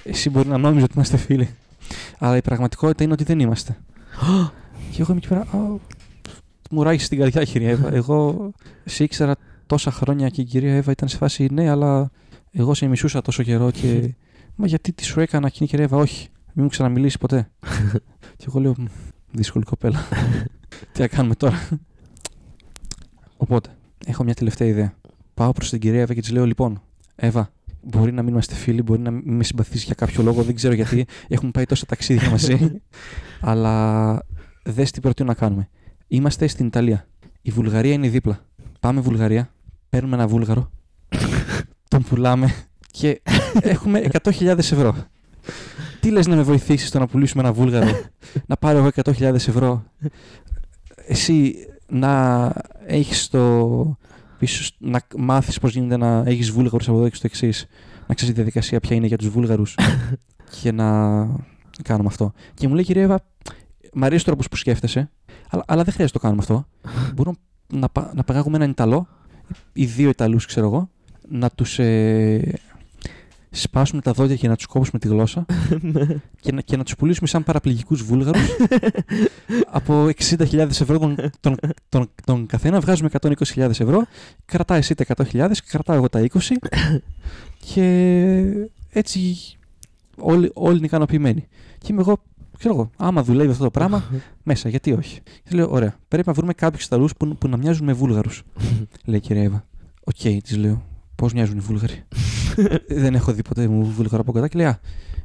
εσύ 0.05 0.31
μπορεί 0.31 0.49
να 0.49 0.59
νόμιζα 0.59 0.85
ότι 0.85 0.93
είμαστε 0.95 1.17
φίλοι. 1.17 1.49
Αλλά 2.19 2.37
η 2.37 2.43
πραγματικότητα 2.43 3.05
είναι 3.05 3.13
ότι 3.13 3.25
δεν 3.25 3.39
είμαστε. 3.41 3.77
και 4.93 5.01
εγώ 5.03 5.13
είμαι 5.13 5.17
εκεί 5.25 5.29
πέρα. 5.29 5.47
«Α, 6.75 6.77
Μου 6.77 6.83
ράγει 6.83 6.99
στην 6.99 7.19
καρδιά, 7.19 7.43
κυρία 7.45 7.71
Εύα. 7.71 7.95
Εγώ 7.95 8.51
σε 8.85 9.05
ήξερα 9.05 9.35
τόσα 9.67 9.91
χρόνια 9.91 10.29
και 10.29 10.41
η 10.41 10.45
κυρία 10.45 10.75
Εύα 10.75 10.91
ήταν 10.91 11.09
σε 11.09 11.17
φάση 11.17 11.49
ναι, 11.53 11.71
αλλά 11.71 12.11
Εγώ 12.51 12.75
σε 12.75 12.87
μισούσα 12.87 13.23
τόσο 13.23 13.43
καιρό 13.43 13.71
και. 13.71 14.15
Μα 14.57 14.67
γιατί 14.67 14.93
τι 14.93 15.05
σου 15.05 15.21
έκανα 15.21 15.47
εκείνη 15.47 15.69
και 15.69 15.77
ρεύα, 15.77 15.97
όχι. 15.97 16.29
Μην 16.53 16.65
μου 16.65 16.69
ξαναμιλήσεις 16.71 17.19
ποτέ. 17.19 17.51
και 18.37 18.45
εγώ 18.49 18.61
λέω, 18.61 18.75
«Μ, 18.79 18.85
δύσκολη 19.31 19.65
κοπέλα. 19.65 19.99
τι 20.93 21.01
να 21.01 21.09
κάνουμε 21.09 21.35
τώρα. 21.35 21.69
Οπότε, 23.37 23.77
έχω 24.07 24.25
μια 24.25 24.35
τελευταία 24.35 24.69
ιδέα. 24.69 24.95
Πάω 25.35 25.53
προς 25.53 25.71
την 25.71 25.81
κυρία 25.81 26.01
Εύα 26.01 26.15
και 26.15 26.21
της 26.21 26.31
λέω: 26.31 26.47
Λοιπόν, 26.47 26.83
Εύα, 27.15 27.53
μπορεί 27.83 28.13
να 28.13 28.23
μην 28.23 28.33
είμαστε 28.33 28.55
φίλοι, 28.55 28.83
μπορεί 28.83 29.01
να 29.01 29.11
μην 29.11 29.37
με 29.37 29.45
συμπαθήσει 29.45 29.85
για 29.85 29.95
κάποιο 29.95 30.23
λόγο, 30.23 30.43
δεν 30.43 30.55
ξέρω 30.55 30.75
γιατί. 30.75 31.07
Έχουμε 31.29 31.51
πάει 31.51 31.65
τόσα 31.65 31.87
ταξίδια 31.87 32.31
μαζί. 32.31 32.71
αλλά 33.41 34.19
δες 34.65 34.91
τι 34.91 35.01
προτείνω 35.01 35.29
να 35.29 35.35
κάνουμε. 35.35 35.69
Είμαστε 36.09 36.47
στην 36.47 36.67
Ιταλία. 36.67 37.07
Η 37.43 37.51
Βουλγαρία 37.51 37.93
είναι 37.93 38.09
δίπλα. 38.09 38.45
Πάμε 38.81 39.01
Βουλγαρία, 39.01 39.51
παίρνουμε 39.89 40.17
ένα 40.17 40.27
Βούλγαρο, 40.27 40.71
τον 41.89 42.03
πουλάμε 42.03 42.55
και 42.91 43.23
έχουμε 43.61 44.03
100.000 44.23 44.59
ευρώ. 44.59 44.97
Τι 46.01 46.11
λες 46.11 46.27
να 46.27 46.37
με 46.37 46.43
βοηθήσεις 46.43 46.89
στο 46.89 46.99
να 46.99 47.07
πουλήσουμε 47.07 47.43
ένα 47.43 47.53
Βούλγαρο, 47.53 48.01
να 48.47 48.57
πάρω 48.57 48.79
εγώ 48.79 48.89
100.000 48.95 49.21
ευρώ, 49.35 49.85
εσύ 51.07 51.55
να 51.89 52.53
έχεις 52.87 53.29
το 53.29 53.97
πίσω, 54.39 54.71
να 54.79 55.01
μάθεις 55.17 55.59
πώς 55.59 55.73
γίνεται 55.73 55.97
να 55.97 56.23
έχεις 56.27 56.51
Βούλγαρους 56.51 56.89
από 56.89 56.99
εδώ 56.99 57.09
και 57.09 57.17
στο 57.17 57.27
εξής, 57.27 57.67
να 58.07 58.15
ξέρεις 58.15 58.35
τη 58.35 58.41
διαδικασία 58.41 58.81
ποια 58.81 58.97
είναι 58.97 59.07
για 59.07 59.19
τους 59.19 59.29
Βούλγαρους 59.29 59.79
και 60.61 60.73
να 60.73 60.87
κάνουμε 61.83 62.09
αυτό. 62.09 62.33
Και 62.55 62.69
μου 62.69 62.75
λέει 62.75 62.85
κυρία 62.85 63.03
Εύα, 63.03 63.25
μ' 63.93 64.05
αρέσει 64.05 64.23
ο 64.23 64.25
τρόπος 64.25 64.49
που 64.49 64.57
σκέφτεσαι, 64.57 65.11
αλλά, 65.55 65.65
αλλά 65.67 65.83
δεν 65.85 65.93
χρειάζεται 65.95 66.19
να 66.23 66.35
το 66.35 66.43
κάνουμε 66.43 66.43
αυτό. 66.43 66.67
Μπορούμε 67.15 67.37
να, 67.73 67.89
πα- 67.89 68.13
να 68.15 68.25
παγάγουμε 68.25 68.57
έναν 68.57 68.71
Ιταλό 68.71 69.09
ή 69.73 69.85
δύο 69.85 70.09
Ιταλούς 70.09 70.47
ξέρω 70.47 70.67
εγώ, 70.67 70.89
να 71.29 71.51
τους 71.51 71.79
ε, 71.79 72.59
σπάσουμε 73.51 74.01
τα 74.01 74.13
δόντια 74.13 74.37
και 74.37 74.49
να 74.49 74.57
τους 74.57 74.67
κόψουμε 74.67 74.99
τη 74.99 75.09
γλώσσα 75.09 75.47
και, 76.43 76.53
να, 76.53 76.61
και 76.61 76.77
να 76.77 76.85
τους 76.85 76.97
πουλήσουμε 76.97 77.29
σαν 77.29 77.45
παραπληγικούς 77.45 78.03
Βούλγαρους. 78.03 78.49
Από 79.79 80.05
60.000 80.05 80.53
ευρώ 80.59 80.99
τον, 80.99 81.17
τον, 81.41 81.57
τον, 81.89 82.11
τον 82.25 82.47
καθένα 82.47 82.81
βγάζουμε 82.81 83.09
120.000 83.21 83.57
ευρώ 83.57 84.07
κρατάει 84.45 84.79
εσύ 84.79 84.95
τα 84.95 85.05
100.000 85.17 85.25
και 85.33 85.63
κρατάω 85.69 85.97
εγώ 85.97 86.09
τα 86.09 86.27
20 86.33 86.39
και 87.75 88.67
έτσι 88.91 89.37
όλοι, 90.17 90.51
όλοι 90.55 90.77
είναι 90.77 90.87
ικανοποιημένοι. 90.87 91.49
Και 91.79 91.87
είμαι 91.93 92.01
εγώ 92.01 92.23
ξέρω 92.59 92.75
εγώ, 92.75 92.91
άμα 92.97 93.23
δουλεύει 93.23 93.51
αυτό 93.51 93.65
το 93.65 93.71
πράγμα 93.71 94.05
μέσα, 94.43 94.69
γιατί 94.69 94.93
όχι. 94.93 95.21
Και 95.45 95.55
λέω, 95.55 95.71
ωραία, 95.71 95.97
πρέπει 96.09 96.27
να 96.29 96.33
βρούμε 96.35 96.53
κάποιους 96.53 96.85
Ιταλούς 96.85 97.09
που, 97.19 97.37
που 97.37 97.49
να 97.49 97.57
μοιάζουν 97.57 97.85
με 97.87 97.93
Βούλγαρους. 97.93 98.43
λέει 99.07 99.17
η 99.17 99.21
κυρία 99.21 99.43
Εύα. 99.43 99.67
Οκ, 100.05 100.15
της 100.43 100.57
λέω, 100.57 100.83
πώς 101.15 101.33
μοιάζουν 101.33 101.57
οι 101.57 101.61
Βούλγαροι; 101.61 102.03
Δεν 103.03 103.15
έχω 103.15 103.33
δει 103.33 103.43
ποτέ 103.43 103.69
μου 103.69 103.85
Βούλγαρο 103.85 104.21
από 104.23 104.33
κοντά 104.33 104.49
και 104.49 104.59
λέει, 104.59 104.67
Α, 104.67 104.81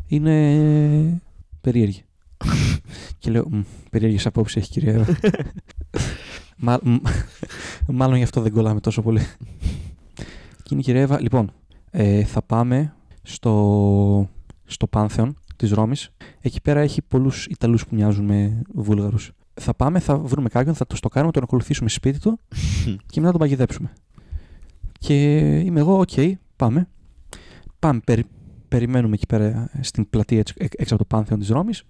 είναι 0.07 1.21
περίεργοι. 1.61 2.01
και 3.17 3.31
λέω, 3.31 3.47
«Μμ, 3.49 3.61
περίεργες 3.89 4.25
απόψεις 4.25 4.55
έχει 4.55 4.65
η 4.67 4.71
κυρία 4.71 4.93
Εύα. 4.93 5.17
Μα- 6.57 6.79
μ- 6.83 7.01
μάλλον 7.87 8.17
γι' 8.17 8.23
αυτό 8.23 8.41
δεν 8.41 8.51
κολλάμε 8.51 8.79
τόσο 8.79 9.01
πολύ. 9.01 9.21
και 10.63 10.69
είναι 10.69 10.79
η 10.79 10.83
κυρία 10.83 11.01
Εύα. 11.01 11.21
Λοιπόν, 11.21 11.51
ε, 11.91 12.23
θα 12.23 12.41
πάμε 12.41 12.93
στο, 13.23 14.29
στο 14.65 14.87
Πάνθεον 14.87 15.35
της 15.59 15.71
Ρώμης. 15.71 16.09
Εκεί 16.41 16.61
πέρα 16.61 16.79
έχει 16.79 17.01
πολλούς 17.01 17.45
Ιταλούς 17.45 17.87
που 17.87 17.95
μοιάζουν 17.95 18.25
με 18.25 18.61
Βούλγαρους. 18.73 19.31
Θα 19.53 19.73
πάμε, 19.73 19.99
θα 19.99 20.17
βρούμε 20.17 20.49
κάποιον, 20.49 20.75
θα 20.75 20.87
τον 20.87 20.95
στοκάρουμε, 20.95 21.31
τον 21.31 21.43
ακολουθήσουμε 21.43 21.89
σπίτι 21.89 22.19
του 22.19 22.39
και 23.11 23.19
μετά 23.19 23.31
τον 23.31 23.39
παγιδέψουμε. 23.39 23.93
Και 24.99 25.35
είμαι 25.59 25.79
εγώ, 25.79 25.99
οκ, 25.99 26.09
πάμε. 26.55 26.87
Πάμε, 27.79 27.99
περι- 28.05 28.27
περιμένουμε 28.67 29.13
εκεί 29.13 29.25
πέρα 29.25 29.69
στην 29.81 30.09
πλατεία 30.09 30.39
έτσι, 30.39 30.53
εξ- 30.57 30.79
έξω 30.81 30.95
από 30.95 31.03
το 31.07 31.15
Πάνθεον 31.15 31.39
της 31.39 31.49
Ρώμης. 31.49 31.83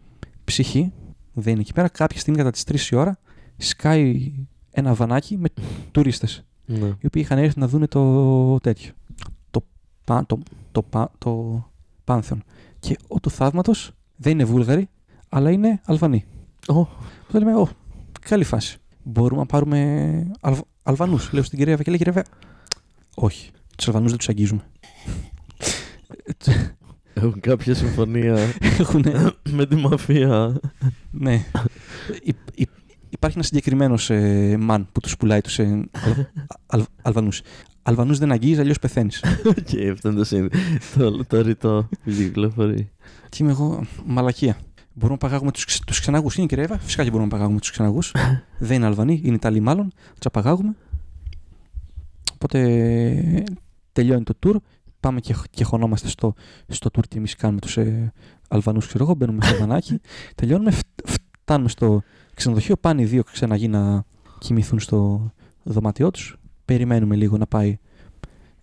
Ψυχή, 0.43 0.93
δεν 1.33 1.51
είναι 1.53 1.61
εκεί 1.61 1.73
πέρα. 1.73 1.87
Κάποια 1.87 2.19
στιγμή 2.19 2.37
κατά 2.37 2.51
τις 2.51 2.63
3 2.63 2.91
η 2.91 2.95
ώρα 2.95 3.19
σκάει 3.57 4.33
ένα 4.71 4.93
βανάκι 4.93 5.37
με 5.37 5.47
τουρίστες 5.91 6.45
Ναι. 6.65 6.77
οι 6.87 7.05
οποίοι 7.05 7.21
είχαν 7.25 7.37
έρθει 7.37 7.59
να 7.59 7.67
δουν 7.67 7.87
το 7.87 8.57
τέτοιο. 8.59 8.91
Το, 9.51 9.63
πα, 10.03 10.25
το, 10.25 10.39
το, 10.71 10.81
πα, 10.81 11.11
το 11.17 11.63
Πάνθεον. 12.03 12.43
Και 12.79 12.97
ο 13.07 13.19
του 13.19 13.29
θαύματος 13.29 13.91
δεν 14.15 14.31
είναι 14.31 14.43
Βούλγαροι, 14.43 14.89
αλλά 15.29 15.51
είναι 15.51 15.81
Αλβανοί. 15.85 16.25
Ω, 16.67 16.73
Οπότε 16.79 17.39
λέμε, 17.39 17.55
Ω, 17.55 17.67
καλή 18.21 18.43
φάση. 18.43 18.77
Μπορούμε 19.03 19.39
να 19.39 19.45
πάρουμε 19.45 20.31
Αλβ, 20.41 20.59
Αλβανούς. 20.83 21.31
Λέω 21.33 21.43
στην 21.43 21.57
κυρία 21.57 21.73
Εύα 21.73 21.83
και 21.83 21.89
λέει, 21.89 21.99
κυρία 21.99 22.13
Εύα, 22.15 22.25
Όχι. 23.15 23.51
Τους 23.77 23.87
Αλβανούς 23.87 24.09
δεν 24.09 24.17
τους 24.17 24.29
αγγίζουμε. 24.29 24.61
Έχουν 27.13 27.39
κάποια 27.39 27.73
συμφωνία 27.75 28.37
Έχουν. 28.79 29.05
με 29.57 29.65
τη 29.65 29.75
μαφία. 29.75 30.59
ναι. 31.11 31.43
Υ- 32.23 32.35
υ- 32.55 32.69
υπάρχει 33.09 33.35
ένας 33.37 33.47
συγκεκριμένος 33.47 34.09
ε, 34.09 34.57
man 34.69 34.85
που 34.91 34.99
τους 34.99 35.17
πουλάει 35.17 35.41
τους 35.41 35.59
ε, 35.59 35.63
Αλ, 35.91 36.13
Αλ, 36.67 36.83
Αλβανούς. 37.01 37.41
Αλβανούς 37.81 38.17
δεν 38.17 38.31
αγγίζεις, 38.31 38.59
αλλιώς 38.59 38.79
πεθαίνεις. 38.79 39.23
Οκ, 39.45 39.89
αυτό 39.91 40.09
είναι 40.09 40.17
το 40.17 40.23
σύνδε. 40.23 40.49
Το, 40.97 41.25
το 41.25 41.41
ρητό 41.41 41.87
που 42.03 42.11
κυκλοφορεί. 42.11 42.91
Και 43.29 43.37
είμαι 43.43 43.51
εγώ 43.51 43.83
μαλακία. 44.05 44.57
Μπορούμε 44.93 45.17
να 45.21 45.27
απαγάγουμε 45.27 45.51
τους 45.51 45.79
τους 45.79 45.99
ξεναγούς. 45.99 46.35
Είναι 46.35 46.45
η 46.45 46.47
κυρία 46.47 46.63
Εύα, 46.63 46.79
φυσικά 46.79 47.03
και 47.03 47.09
μπορούμε 47.09 47.27
να 47.29 47.35
απαγάγουμε 47.35 47.59
τους 47.59 47.71
ξεναγούς. 47.71 48.15
Δεν 48.57 48.77
είναι 48.77 48.85
Αλβανοί, 48.85 49.21
είναι 49.23 49.35
Ιταλοί 49.35 49.59
μάλλον. 49.59 49.91
Τους 50.13 50.25
απαγάγουμε. 50.25 50.75
Οπότε 52.33 52.59
ε, 52.61 53.43
τελειώνει 53.91 54.23
το 54.23 54.33
tour. 54.45 54.55
Πάμε 54.99 55.19
και, 55.19 55.35
και 55.49 55.63
χωνόμαστε 55.63 56.07
στο, 56.07 56.33
στο 56.67 56.89
tour 56.93 57.03
τι 57.09 57.17
εμείς 57.17 57.35
κάνουμε 57.35 57.59
τους 57.59 57.77
ε, 57.77 58.13
Αλβανούς, 58.47 58.87
ξέρω 58.87 59.03
εγώ. 59.03 59.13
Μπαίνουμε 59.15 59.45
στο 59.45 59.57
βανάκι. 59.59 59.99
Τελειώνουμε, 60.35 60.71
φ- 60.71 61.07
φτάνουμε 61.43 61.69
στο 61.69 62.01
ξενοδοχείο. 62.33 62.75
Πάνε 62.77 63.01
οι 63.01 63.05
δύο 63.05 63.23
ξεναγοί 63.23 63.67
να 63.67 64.03
κοιμηθούν 64.39 64.79
στο 64.79 65.31
δωμάτιό 65.63 66.11
τους. 66.11 66.38
Περιμένουμε 66.73 67.15
λίγο 67.15 67.37
να 67.37 67.45
πάει 67.45 67.77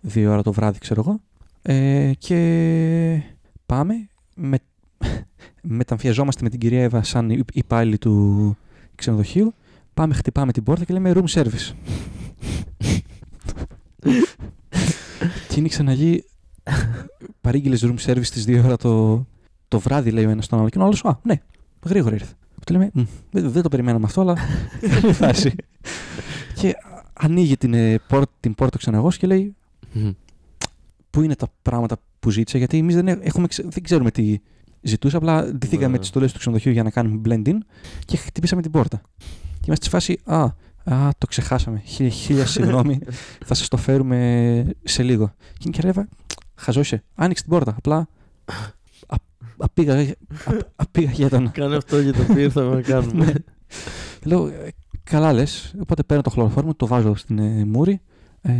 δύο 0.01 0.31
ώρα 0.31 0.41
το 0.41 0.51
βράδυ, 0.51 0.79
ξέρω 0.79 1.03
εγώ. 1.05 1.19
Ε, 1.61 2.11
και 2.17 3.21
πάμε. 3.65 3.93
Με, 4.35 4.57
μεταμφιαζόμαστε 5.61 6.43
με 6.43 6.49
την 6.49 6.59
κυρία 6.59 6.83
Εύα 6.83 7.03
σαν 7.03 7.29
υ- 7.29 7.55
υπάλληλοι 7.55 7.97
του 7.97 8.57
ξενοδοχείου. 8.95 9.53
Πάμε, 9.93 10.13
χτυπάμε 10.13 10.51
την 10.51 10.63
πόρτα 10.63 10.83
και 10.85 10.93
λέμε 10.93 11.11
room 11.15 11.25
service. 11.27 11.71
και 15.47 15.55
είναι 15.59 15.67
ξαναγεί 15.67 16.23
παρήγγειλες 17.41 17.85
room 17.85 17.95
service 18.05 18.23
στις 18.25 18.45
2 18.47 18.61
ώρα 18.65 18.77
το, 18.77 19.25
το 19.67 19.79
βράδυ, 19.79 20.11
λέει 20.11 20.25
ο 20.25 20.29
ένας 20.29 20.45
στον 20.45 20.59
άλλο. 20.59 20.69
Και 20.69 20.79
ο 20.79 20.83
άλλος, 20.83 21.05
α, 21.05 21.19
ναι, 21.23 21.35
γρήγορα 21.85 22.15
ήρθε. 22.15 22.33
Και 22.63 22.73
λέμε, 22.73 22.89
«Μμ, 22.93 23.03
δεν, 23.31 23.51
δεν 23.51 23.61
το 23.61 23.69
περιμέναμε 23.69 24.05
αυτό, 24.05 24.21
αλλά 24.21 24.37
καλή 25.01 25.13
φάση. 25.23 25.55
και 26.55 26.75
ανοίγει 27.19 27.57
την, 27.57 27.73
ε, 27.73 27.99
πόρ- 28.07 28.29
την 28.39 28.55
πόρτα 28.55 28.77
ξαναγός 28.77 29.17
και 29.17 29.27
λέει, 29.27 29.55
πού 31.09 31.21
είναι 31.21 31.35
τα 31.35 31.47
πράγματα 31.61 31.97
που 32.19 32.29
ζήτησε, 32.29 32.57
γιατί 32.57 32.77
εμείς 32.77 32.95
δεν, 32.95 33.07
έ- 33.07 33.19
έχουμε, 33.25 33.47
ξε- 33.47 33.71
δεν 33.71 33.83
ξέρουμε 33.83 34.11
τι 34.11 34.37
ζητούσε. 34.81 35.17
Απλά 35.17 35.53
ντυθήκαμε 35.53 35.91
Ναι. 35.91 35.97
τις 35.99 36.07
στολές 36.07 36.31
του 36.31 36.39
ξενοδοχείου 36.39 36.71
για 36.71 36.83
να 36.83 36.89
κάνουμε 36.89 37.21
blend-in 37.25 37.57
και 38.05 38.17
χτυπήσαμε 38.17 38.61
την 38.61 38.71
πόρτα. 38.71 39.01
Και 39.59 39.63
είμαστε 39.67 39.85
στη 39.85 39.89
φάση, 39.89 40.19
Α, 40.25 40.43
α 40.83 41.09
το 41.17 41.27
ξεχάσαμε. 41.27 41.81
Χίλια, 41.85 42.11
χίλια 42.11 42.45
συγγνώμη, 42.45 42.99
θα 43.45 43.53
σας 43.53 43.67
το 43.67 43.77
φέρουμε 43.77 44.75
σε 44.83 45.03
λίγο. 45.03 45.33
Και 45.37 45.63
είναι 45.65 45.71
και 45.77 45.81
ρεύα, 45.81 46.07
χαζόσε. 46.55 47.03
Άνοιξε 47.15 47.43
την 47.43 47.51
πόρτα. 47.51 47.75
Απλά 47.77 48.07
α, 49.07 49.15
απήγα, 49.57 49.93
α, 49.99 50.05
απήγα 50.75 51.11
για 51.11 51.29
τον. 51.29 51.51
Κάνε 51.51 51.75
αυτό 51.75 51.99
για 51.99 52.13
το 52.13 52.21
οποίο 52.21 52.39
ήρθαμε 52.43 52.75
να 52.75 52.81
κάνουμε. 52.91 53.25
Ναι. 53.25 53.33
Λέω, 54.23 54.47
«Ε, 54.47 54.69
καλά 55.09 55.33
λες. 55.33 55.75
Οπότε 55.81 56.03
παίρνω 56.03 56.23
το 56.23 56.29
χλωροφόρμο, 56.29 56.73
το 56.73 56.87
βάζω 56.87 57.15
στην 57.15 57.39
ε, 57.39 57.65
μούρη. 57.65 58.01
Ε, 58.41 58.51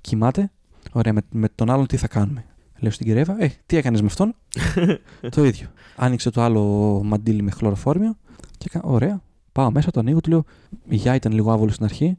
κοιμάται. 0.00 0.50
Ωραία, 0.92 1.12
με, 1.12 1.20
με 1.30 1.48
τον 1.54 1.70
άλλον 1.70 1.86
τι 1.86 1.96
θα 1.96 2.08
κάνουμε; 2.08 2.44
Λέω 2.78 2.90
στην 2.90 3.06
κυρία, 3.06 3.36
Ε, 3.38 3.48
τι 3.66 3.76
έκανες 3.76 4.00
με 4.00 4.06
αυτόν; 4.06 4.34
το 5.36 5.44
ίδιο. 5.44 5.66
Άνοιξε 5.96 6.30
το 6.30 6.42
άλλο 6.42 6.62
μαντίλι 7.04 7.42
με 7.42 7.50
χλωροφόρμιο. 7.50 8.16
Και 8.58 8.68
κα... 8.68 8.80
Ωραία. 8.82 9.22
Πάω 9.52 9.70
μέσα, 9.70 9.90
το 9.90 10.00
ανοίγω, 10.00 10.20
του 10.20 10.30
λέω. 10.30 10.44
Η 10.88 10.96
γιά 10.96 11.14
ήταν 11.14 11.32
λίγο 11.32 11.52
άβολο 11.52 11.70
στην 11.70 11.84
αρχή. 11.84 12.18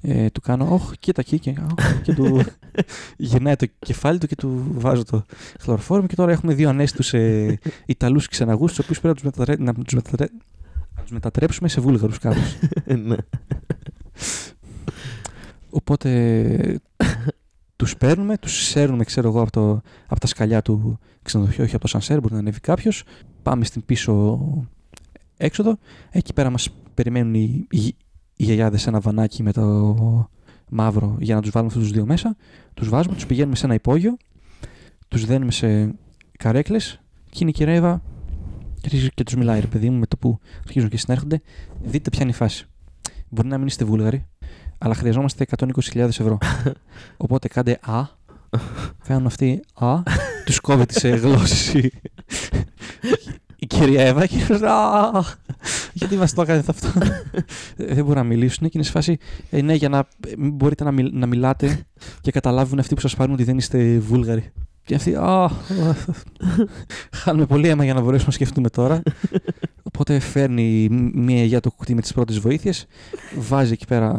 Ε, 0.00 0.30
του 0.30 0.40
κάνω, 0.40 0.68
Όχι, 0.74 0.98
κοίτα 0.98 1.20
εκεί. 1.20 1.38
Και, 1.38 1.54
«Ωχ», 1.78 2.00
και 2.02 2.14
του 2.14 2.40
γυρνάει 3.16 3.56
το 3.56 3.66
κεφάλι 3.78 4.18
του 4.18 4.26
και 4.26 4.34
του 4.34 4.66
βάζω 4.70 5.04
το 5.04 5.24
χλωροφόρμιο. 5.60 6.06
Και 6.08 6.14
τώρα 6.14 6.32
έχουμε 6.32 6.54
δύο 6.54 6.68
ανέστου 6.68 7.16
ε, 7.16 7.54
Ιταλούς 7.86 8.28
ξεναγούς, 8.28 8.70
τους 8.70 8.78
οποίους 8.78 9.00
πρέπει 9.00 9.22
να 9.58 9.74
τους 9.74 9.94
μετατρέ... 9.94 10.26
να 11.10 11.20
τους 11.20 11.30
μετατρέ... 11.30 11.46
να 11.46 11.52
τους 11.52 11.60
μετατρέψουμε 11.60 11.68
σε 11.68 11.80
βούλγαρους 11.80 12.18
κάπως. 12.18 12.58
ναι. 13.08 13.16
Οπότε 15.70 16.80
τους 17.76 17.96
παίρνουμε, 17.96 18.38
τους 18.38 18.66
σέρνουμε, 18.66 19.04
ξέρω 19.04 19.28
εγώ, 19.28 19.40
από, 19.40 19.50
το, 19.50 19.80
από 20.06 20.20
τα 20.20 20.26
σκαλιά 20.26 20.62
του 20.62 20.98
ξενοδοχείου, 21.22 21.64
όχι 21.64 21.74
από 21.74 21.82
το 21.82 21.88
σανσέρ, 21.88 22.20
μπορεί 22.20 22.32
να 22.32 22.38
ανέβει 22.38 22.60
κάποιος. 22.60 23.04
Πάμε 23.42 23.64
στην 23.64 23.84
πίσω 23.84 24.38
έξοδο. 25.36 25.78
Εκεί 26.10 26.32
πέρα 26.32 26.50
μας 26.50 26.68
περιμένουν 26.94 27.34
οι, 27.34 27.66
οι, 27.70 27.84
οι 28.36 28.44
γιαγιάδες 28.44 28.82
σε 28.82 28.88
ένα 28.88 29.00
βανάκι 29.00 29.42
με, 29.42 29.52
το, 29.52 30.28
μαύρο 30.68 31.16
για 31.20 31.34
να 31.34 31.40
τους 31.40 31.50
βάλουμε 31.50 31.72
αυτούς 31.72 31.86
τους 31.88 31.96
δύο 31.96 32.06
μέσα. 32.06 32.36
Τους 32.74 32.88
βάζουμε, 32.88 33.14
τους 33.14 33.26
πηγαίνουμε 33.26 33.56
σε 33.56 33.64
ένα 33.64 33.74
υπόγειο, 33.74 34.16
τους 35.08 35.24
δένουμε 35.24 35.50
σε 35.50 35.94
καρέκλες 36.38 37.00
και 37.30 37.38
είναι 37.40 37.50
η 37.50 37.52
κυρία 37.52 37.74
Εύα 37.74 38.02
αρχίζει 38.86 39.10
και 39.14 39.22
τους 39.22 39.34
μιλάει, 39.34 39.60
ρε 39.60 39.66
παιδί 39.66 39.90
μου, 39.90 39.98
με 39.98 40.06
το 40.06 40.16
που 40.16 40.38
αρχίζουν 40.66 40.88
και 40.88 40.96
συνέρχονται. 40.98 41.40
Δείτε 41.84 42.10
ποια 42.10 42.20
είναι 42.22 42.30
η 42.30 42.34
φάση. 42.34 42.66
Μπορεί 43.28 43.48
να 43.48 43.58
μην 43.58 43.66
είστε 43.66 43.84
Βούλγαροι, 43.84 44.26
αλλά 44.78 44.94
χρειαζόμαστε 44.94 45.46
120.000 45.56 45.98
ευρώ. 45.98 46.38
Οπότε 47.16 47.48
κάντε 47.48 47.78
Α, 47.80 48.02
κάνουν 49.06 49.26
αυτοί 49.26 49.60
Α, 49.74 50.02
τους 50.44 50.60
κόβεται 50.60 50.98
σε 50.98 51.08
γλώσση 51.08 51.90
η 53.58 53.66
κυρία 53.66 54.02
Εύα 54.02 54.26
και 54.26 54.36
λέει 54.48 54.70
Α, 54.70 55.24
γιατί 55.92 56.16
μας 56.16 56.34
το 56.34 56.42
έκανετε 56.42 56.70
αυτό; 56.70 56.88
Δεν 57.76 57.96
μπορούν 57.96 58.14
να 58.14 58.22
μιλήσουν 58.24 58.64
και 58.66 58.72
είναι 58.74 58.84
σε 58.84 58.90
φάση 58.90 59.16
ε, 59.50 59.62
ναι, 59.62 59.74
για 59.74 59.88
να 59.88 60.08
μην 60.38 60.50
μπορείτε 60.50 60.84
να, 60.84 60.92
μιλ- 60.92 61.14
να 61.14 61.26
μιλάτε 61.26 61.86
και 62.20 62.30
καταλάβουν 62.30 62.78
αυτοί 62.78 62.94
που 62.94 63.00
σας 63.00 63.16
πάρουν 63.16 63.34
ότι 63.34 63.44
δεν 63.44 63.58
είστε 63.58 63.98
Βούλγαροι. 63.98 64.52
Και 64.86 64.94
αυτοί, 64.94 65.14
α, 65.14 65.50
χάνουμε 67.12 67.46
πολύ 67.46 67.68
αίμα 67.68 67.84
για 67.84 67.94
να 67.94 68.00
μπορέσουμε 68.00 68.26
να 68.28 68.32
σκεφτούμε 68.34 68.68
τώρα. 68.68 69.02
Οπότε 69.82 70.18
φέρνει 70.18 70.88
μία 71.14 71.44
για 71.44 71.60
το 71.60 71.70
κουτί 71.70 71.94
με 71.94 72.00
τις 72.00 72.12
πρώτες 72.12 72.38
βοήθειες, 72.38 72.86
βάζει 73.38 73.72
εκεί 73.72 73.86
πέρα 73.86 74.16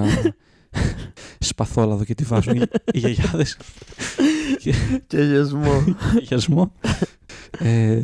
σπαθόλαδο 1.40 2.04
και 2.04 2.16
τη 2.16 2.24
βάζουν 2.24 2.56
οι, 2.56 2.62
οι 2.92 3.00
γιαγιάδες 3.00 3.58
Και 5.08 5.22
γιασμό. 5.24 5.84
γιασμό. 6.22 6.72
Ε, 7.60 8.02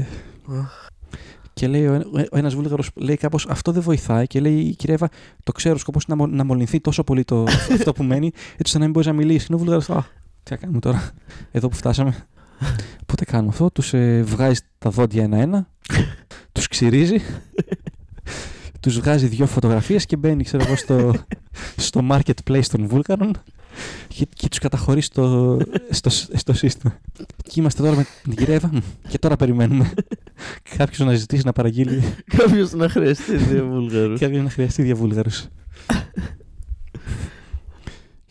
και 1.54 1.68
λέει 1.68 1.86
ο, 1.88 2.02
ο 2.32 2.38
ένας 2.38 2.56
Βούλγαρος, 2.56 2.90
λέει 2.96 3.16
κάπως 3.18 3.46
αυτό 3.50 3.72
δεν 3.72 3.82
βοηθάει. 3.82 4.28
Και 4.28 4.40
λέει 4.40 4.60
η 4.60 4.76
κυρία 4.76 4.94
Εύα, 4.96 5.10
το 5.44 5.52
ξέρω, 5.52 5.78
σκοπός 5.78 6.04
είναι 6.04 6.16
να, 6.18 6.28
μο- 6.28 6.36
να 6.36 6.44
μολυνθεί 6.44 6.80
τόσο 6.80 7.04
πολύ 7.04 7.24
το, 7.24 7.44
αυτό 7.74 7.92
που 7.94 8.04
μένει, 8.04 8.32
έτσι 8.34 8.62
ώστε 8.66 8.78
να 8.78 8.84
μην 8.84 8.94
μπορείς 8.94 9.08
να 9.08 9.14
μιλήσεις. 9.14 9.48
Είναι 9.48 9.56
ο 9.56 9.60
Βούλγαρος, 9.60 9.90
Α, 9.90 10.06
τι 10.44 10.50
θα 10.50 10.56
κάνουμε 10.56 10.80
τώρα, 10.80 11.12
εδώ 11.52 11.68
που 11.68 11.76
φτάσαμε. 11.76 12.28
Οπότε 13.02 13.26
κάνουμε 13.26 13.50
αυτό, 13.50 13.72
τους 13.72 13.94
ε, 13.94 14.22
βγάζει 14.26 14.60
τα 14.78 14.90
δόντια 14.90 15.24
ένα-ένα, 15.24 15.68
τους 16.52 16.68
ξυρίζει, 16.68 17.18
τους 18.80 19.00
βγάζει 19.00 19.28
δύο 19.28 19.46
φωτογραφίες 19.46 20.06
και 20.06 20.16
μπαίνει, 20.16 20.44
ξέρω 20.44 20.64
εγώ, 20.66 20.76
στο, 20.76 21.14
στο 21.76 22.08
marketplace 22.12 22.66
των 22.72 22.88
Βούλγαρων 22.88 23.42
και, 24.08 24.28
και 24.36 24.48
τους 24.48 24.60
καταχωρεί 24.60 25.02
στο, 25.02 25.58
στο, 25.90 26.10
στο 26.34 26.54
σύστημα. 26.54 27.00
Και 27.44 27.60
είμαστε 27.60 27.84
τώρα 27.84 27.96
με 27.96 28.06
την 28.24 28.36
κυρία 28.36 28.54
Εύα, 28.56 28.70
«Μμ, 28.74 28.78
και 29.08 29.18
τώρα 29.20 29.36
περιμένουμε 29.36 29.94
κάποιος 30.78 31.08
να 31.08 31.14
ζητήσει 31.14 31.46
να 31.46 31.52
παραγγείλει 31.54 32.04
Κάποιος 32.38 32.72
να 32.74 32.90
χρειαστεί 32.90 33.38
δύο 33.38 33.68
Βούλγαρους. 33.68 34.20
κάποιος 34.20 34.44
να 34.44 34.50
χρειαστεί 34.50 34.82
δύο 34.82 34.96
Βούλγαρους. 34.96 35.48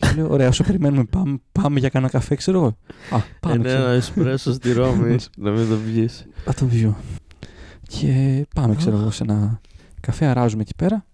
Και 0.03 0.13
λέω, 0.15 0.31
ωραία, 0.31 0.47
όσο 0.47 0.63
περιμένουμε, 0.63 1.03
πάμε, 1.03 1.37
πάμε 1.51 1.79
για 1.79 1.89
κανένα 1.89 2.11
καφέ, 2.11 2.35
ξέρω 2.35 2.57
εγώ. 2.57 2.77
Α, 3.17 3.23
πάμε. 3.39 3.55
Είναι 3.55 3.63
ξέρω. 3.67 3.81
ένα 3.83 3.91
εσπρέσο 3.91 4.53
στη 4.53 4.71
Ρώμη. 4.73 5.15
να 5.37 5.51
μην 5.51 5.69
το 5.69 5.77
βγεις. 5.77 6.25
Α, 6.49 6.53
το 6.59 6.65
βιώ. 6.65 6.95
Και 7.87 8.45
πάμε, 8.55 8.75
ξέρω 8.75 8.97
εγώ, 8.97 9.11
σε 9.11 9.23
ένα 9.23 9.61
καφέ, 9.99 10.25
αράζουμε 10.25 10.61
εκεί 10.61 10.75
πέρα. 10.75 11.05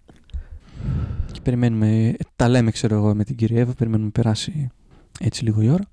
Και 1.32 1.40
περιμένουμε, 1.42 2.14
τα 2.36 2.48
λέμε, 2.48 2.70
ξέρω 2.70 2.96
εγώ, 2.96 3.14
με 3.14 3.24
την 3.24 3.36
κυρία 3.36 3.60
Εύα, 3.60 3.72
περιμένουμε 3.72 4.10
να 4.14 4.22
περάσει 4.22 4.68
έτσι 5.20 5.44
λίγο 5.44 5.62
η 5.62 5.68
ώρα. 5.68 5.84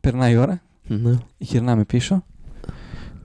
Περνάει 0.00 0.32
η 0.32 0.36
ώρα, 0.36 0.62
Ναι. 0.86 1.12
γυρνάμε 1.38 1.84
πίσω. 1.84 2.24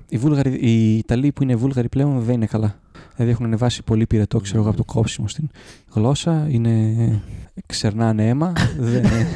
Οι, 0.10 0.18
Βούλγαροι, 0.18 0.54
οι 0.54 0.98
Ιταλοί 0.98 1.32
που 1.32 1.44
είναι 1.44 1.56
Βούλγαροι 1.56 1.90
πλέον 1.90 2.20
δεν 2.20 2.36
είναι 2.36 2.46
καλά. 2.46 2.80
Δηλαδή 3.22 3.40
έχουν 3.40 3.46
ανεβάσει 3.46 3.84
πολύ 3.84 4.08
πυρετό, 4.08 4.40
ξέρω 4.40 4.60
εγώ, 4.60 4.70
από 4.70 4.78
το 4.78 4.84
κόψιμο 4.84 5.28
στην 5.28 5.50
γλώσσα. 5.94 6.48
Είναι... 6.50 7.22
Ξερνάνε 7.66 8.28
αίμα. 8.28 8.54
δεν 8.78 9.04
είναι... 9.04 9.28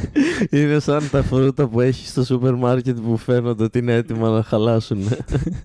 Είναι 0.50 0.78
σαν 0.78 1.10
τα 1.10 1.22
φρούτα 1.22 1.68
που 1.68 1.80
έχεις 1.80 2.08
στο 2.08 2.24
σούπερ 2.24 2.54
μάρκετ 2.54 2.98
που 2.98 3.16
φαίνονται 3.16 3.64
ότι 3.64 3.78
είναι 3.78 3.92
έτοιμα 3.94 4.28
να 4.28 4.42
χαλάσουν. 4.42 4.98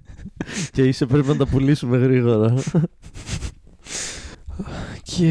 και 0.73 0.83
είσαι 0.83 1.05
πρέπει 1.05 1.27
να 1.27 1.35
τα 1.35 1.47
πουλήσουμε 1.47 1.97
γρήγορα. 1.97 2.53
και 5.03 5.25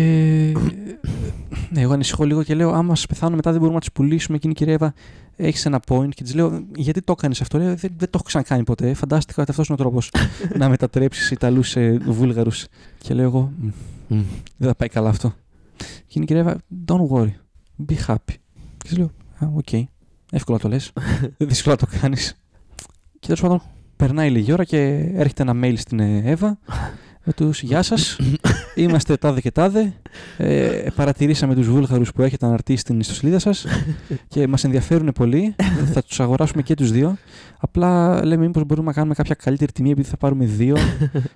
ναι, 1.70 1.80
εγώ 1.80 1.92
ανησυχώ 1.92 2.24
λίγο 2.24 2.42
και 2.42 2.54
λέω: 2.54 2.70
Άμα 2.70 2.94
σας 2.94 3.06
πεθάνω 3.06 3.36
μετά 3.36 3.50
δεν 3.50 3.60
μπορούμε 3.60 3.78
να 3.78 3.84
τους 3.86 3.92
πουλήσουμε. 3.92 4.36
Εκείνη 4.36 4.52
η 4.52 4.56
κυρία 4.56 4.74
Εύα 4.74 4.94
έχεις 5.40 5.66
ένα 5.66 5.80
point 5.88 6.08
και 6.14 6.22
της 6.22 6.34
λέω: 6.34 6.64
Γιατί 6.76 7.02
το 7.02 7.12
έκανες 7.18 7.40
αυτό; 7.40 7.58
Λέω, 7.58 7.66
δεν, 7.66 7.76
δεν 7.78 7.98
το 7.98 8.10
έχω 8.12 8.22
ξανακάνει 8.22 8.64
ποτέ. 8.64 8.94
Φαντάστηκα 8.94 9.42
ότι 9.42 9.50
αυτός 9.50 9.68
είναι 9.68 9.76
ο 9.80 9.82
τρόπος 9.82 10.10
να 10.58 10.68
μετατρέψεις 10.68 11.30
Ιταλούς 11.30 11.68
σε 11.68 11.98
Βούλγαρους. 11.98 12.66
Και 12.98 13.14
λέω 13.14 13.24
εγώ: 13.24 13.52
«Μμ, 14.08 14.22
Δεν 14.56 14.68
θα 14.68 14.74
πάει 14.74 14.88
καλά 14.88 15.08
αυτό. 15.08 15.34
Και 15.76 16.12
είναι 16.12 16.24
η 16.24 16.26
κυρία 16.26 16.40
Εύα, 16.40 16.56
don't 16.86 17.08
worry, 17.16 17.32
be 17.88 17.94
happy. 18.06 18.34
Και 18.76 18.88
της 18.88 18.96
λέω, 18.96 19.10
α, 19.38 19.50
οκ, 19.54 19.88
εύκολα 20.30 20.58
το 20.58 20.68
λες, 20.68 20.92
δύσκολα 21.36 21.76
το 21.76 21.86
κάνεις. 22.00 22.34
Και 23.12 23.26
τέλος 23.26 23.40
πάντων, 23.40 23.62
περνάει 23.96 24.30
λίγη 24.30 24.52
ώρα 24.52 24.64
και 24.64 24.78
έρχεται 25.14 25.42
ένα 25.42 25.54
mail 25.62 25.74
στην 25.76 26.00
ε, 26.00 26.22
Εύα 26.24 26.58
με 27.24 27.32
τους 27.32 27.62
«Γεια 27.62 27.82
σας, 27.82 28.18
είμαστε 28.74 29.16
τάδε 29.16 29.40
και 29.40 29.50
τάδε, 29.50 29.92
ε, 30.36 30.86
παρατηρήσαμε 30.94 31.54
τους 31.54 31.68
Βούλγαρους 31.68 32.12
που 32.12 32.22
έχετε 32.22 32.46
αναρτήσει 32.46 32.80
στην 32.80 33.00
ιστοσελίδα 33.00 33.38
σας 33.38 33.66
και 34.28 34.46
μας 34.46 34.64
ενδιαφέρουν 34.64 35.12
πολύ, 35.14 35.54
θα 35.92 36.02
τους 36.02 36.20
αγοράσουμε 36.20 36.62
και 36.62 36.74
τους 36.74 36.90
δύο, 36.90 37.16
απλά 37.58 38.24
λέμε 38.26 38.46
μήπως 38.46 38.64
μπορούμε 38.64 38.86
να 38.86 38.92
κάνουμε 38.92 39.14
κάποια 39.14 39.34
καλύτερη 39.34 39.72
τιμή 39.72 39.90
επειδή 39.90 40.08
θα 40.08 40.16
πάρουμε 40.16 40.44
δύο 40.44 40.76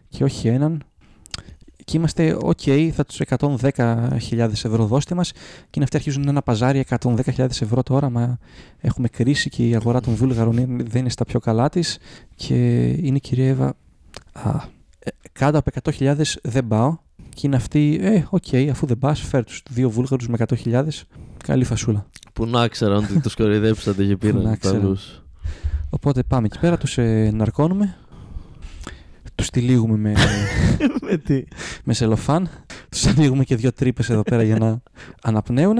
και 0.09 0.25
όχι 0.25 0.49
έναν. 0.49 0.83
Και 1.87 1.97
είμαστε, 1.97 2.37
οκ, 2.42 2.61
θα 2.92 3.05
τους 3.05 3.20
110.000 3.20 4.64
ευρώ 4.64 4.87
δώστε 4.87 5.14
μας. 5.14 5.33
Και 5.33 5.70
είναι 5.75 5.85
αυτοί 5.85 5.97
αρχίζουν 5.97 6.29
ένα 6.29 6.42
παζάρι 6.42 6.85
110.000 6.88 7.62
ευρώ 7.62 7.83
τώρα, 7.83 8.11
μα 8.11 8.38
έχουμε 8.81 9.09
κρίση 9.09 9.49
και 9.49 9.68
η 9.68 9.75
αγορά 9.75 10.01
των 10.01 10.14
Βούλγαρων 10.14 10.57
είναι- 10.57 10.83
δεν 10.88 11.01
είναι 11.01 11.11
στα 11.11 11.25
πιο 11.25 11.40
καλά 11.40 11.68
της. 11.68 11.99
Και 12.35 12.85
είναι 12.88 13.16
η 13.16 13.20
κυρία 13.20 13.49
Εύα, 13.49 13.75
α, 14.33 14.51
ε, 14.51 14.61
κάτω 15.33 15.59
από 15.59 15.71
100.000 15.99 16.14
δεν 16.43 16.67
πάω 16.67 16.97
και 17.35 17.47
είναι 17.47 17.57
αυτή, 17.57 17.99
ε, 18.03 18.25
οκ, 18.31 18.55
αφού 18.71 18.87
δεν 18.87 18.99
πας, 18.99 19.21
φέρ 19.21 19.45
τους 19.45 19.62
δύο 19.71 19.90
Βούλγαρους 19.90 20.29
με 20.29 20.37
100.000, 20.64 20.85
καλή 21.45 21.64
φασούλα. 21.64 22.07
Που 22.33 22.47
να 22.47 22.69
ξέραν 22.69 22.97
ότι 22.97 23.21
τους 23.21 23.35
κοροϊδέψατε 23.35 24.05
και 24.05 24.17
Που 24.17 24.27
να 24.27 24.33
πήραν 24.33 24.59
ξέραν. 24.59 24.79
Ιταλούς. 24.79 24.96
Οπότε 25.90 26.23
πάμε 26.23 26.47
εκεί 26.47 26.59
πέρα, 26.59 26.79
τους 26.79 26.99
ε, 26.99 27.31
ναρκώνουμε, 27.35 27.97
τους 29.35 29.51
τυλίγουμε 29.51 29.97
με, 29.97 30.14
Με 31.11 31.17
τι; 31.17 31.45
με 31.85 31.95
σελοφάν. 31.95 32.49
Τους 32.88 33.07
ανοίγουμε 33.07 33.45
και 33.45 33.57
δύο 33.57 33.73
τρύπες 33.73 34.11
εδώ 34.11 34.23
πέρα 34.23 34.43
για 34.43 34.59
να 34.59 34.81
αναπνέουν. 35.23 35.77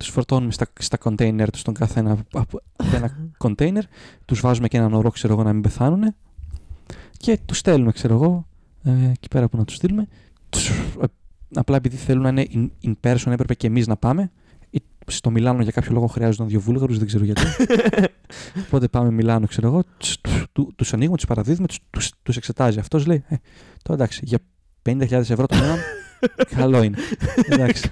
Τους 0.00 0.08
φορτώνουμε 0.08 0.52
στα, 0.52 0.66
στα 0.78 0.96
κοντέινερ 0.96 1.50
τους 1.50 1.62
τον 1.62 1.74
καθένα 1.74 2.10
από 2.12 2.22
από 2.32 2.60
ένα 2.94 3.16
κοντέινερ. 3.38 3.84
Τους 4.24 4.40
βάζουμε 4.40 4.68
και 4.68 4.76
έναν 4.76 4.92
ορό, 4.94 5.10
ξέρω 5.10 5.32
εγώ, 5.32 5.42
να 5.42 5.52
μην 5.52 5.62
πεθάνουν. 5.62 6.14
Και 7.16 7.38
τους 7.46 7.58
στέλνουμε, 7.58 7.92
ξέρω 7.92 8.14
εγώ, 8.14 8.46
ε, 8.82 9.10
εκεί 9.10 9.28
πέρα 9.28 9.48
που 9.48 9.56
να 9.56 9.64
τους 9.64 9.74
στείλουμε. 9.76 10.06
Τους, 10.48 10.68
ε, 10.68 10.72
απλά 11.54 11.76
επειδή 11.76 11.96
θέλουν 11.96 12.22
να 12.22 12.28
είναι 12.28 12.46
in, 12.82 12.88
in 12.88 12.92
person, 13.10 13.30
έπρεπε 13.32 13.54
και 13.54 13.66
εμείς 13.66 13.86
να 13.86 13.96
πάμε. 13.96 14.30
Ή 14.70 14.82
Στο 15.06 15.30
Μιλάνο 15.30 15.62
για 15.62 15.72
κάποιο 15.72 15.92
λόγο 15.92 16.06
χρειάζονταν 16.06 16.48
δύο 16.48 16.60
Βούλγαρους, 16.60 16.98
δεν 16.98 17.06
ξέρω 17.06 17.24
γιατί. 17.24 17.42
Οπότε 18.66 18.88
πάμε 18.88 19.10
Μιλάνο, 19.10 19.46
ξέρω 19.46 19.66
εγώ, 19.66 19.82
τους 19.96 20.16
τους 20.76 20.92
ανοίγουμε, 20.92 21.16
τους 21.16 21.26
παραδίδουμε, 21.26 21.66
τους 21.66 21.78
τους, 21.90 22.10
τους 22.22 22.36
εξετάζει. 22.36 22.78
Αυτός 22.78 23.06
λέει, 23.06 23.24
ε, 23.28 23.36
τώρα 23.82 23.98
εντάξει, 24.02 24.20
για 24.24 24.38
50.000 24.82 25.10
ευρώ 25.12 25.46
το 25.46 25.56
μήνα, 25.56 25.76
καλό 26.60 26.82
είναι. 26.82 26.96
εντάξει. 27.48 27.90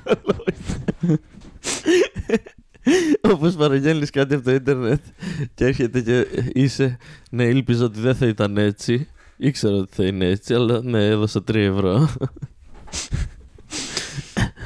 Όπως 3.20 3.54
παραγγέλνεις 3.54 4.10
κάτι 4.10 4.34
από 4.34 4.44
το 4.44 4.50
Ιντερνετ 4.50 5.00
και 5.54 5.64
έρχεται 5.64 6.00
και 6.00 6.26
είσαι. 6.52 6.96
Ναι, 7.30 7.44
ήλπιζα 7.44 7.84
ότι 7.84 8.00
δεν 8.00 8.14
θα 8.14 8.26
ήταν 8.26 8.56
έτσι. 8.56 9.08
Ήξερα 9.36 9.74
ότι 9.76 9.94
θα 9.94 10.04
είναι 10.04 10.26
έτσι, 10.26 10.54
αλλά 10.54 10.82
ναι, 10.82 11.06
έδωσα 11.06 11.40
3 11.40 11.54
ευρώ. 11.54 12.08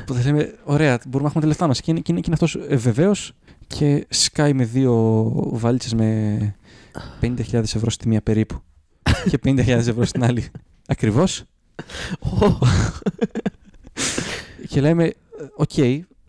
Που 0.07 0.15
θα 0.15 0.23
λέμε, 0.25 0.55
ωραία, 0.65 0.99
μπορούμε 1.07 1.23
να 1.23 1.29
έχουμε 1.29 1.41
τα 1.41 1.47
λεφτά 1.47 1.67
μας. 1.67 1.81
Και 1.81 1.91
είναι, 1.91 2.01
και 2.01 2.13
είναι, 2.13 2.21
και 2.21 2.31
είναι 2.31 2.39
αυτός 2.43 2.77
βεβαίως 2.77 3.33
και 3.67 4.07
σκάει 4.09 4.53
με 4.53 4.65
δύο 4.65 5.23
βαλίτσες 5.53 5.95
με 5.95 6.55
50.000 7.21 7.53
ευρώ 7.53 7.91
στη 7.91 8.09
μία 8.09 8.23
περίπου. 8.23 8.63
και 9.31 9.39
50.000 9.45 9.69
ευρώ 9.69 10.05
στην 10.05 10.25
άλλη. 10.25 10.49
Ακριβώς. 10.87 11.45
και 14.69 14.81
λέμε, 14.81 15.13
οκ, 15.57 15.73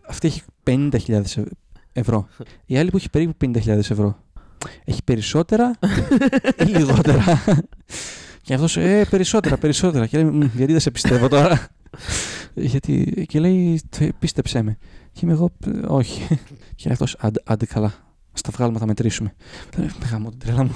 αυτή 0.08 0.28
έχει 0.28 0.42
50.000 0.66 1.36
εv- 1.36 1.46
ευρώ. 1.92 2.28
Η 2.66 2.78
άλλη 2.78 2.90
που 2.90 2.96
έχει 2.96 3.10
περίπου 3.10 3.34
50.000 3.44 3.66
ευρώ. 3.68 4.18
Έχει 4.84 5.02
περισσότερα 5.04 5.70
ή 6.58 6.64
λιγότερα; 6.64 7.22
και 8.42 8.54
αυτός, 8.54 8.76
ε, 8.76 9.06
περισσότερα, 9.10 9.56
περισσότερα. 9.56 10.06
Και 10.06 10.16
λέμε, 10.18 10.30
«Μμ, 10.30 10.40
γιατί 10.54 10.72
δεν 10.72 10.80
σε 10.80 10.90
πιστεύω 10.90 11.28
τώρα; 11.28 11.68
γιατί, 12.54 13.24
και 13.28 13.40
λέει, 13.40 13.80
«Τε, 13.98 14.08
πίστεψέ 14.18 14.62
με. 14.62 14.78
Και 15.12 15.20
είμαι 15.22 15.32
εγώ, 15.32 15.50
«Ε, 15.66 15.70
όχι. 15.86 16.38
και 16.76 16.88
αυτός, 16.92 17.16
άντε, 17.18 17.40
άντε 17.44 17.66
καλά. 17.66 17.86
Θα 17.86 18.40
τα 18.42 18.50
βγάλουμε, 18.52 18.74
θα 18.78 18.80
τα 18.84 18.86
μετρήσουμε. 18.90 19.34
Λέω, 19.76 19.86
«Με 20.00 20.06
γαμώ 20.10 20.30
την 20.30 20.38
τρέλα 20.38 20.64
μου. 20.64 20.72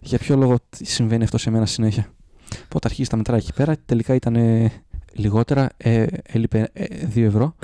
Για 0.00 0.18
ποιο 0.18 0.36
λόγο 0.36 0.56
συμβαίνει 0.70 1.24
αυτό 1.24 1.38
σε 1.38 1.50
μένα 1.50 1.66
συνέχεια; 1.66 2.06
Πότε 2.68 2.88
αρχίζει 2.88 3.08
τα 3.08 3.16
μετράει 3.16 3.38
εκεί 3.38 3.52
πέρα, 3.52 3.74
τελικά 3.86 4.14
ήταν 4.14 4.36
ε, 4.36 4.72
λιγότερα. 5.12 5.68
Ε, 5.76 6.06
έλειπε 6.22 6.70
2 7.14 7.16
ευρώ. 7.16 7.54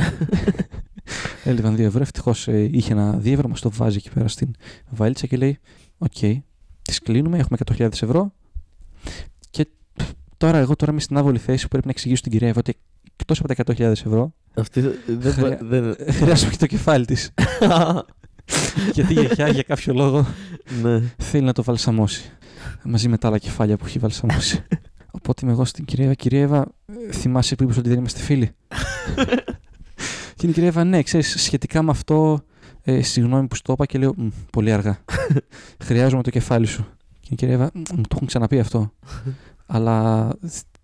Έλειπαν 1.44 1.74
2 1.74 1.78
ευρώ. 1.78 2.00
Ευτυχώς 2.00 2.48
ε, 2.48 2.68
είχε 2.72 2.92
ένα 2.92 3.18
2 3.18 3.32
ευρώ, 3.32 3.48
μας 3.48 3.60
το 3.60 3.70
βάζει 3.70 3.96
εκεί 3.96 4.10
πέρα 4.10 4.28
στην 4.28 4.50
βαλίτσα 4.90 5.26
και 5.26 5.36
λέει: 5.36 5.58
Ok, 5.98 6.12
okay, 6.20 6.38
τις 6.82 6.98
κλείνουμε, 6.98 7.38
έχουμε 7.38 7.58
100.000 7.76 7.80
ευρώ. 7.80 8.32
Και 9.50 9.66
τώρα, 10.36 10.58
εγώ 10.58 10.76
τώρα 10.76 10.92
είμαι 10.92 11.00
στην 11.00 11.16
άβολη 11.16 11.38
θέση 11.38 11.62
που 11.62 11.68
πρέπει 11.68 11.86
να 11.86 11.90
εξηγήσω 11.92 12.18
στην 12.18 12.32
κυρία 12.32 12.48
Εύα 12.48 12.58
ότι 12.58 12.76
εκτός 13.16 13.40
από 13.40 13.54
τα 13.54 13.74
100.000 13.76 13.80
ευρώ. 13.80 14.32
Αυτή 14.54 14.80
δεν. 15.06 15.32
Χρεια... 15.32 15.58
δεν... 15.62 15.96
Χρειάζομαι 16.10 16.50
και 16.50 16.56
το 16.56 16.66
κεφάλι 16.66 17.04
της. 17.04 17.30
Γιατί 18.94 19.14
η 19.14 19.20
γιαγιά 19.20 19.48
για 19.48 19.62
κάποιο 19.62 19.94
λόγο 19.94 20.26
ναι. 20.82 21.02
θέλει 21.16 21.44
να 21.44 21.52
το 21.52 21.62
βαλσαμώσει. 21.62 22.32
Μαζί 22.84 23.08
με 23.08 23.18
τα 23.18 23.28
άλλα 23.28 23.38
κεφάλια 23.38 23.76
που 23.76 23.86
έχει 23.86 23.98
βαλσαμώσει. 23.98 24.64
Οπότε 25.10 25.40
είμαι 25.42 25.52
εγώ 25.52 25.64
στην 25.64 25.84
κυρία 25.84 26.04
Εύα. 26.04 26.14
Κυρία 26.14 26.42
Εύα, 26.42 26.66
θυμάσαι 27.12 27.54
που 27.54 27.62
είπες 27.62 27.76
ότι 27.76 27.88
δεν 27.88 27.98
είμαστε 27.98 28.20
φίλοι; 28.20 28.50
και 30.38 30.46
η 30.46 30.52
κυρία 30.52 30.68
Εύα, 30.68 30.84
ναι, 30.84 31.02
ξέρεις, 31.02 31.42
σχετικά 31.42 31.82
με 31.82 31.90
αυτό, 31.90 32.40
ε, 32.82 33.02
συγγνώμη 33.02 33.46
που 33.46 33.54
στο 33.54 33.72
είπα 33.72 33.86
και 33.86 33.98
λέω, 33.98 34.14
πολύ 34.52 34.72
αργά. 34.72 34.98
Χρειάζομαι 35.84 36.22
το 36.22 36.30
κεφάλι 36.30 36.66
σου. 36.66 36.86
Και 37.20 37.28
η 37.30 37.34
κυρία 37.34 37.54
Εύα, 37.54 37.70
μου 37.74 37.82
το 38.02 38.08
έχουν 38.14 38.26
ξαναπεί 38.26 38.58
αυτό. 38.58 38.92
Αλλά 39.66 40.28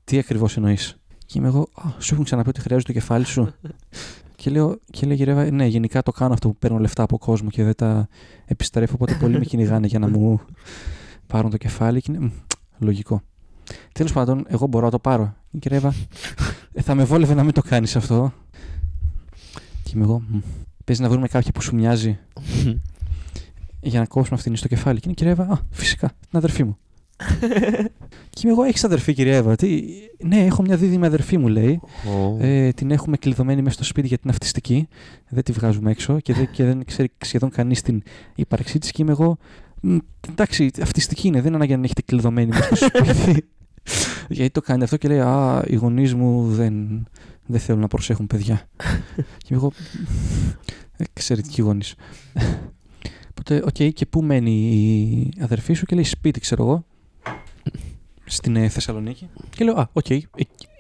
τι 0.05 0.19
ακριβώς 0.19 0.57
εννοείς; 0.57 0.97
Και 1.27 1.39
είμαι 1.39 1.47
εγώ, 1.47 1.69
σου 1.99 2.15
έχουν 2.15 2.25
ξαναπεί 2.25 2.49
ότι 2.49 2.61
χρειάζεται 2.61 2.93
το 2.93 2.99
κεφάλι 2.99 3.25
σου. 3.25 3.55
και 4.37 4.51
λέω, 4.51 4.79
και 4.91 5.07
λέει 5.07 5.21
Εύα, 5.21 5.51
ναι, 5.51 5.67
γενικά 5.67 6.03
το 6.03 6.13
κάνω 6.13 6.33
αυτό 6.33 6.49
που 6.49 6.57
παίρνω 6.57 6.79
λεφτά 6.79 7.03
από 7.03 7.19
κόσμο 7.19 7.51
και 7.51 7.65
δεν 7.65 7.75
τα 7.75 8.09
επιστρέφω. 8.45 8.93
Οπότε 8.95 9.17
πολλοί 9.21 9.39
με 9.39 9.45
κυνηγάνε 9.45 9.87
για 9.87 9.99
να 9.99 10.09
μου 10.09 10.41
πάρουν 11.27 11.51
το 11.51 11.57
κεφάλι. 11.57 12.01
Και 12.01 12.13
είναι, 12.13 12.33
λογικό. 12.79 13.23
Τέλος 13.93 14.13
πάντων, 14.13 14.45
εγώ 14.49 14.67
μπορώ 14.67 14.85
να 14.85 14.91
το 14.91 14.99
πάρω. 14.99 15.35
Η 15.51 15.59
κυρία 15.59 15.77
Εύα, 15.77 15.95
«Ε, 16.73 16.83
θα 16.83 16.95
με 16.95 17.05
βόλευε 17.05 17.35
να 17.35 17.43
μην 17.45 17.53
το 17.53 17.63
κάνεις 17.63 17.97
αυτό. 17.97 18.33
Και 19.95 20.01
είμαι 20.01 20.09
εγώ, 20.13 20.23
παίζει 20.85 21.03
να 21.03 21.09
βρούμε 21.09 21.29
κάποια 21.29 21.53
που 21.53 21.61
σου 21.61 21.75
μοιάζει 21.75 22.19
για 23.91 24.01
να 24.01 24.07
κόψουμε 24.07 24.37
αυτήν 24.37 24.57
στο 24.57 24.69
κεφάλι. 24.69 25.01
Και 25.01 25.03
είναι 25.05 25.13
η 25.13 25.17
κυρία 25.17 25.33
Εύα, 25.33 25.53
Α, 25.53 25.59
φυσικά, 25.71 26.07
την 26.07 26.39
αδερφή 26.39 26.65
μου. 26.65 26.77
και 28.31 28.41
είμαι 28.45 28.53
εγώ, 28.53 28.63
έχεις 28.63 28.85
αδερφή, 28.85 29.15
κυρία 29.15 29.37
Εύα. 29.37 29.57
Τι... 29.57 29.83
Ναι, 30.23 30.45
έχω 30.45 30.63
μια 30.63 30.77
δίδυμη 30.77 31.07
αδερφή 31.07 31.39
μου, 31.39 31.49
λέει. 31.49 31.81
Oh. 31.85 32.41
Ε, 32.41 32.71
την 32.71 32.91
έχουμε 32.91 33.17
κλειδωμένη 33.17 33.63
μέσα 33.63 33.75
στο 33.75 33.85
σπίτι 33.85 34.07
γιατί 34.07 34.23
είναι 34.25 34.33
αυτιστική. 34.33 34.89
Δεν 35.29 35.43
τη 35.43 35.53
βγάζουμε 35.53 35.91
έξω 35.91 36.21
και 36.21 36.33
δεν, 36.33 36.51
και 36.51 36.65
δεν 36.65 36.85
ξέρει 36.85 37.11
σχεδόν 37.25 37.51
κανείς 37.51 37.83
την 37.83 38.03
ύπαρξή 38.35 38.79
της. 38.79 38.91
Και 38.91 39.03
είμαι 39.03 39.13
εγώ, 39.13 39.37
εντάξει, 40.29 40.71
αυτιστική 40.83 41.27
είναι, 41.27 41.37
δεν 41.39 41.47
είναι 41.47 41.57
ανάγκη 41.57 41.77
να 41.77 41.85
έχετε 41.85 42.03
κλειδωμένη 42.03 42.49
μέσα 42.49 42.77
στο 42.77 42.87
σπίτι. 42.87 43.45
γιατί 44.29 44.51
το 44.51 44.61
κάνει 44.61 44.83
αυτό 44.83 44.97
και 44.97 45.09
λέει, 45.09 45.21
Α, 45.21 45.65
οι 45.67 45.75
γονείς 45.75 46.15
μου 46.15 46.49
δεν, 46.49 47.07
δεν 47.47 47.61
θέλουν 47.61 47.81
να 47.81 47.89
προσέχουν 47.89 48.27
παιδιά. 48.27 48.69
και 49.43 49.49
είμαι 49.49 49.59
εγώ, 49.59 49.73
εξαιρετικοί 50.97 51.63
γονείς. 51.63 51.95
Οπότε, 53.31 53.63
ok, 53.65 53.69
okay, 53.69 53.93
και 53.93 54.07
πού 54.07 54.23
μένει 54.23 54.51
η 54.51 55.33
αδερφή 55.41 55.73
σου 55.73 55.87
και 55.87 55.95
λέει 55.95 56.05
σπίτι, 56.05 56.41
ξέρω 56.41 56.63
εγώ, 56.63 56.85
στην 58.25 58.57
ε, 58.57 58.69
Θεσσαλονίκη. 58.69 59.29
Και 59.51 59.65
λέω, 59.65 59.75
Α, 59.75 59.89
ok, 59.93 60.05
okay, 60.09 60.21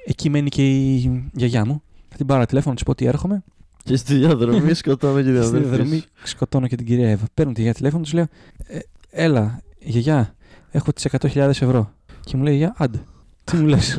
εκεί 0.06 0.30
μένει 0.30 0.48
και 0.48 0.68
η 0.70 1.30
γιαγιά 1.32 1.66
μου. 1.66 1.82
Θα 2.08 2.16
την 2.16 2.26
πάρω 2.26 2.46
τηλέφωνο, 2.46 2.70
να 2.70 2.74
της 2.74 2.84
πω 2.84 2.90
ότι 2.90 3.04
έρχομαι. 3.04 3.44
Και 3.84 3.96
στη 3.96 4.14
διαδρομή 4.14 4.74
σκοτώνω 4.74 5.22
και 5.22 5.30
την 5.32 5.42
Στη 5.42 5.58
διαδρομή 5.58 6.02
σκοτώνω 6.22 6.66
και 6.66 6.76
την 6.76 6.86
κυρία 6.86 7.10
Εύα. 7.10 7.24
Παίρνω 7.34 7.52
τη 7.52 7.60
γιαγιά 7.60 7.74
τηλέφωνο, 7.74 8.04
τη 8.04 8.14
λέω, 8.14 8.26
ε, 8.66 8.78
Έλα, 9.10 9.62
γιαγιά, 9.78 10.34
έχω 10.70 10.92
τις 10.92 11.06
100.000 11.10 11.36
ευρώ. 11.36 11.92
Και 12.20 12.36
μου 12.36 12.42
λέει, 12.42 12.56
Για, 12.56 12.74
άντε. 12.76 13.04
Τι 13.44 13.56
μου 13.56 13.66
λες; 13.66 13.96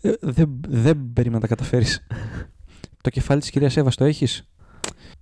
ε, 0.00 0.12
δεν, 0.20 0.60
δεν 0.68 1.10
περίμενα 1.12 1.42
να 1.42 1.48
τα 1.48 1.54
καταφέρεις. 1.54 2.06
το 3.00 3.10
κεφάλι 3.10 3.40
της 3.40 3.50
κυρίας 3.50 3.76
Εύας 3.76 3.94
το 3.94 4.04
έχεις; 4.04 4.48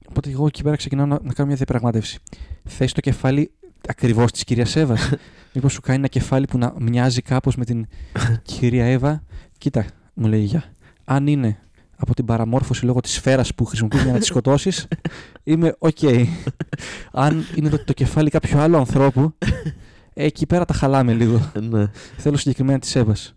Οπότε 0.08 0.30
εγώ 0.30 0.46
εκεί 0.46 0.62
πέρα 0.62 0.76
ξεκινάω 0.76 1.06
να, 1.06 1.18
να 1.22 1.32
κάνω 1.32 1.46
μια 1.46 1.56
διαπραγμάτευση. 1.56 2.18
Θες 2.64 2.92
το 2.92 3.00
κεφάλι 3.00 3.52
ακριβώς 3.88 4.32
της 4.32 4.44
κυρίας 4.44 4.76
Εύας; 4.76 5.10
Μήπως 5.52 5.72
σου 5.72 5.80
κάνει 5.80 5.98
ένα 5.98 6.08
κεφάλι 6.08 6.46
που 6.46 6.58
να 6.58 6.74
μοιάζει 6.78 7.22
κάπως 7.22 7.56
με 7.56 7.64
την 7.64 7.86
κυρία 8.42 8.84
Εύα; 8.84 9.22
Κοίτα, 9.58 9.86
μου 10.14 10.26
λέει 10.26 10.42
για. 10.42 10.64
Αν 11.04 11.26
είναι 11.26 11.58
από 11.96 12.14
την 12.14 12.24
παραμόρφωση 12.24 12.84
λόγω 12.84 13.00
της 13.00 13.12
σφαίρας 13.12 13.54
που 13.54 13.64
χρησιμοποιεί 13.64 13.98
για 14.02 14.12
να 14.12 14.18
τη 14.18 14.24
σκοτώσεις, 14.24 14.86
είμαι 15.42 15.74
ok. 15.78 15.96
Okay. 16.00 16.26
Αν 17.12 17.44
είναι 17.54 17.68
το, 17.68 17.84
το 17.84 17.92
κεφάλι 17.92 18.30
κάποιου 18.30 18.58
άλλου 18.58 18.76
ανθρώπου, 18.76 19.34
εκεί 20.14 20.46
πέρα 20.46 20.64
τα 20.64 20.74
χαλάμε 20.74 21.12
λίγο. 21.12 21.52
ναι. 21.70 21.86
Θέλω 22.16 22.36
συγκεκριμένα 22.36 22.78
της 22.78 22.92
Εύας. 22.94 23.34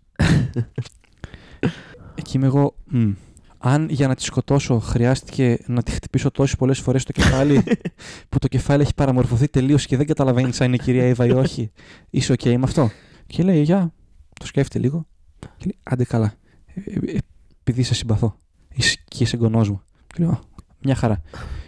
Εκεί 2.15 2.37
είμαι 2.37 2.45
εγώ. 2.45 2.75
Μ. 2.85 3.11
Αν 3.57 3.89
για 3.89 4.07
να 4.07 4.15
τη 4.15 4.23
σκοτώσω 4.23 4.79
χρειάστηκε 4.79 5.57
να 5.65 5.83
τη 5.83 5.91
χτυπήσω 5.91 6.31
τόσες 6.31 6.55
πολλές 6.55 6.79
φορές 6.79 7.01
στο 7.01 7.11
κεφάλι, 7.11 7.63
που 8.29 8.39
το 8.39 8.47
κεφάλι 8.47 8.81
έχει 8.81 8.93
παραμορφωθεί 8.93 9.47
τελείως 9.47 9.85
και 9.85 9.97
δεν 9.97 10.05
καταλαβαίνει 10.05 10.51
αν 10.59 10.67
είναι 10.67 10.75
η 10.75 10.79
κυρία 10.79 11.03
Εύα 11.03 11.25
ή 11.25 11.31
όχι, 11.31 11.71
είσαι 12.09 12.31
οκ 12.31 12.45
με 12.45 12.59
αυτό; 12.63 12.89
Και 13.27 13.43
λέει, 13.43 13.61
Γεια, 13.61 13.93
το 14.39 14.45
σκέφτεται 14.45 14.79
λίγο. 14.79 15.07
Και 15.39 15.63
λέει, 15.65 15.77
Άντε 15.83 16.03
καλά. 16.03 16.33
Ε, 16.65 17.11
ε, 17.11 17.17
επειδή 17.59 17.83
σε 17.83 17.93
συμπαθώ. 17.93 18.37
Είσαι 18.75 18.97
και 19.07 19.23
είσαι 19.23 19.35
εγγονό 19.35 19.59
μου. 19.59 19.81
Και 20.07 20.15
λέω, 20.23 20.39
Μια 20.81 20.95
χαρά. 20.95 21.21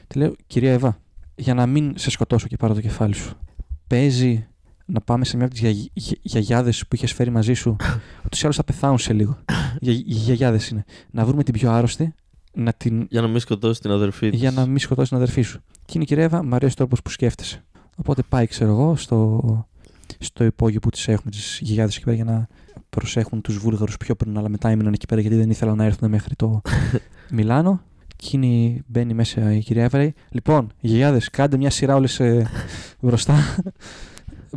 Τη 0.07 0.17
λέω, 0.17 0.35
Κυρία 0.47 0.71
Εύα, 0.71 0.97
για 1.35 1.53
να 1.53 1.65
μην 1.65 1.93
σε 1.97 2.09
σκοτώσω 2.09 2.47
και 2.47 2.57
πάρω 2.57 2.73
το 2.73 2.81
κεφάλι 2.81 3.13
σου, 3.13 3.37
παίζει 3.87 4.47
να 4.91 5.01
πάμε 5.01 5.25
σε 5.25 5.37
μια 5.37 5.45
από 5.45 5.55
τις 5.55 5.89
γιαγιάδες 6.21 6.87
που 6.87 6.95
είχες 6.95 7.13
φέρει 7.13 7.29
μαζί 7.29 7.53
σου. 7.53 7.75
Ούτως 8.25 8.39
ή 8.39 8.43
άλλως 8.43 8.55
θα 8.55 8.63
πεθάνουν 8.63 8.97
σε 8.97 9.13
λίγο. 9.13 9.37
Οι 9.79 9.91
γιαγιάδες 10.05 10.69
είναι. 10.69 10.83
Να 11.11 11.25
βρούμε 11.25 11.43
την 11.43 11.53
πιο 11.53 11.71
άρρωστη. 11.71 12.13
Να 12.53 12.73
την... 12.73 13.07
Για 13.09 13.21
να 13.21 13.27
μην 13.27 13.39
σκοτώσει 13.39 13.81
την 13.81 13.91
αδερφή 13.91 14.29
της. 14.29 14.39
Για 14.39 14.51
να 14.51 14.65
μην 14.65 14.77
σκοτώσει 14.77 15.09
την 15.09 15.17
αδερφή 15.17 15.41
σου. 15.41 15.59
Και 15.85 15.91
είναι 15.93 16.03
η 16.03 16.07
κυρία 16.07 16.23
Εύα, 16.23 16.43
μου 16.43 16.55
αρέσει 16.55 16.71
ο 16.71 16.75
τρόπος 16.75 17.01
που 17.01 17.09
σκέφτεσαι. 17.09 17.63
Οπότε 17.95 18.21
πάει, 18.29 18.47
ξέρω 18.47 18.71
εγώ, 18.71 18.95
στο, 18.95 19.41
στο 20.19 20.43
υπόγειο 20.43 20.79
που 20.79 20.89
τις 20.89 21.07
έχουμε, 21.07 21.31
τις 21.31 21.59
γιαγιάδες 21.61 21.95
εκεί 21.95 22.03
πέρα 22.03 22.15
για 22.15 22.25
να 22.25 22.47
προσέχουν 22.89 23.41
τους 23.41 23.57
Βούλγαρους 23.57 23.97
πιο 23.97 24.15
πριν, 24.15 24.37
αλλά 24.37 24.49
μετά 24.49 24.69
έμειναν 24.69 24.93
εκεί 24.93 25.05
πέρα 25.05 25.21
γιατί 25.21 25.35
δεν 25.35 25.49
ήθελαν 25.49 25.77
να 25.77 25.83
έρθουν 25.83 26.09
μέχρι 26.09 26.35
το 26.35 26.61
Μιλάνο. 27.31 27.81
Εκείνη 28.21 28.81
μπαίνει 28.87 29.13
μέσα 29.13 29.53
η 29.53 29.59
κυρία 29.59 29.83
Εύα. 29.83 29.97
Λέει, 29.97 30.13
λοιπόν, 30.29 30.71
γιαγιάδες, 30.79 31.29
κάντε 31.29 31.57
μια 31.57 31.69
σειρά 31.69 31.95
όλες 31.95 32.19
ε, 32.19 32.49
μπροστά 33.01 33.35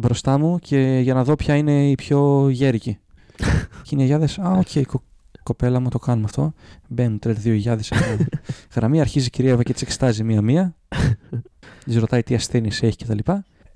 μπροστά 0.00 0.38
μου 0.38 0.58
και 0.58 1.00
για 1.02 1.14
να 1.14 1.24
δω 1.24 1.34
ποια 1.34 1.56
είναι 1.56 1.90
η 1.90 1.94
πιο 1.94 2.48
γέρικη. 2.48 2.98
και 3.82 3.90
είναι 3.90 4.02
οι 4.02 4.06
γιαγιάδες, 4.06 4.38
α, 4.38 4.50
OK, 4.50 4.66
okay, 4.72 4.82
κο, 4.86 5.02
κοπέλα 5.42 5.80
μου 5.80 5.88
το 5.88 5.98
κάνουμε 5.98 6.24
αυτό. 6.24 6.52
Μπαίνουν 6.88 7.18
τρεις 7.18 7.32
δύο 7.32 7.54
γιαγιάδες 7.54 7.86
σε 7.86 7.94
γραμμή, 8.74 9.00
αρχίζει 9.00 9.26
η 9.26 9.30
κυρία 9.30 9.50
Εύα 9.50 9.62
και 9.62 9.72
τις 9.72 9.80
εξετάζει 9.82 10.24
μία-μία. 10.24 10.74
Τις 11.84 11.96
ρωτάει 11.96 12.22
τι 12.22 12.34
ασθένειες 12.34 12.82
έχει 12.82 12.96
κτλ. 12.96 13.18
Και, 13.18 13.32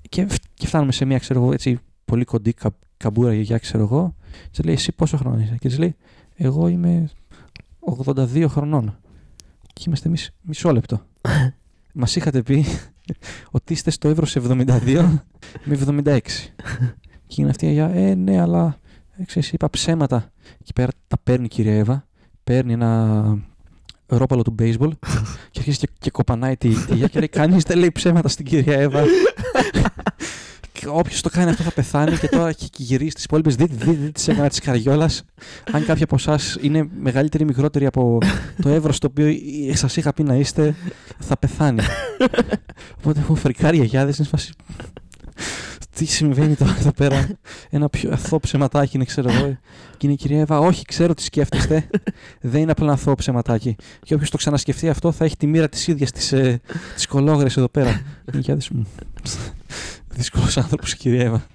και, 0.09 0.27
και 0.53 0.67
φτάνουμε 0.67 0.91
σε 0.91 1.05
μία, 1.05 1.19
ξέρω 1.19 1.41
εγώ, 1.41 1.53
έτσι 1.53 1.79
πολύ 2.05 2.23
κοντή 2.25 2.53
κα, 2.53 2.75
καμπούρα 2.97 3.33
γιαγιά, 3.33 3.57
ξέρω 3.57 3.83
εγώ. 3.83 4.15
Της 4.51 4.63
λέει, 4.63 4.73
Εσύ 4.73 4.91
πόσο 4.91 5.17
χρόνο 5.17 5.39
είσαι; 5.39 5.57
Και 5.59 5.67
της 5.67 5.77
λέει, 5.77 5.95
Εγώ 6.35 6.67
είμαι 6.67 7.09
82 8.05 8.45
χρονών. 8.47 8.97
Και 9.73 9.83
είμαστε 9.87 10.07
εμείς 10.07 10.31
μισό 10.41 10.71
λεπτό. 10.71 11.01
Μας 11.93 12.15
είχατε 12.15 12.41
πει 12.41 12.65
ότι 13.51 13.73
είστε 13.73 13.91
στο 13.91 14.09
εύρος 14.09 14.35
72 14.35 15.19
με 15.63 15.77
76. 16.05 16.19
και 17.27 17.41
είναι 17.41 17.49
αυτή 17.49 17.65
η 17.65 17.77
ε, 17.77 18.15
ναι, 18.15 18.41
αλλά 18.41 18.79
ε, 19.17 19.23
ξέρεις, 19.23 19.51
είπα 19.51 19.69
ψέματα. 19.69 20.31
Εκεί 20.61 20.73
πέρα 20.73 20.91
τα 21.07 21.17
παίρνει 21.23 21.45
η 21.45 21.47
κυρία 21.47 21.77
Εύα, 21.77 22.07
παίρνει 22.43 22.73
ένα 22.73 23.23
ρόπαλο 24.07 24.41
του 24.41 24.55
baseball 24.59 24.91
και 25.51 25.59
αρχίζει 25.59 25.77
και, 25.77 25.87
και 25.99 26.11
κοπανάει 26.11 26.57
τη, 26.57 26.69
τη 26.69 27.09
και 27.09 27.19
λέει: 27.19 27.27
Κανείς 27.27 27.63
δεν 27.63 27.77
λέει 27.77 27.91
ψέματα 27.91 28.27
στην 28.27 28.45
κυρία 28.45 28.79
Εύα. 28.79 29.03
Όποιος 30.85 31.21
το 31.21 31.29
κάνει 31.29 31.49
αυτό 31.49 31.63
θα 31.63 31.71
πεθάνει 31.71 32.17
και 32.17 32.27
τώρα 32.27 32.47
έχει 32.47 32.69
γυρίσει 32.77 33.15
τι 33.15 33.21
υπόλοιπες. 33.23 33.55
Δείτε, 33.55 33.73
δείτε, 33.75 33.91
δείτε 33.91 34.11
τι 34.11 34.31
έκανα 34.31 34.49
της 34.49 34.59
καριόλας. 34.59 35.23
Αν 35.71 35.85
κάποια 35.85 36.03
από 36.03 36.15
εσάς 36.15 36.57
είναι 36.61 36.89
μεγαλύτερη 36.99 37.43
ή 37.43 37.45
μικρότερη 37.45 37.85
από 37.85 38.17
το 38.61 38.69
εύρο 38.69 38.91
στο 38.91 39.07
οποίο 39.09 39.33
σας 39.73 39.97
είχα 39.97 40.13
πει 40.13 40.23
να 40.23 40.35
είστε, 40.35 40.75
θα 41.19 41.37
πεθάνει. 41.37 41.81
Οπότε 42.97 43.19
έχω 43.19 43.35
φρικάρει 43.35 43.77
γιαγιάδε, 43.77 44.13
είναι 44.17 44.27
σφασί. 44.27 44.51
Τι 45.95 46.05
συμβαίνει 46.05 46.55
τώρα 46.55 46.75
εδώ 46.79 46.91
πέρα; 46.91 47.27
Ένα 47.69 47.89
πιο 47.89 48.11
αθώο 48.11 48.39
ψεματάκι 48.39 48.95
είναι, 48.95 49.05
ξέρω 49.05 49.31
εγώ. 49.31 49.57
Και 49.97 50.05
είναι 50.05 50.13
η 50.13 50.15
κυρία 50.15 50.39
Εύα, 50.39 50.59
Όχι, 50.59 50.85
ξέρω 50.85 51.13
τι 51.13 51.21
σκέφτεστε. 51.21 51.89
Δεν 52.41 52.61
είναι 52.61 52.71
απλά 52.71 52.85
ένα 52.85 52.93
αθώο 52.93 53.15
ψεματάκι. 53.15 53.75
Και 54.03 54.13
όποιος 54.13 54.29
το 54.29 54.37
ξανασκεφτεί 54.37 54.89
αυτό 54.89 55.11
θα 55.11 55.25
έχει 55.25 55.37
τη 55.37 55.47
μοίρα 55.47 55.69
της 55.69 55.87
ίδιας 55.87 56.11
της 56.11 56.31
ε, 56.31 56.61
κολόγρε 57.09 57.47
εδώ 57.47 57.67
πέρα. 57.67 58.01
Είναι 58.33 58.57
μου. 58.71 58.87
Δύσκολο 60.17 60.45
άνθρωπος, 60.55 60.95
κυρία 60.95 61.21
Εύα. 61.23 61.47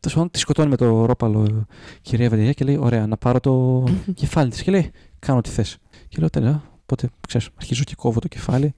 Τέλος 0.00 0.14
πάντων, 0.14 0.30
τη 0.30 0.38
σκοτώνει 0.38 0.68
με 0.68 0.76
το 0.76 1.04
ρόπαλο 1.04 1.66
κυρία 2.00 2.26
Εύα 2.26 2.52
και 2.52 2.64
λέει: 2.64 2.76
Ωραία, 2.76 3.06
να 3.06 3.16
πάρω 3.16 3.40
το 3.40 3.84
κεφάλι 4.14 4.50
της. 4.50 4.62
Και 4.62 4.70
λέει: 4.70 4.90
Κάνω 5.18 5.40
τι 5.40 5.50
θες. 5.50 5.78
Και 6.08 6.16
λέω: 6.18 6.30
Τέλεια. 6.30 6.62
Οπότε, 6.82 7.08
ξέρω, 7.28 7.44
αρχίζω 7.56 7.84
και 7.84 7.94
κόβω 7.94 8.20
το 8.20 8.28
κεφάλι. 8.28 8.74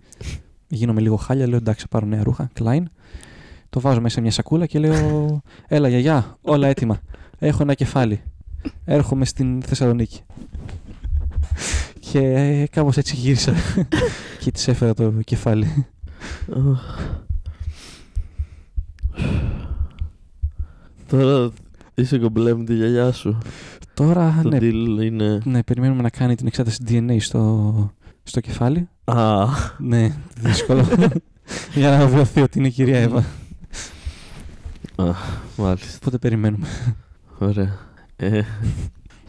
Γίνομαι 0.69 1.01
λίγο 1.01 1.17
χάλια. 1.17 1.47
Λέω: 1.47 1.57
Εντάξει, 1.57 1.81
θα 1.83 1.89
πάρω 1.89 2.07
νέα 2.07 2.23
ρούχα. 2.23 2.51
Κλάιν. 2.53 2.89
Το 3.71 3.81
βάζω 3.81 4.01
μέσα 4.01 4.15
σε 4.15 4.21
μια 4.21 4.31
σακούλα 4.31 4.67
και 4.67 4.79
λέω: 4.79 5.41
Έλα, 5.67 5.89
γιαγιά, 5.89 6.37
όλα 6.43 6.69
έτοιμα. 6.69 7.01
Έχω 7.39 7.63
ένα 7.63 7.75
κεφάλι. 7.75 8.23
έρχομαι 8.85 9.25
στην 9.25 9.63
Θεσσαλονίκη. 9.63 10.21
και 12.11 12.19
ε, 12.19 12.67
κάπως 12.67 12.97
έτσι 12.97 13.17
γύρισα 13.17 13.55
και 14.41 14.51
της 14.51 14.69
έφερα 14.69 14.95
το 14.95 15.13
κεφάλι. 15.25 15.87
Τώρα 21.09 21.51
είσαι 21.95 22.19
κομπλέ 22.19 22.55
με 22.55 22.65
τη 22.65 22.75
γιαγιά 22.75 23.13
σου. 23.13 23.39
Τώρα, 23.95 24.41
Το 24.43 24.49
ναι, 24.49 24.59
deal 24.61 24.99
είναι... 25.03 25.41
ναι, 25.45 25.63
περιμένουμε 25.63 26.03
να 26.03 26.11
κάνει 26.11 26.35
την 26.35 26.47
εξέταση 26.47 26.79
DNA 26.89 27.17
στο, 27.21 27.93
στο 28.23 28.41
κεφάλι. 28.41 28.89
Α, 29.05 29.47
Ναι, 29.79 30.17
δύσκολο. 30.41 30.85
Για 31.75 31.91
να 31.91 31.99
βεβαιωθεί 32.07 32.41
ότι 32.41 32.59
είναι 32.59 32.69
η 32.69 32.71
κυρία 32.71 32.99
Εύα. 32.99 33.25
μάλιστα. 35.57 35.97
Οπότε 36.01 36.19
περιμένουμε. 36.19 36.67
Ωραία. 37.39 37.79
Ε, 38.17 38.41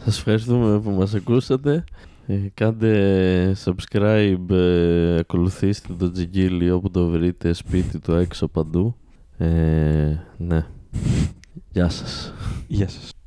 σας 0.04 0.18
ευχαριστούμε 0.18 0.80
που 0.80 0.90
μας 0.90 1.14
ακούσατε. 1.14 1.84
Ε, 2.30 2.50
κάντε 2.54 3.56
subscribe, 3.64 4.50
ε, 4.50 5.18
ακολουθήστε 5.18 5.94
το 5.98 6.10
Τζιγκίλι 6.10 6.70
όπου 6.70 6.90
το 6.90 7.06
βρείτε, 7.06 7.52
σπίτι 7.52 7.98
του 7.98 8.12
έξω 8.12 8.48
παντού. 8.48 8.96
Ε, 9.38 10.16
ναι. 10.36 10.66
Γεια 11.70 11.88
σας. 11.88 12.32
Γεια 12.66 12.88
σας. 12.88 13.19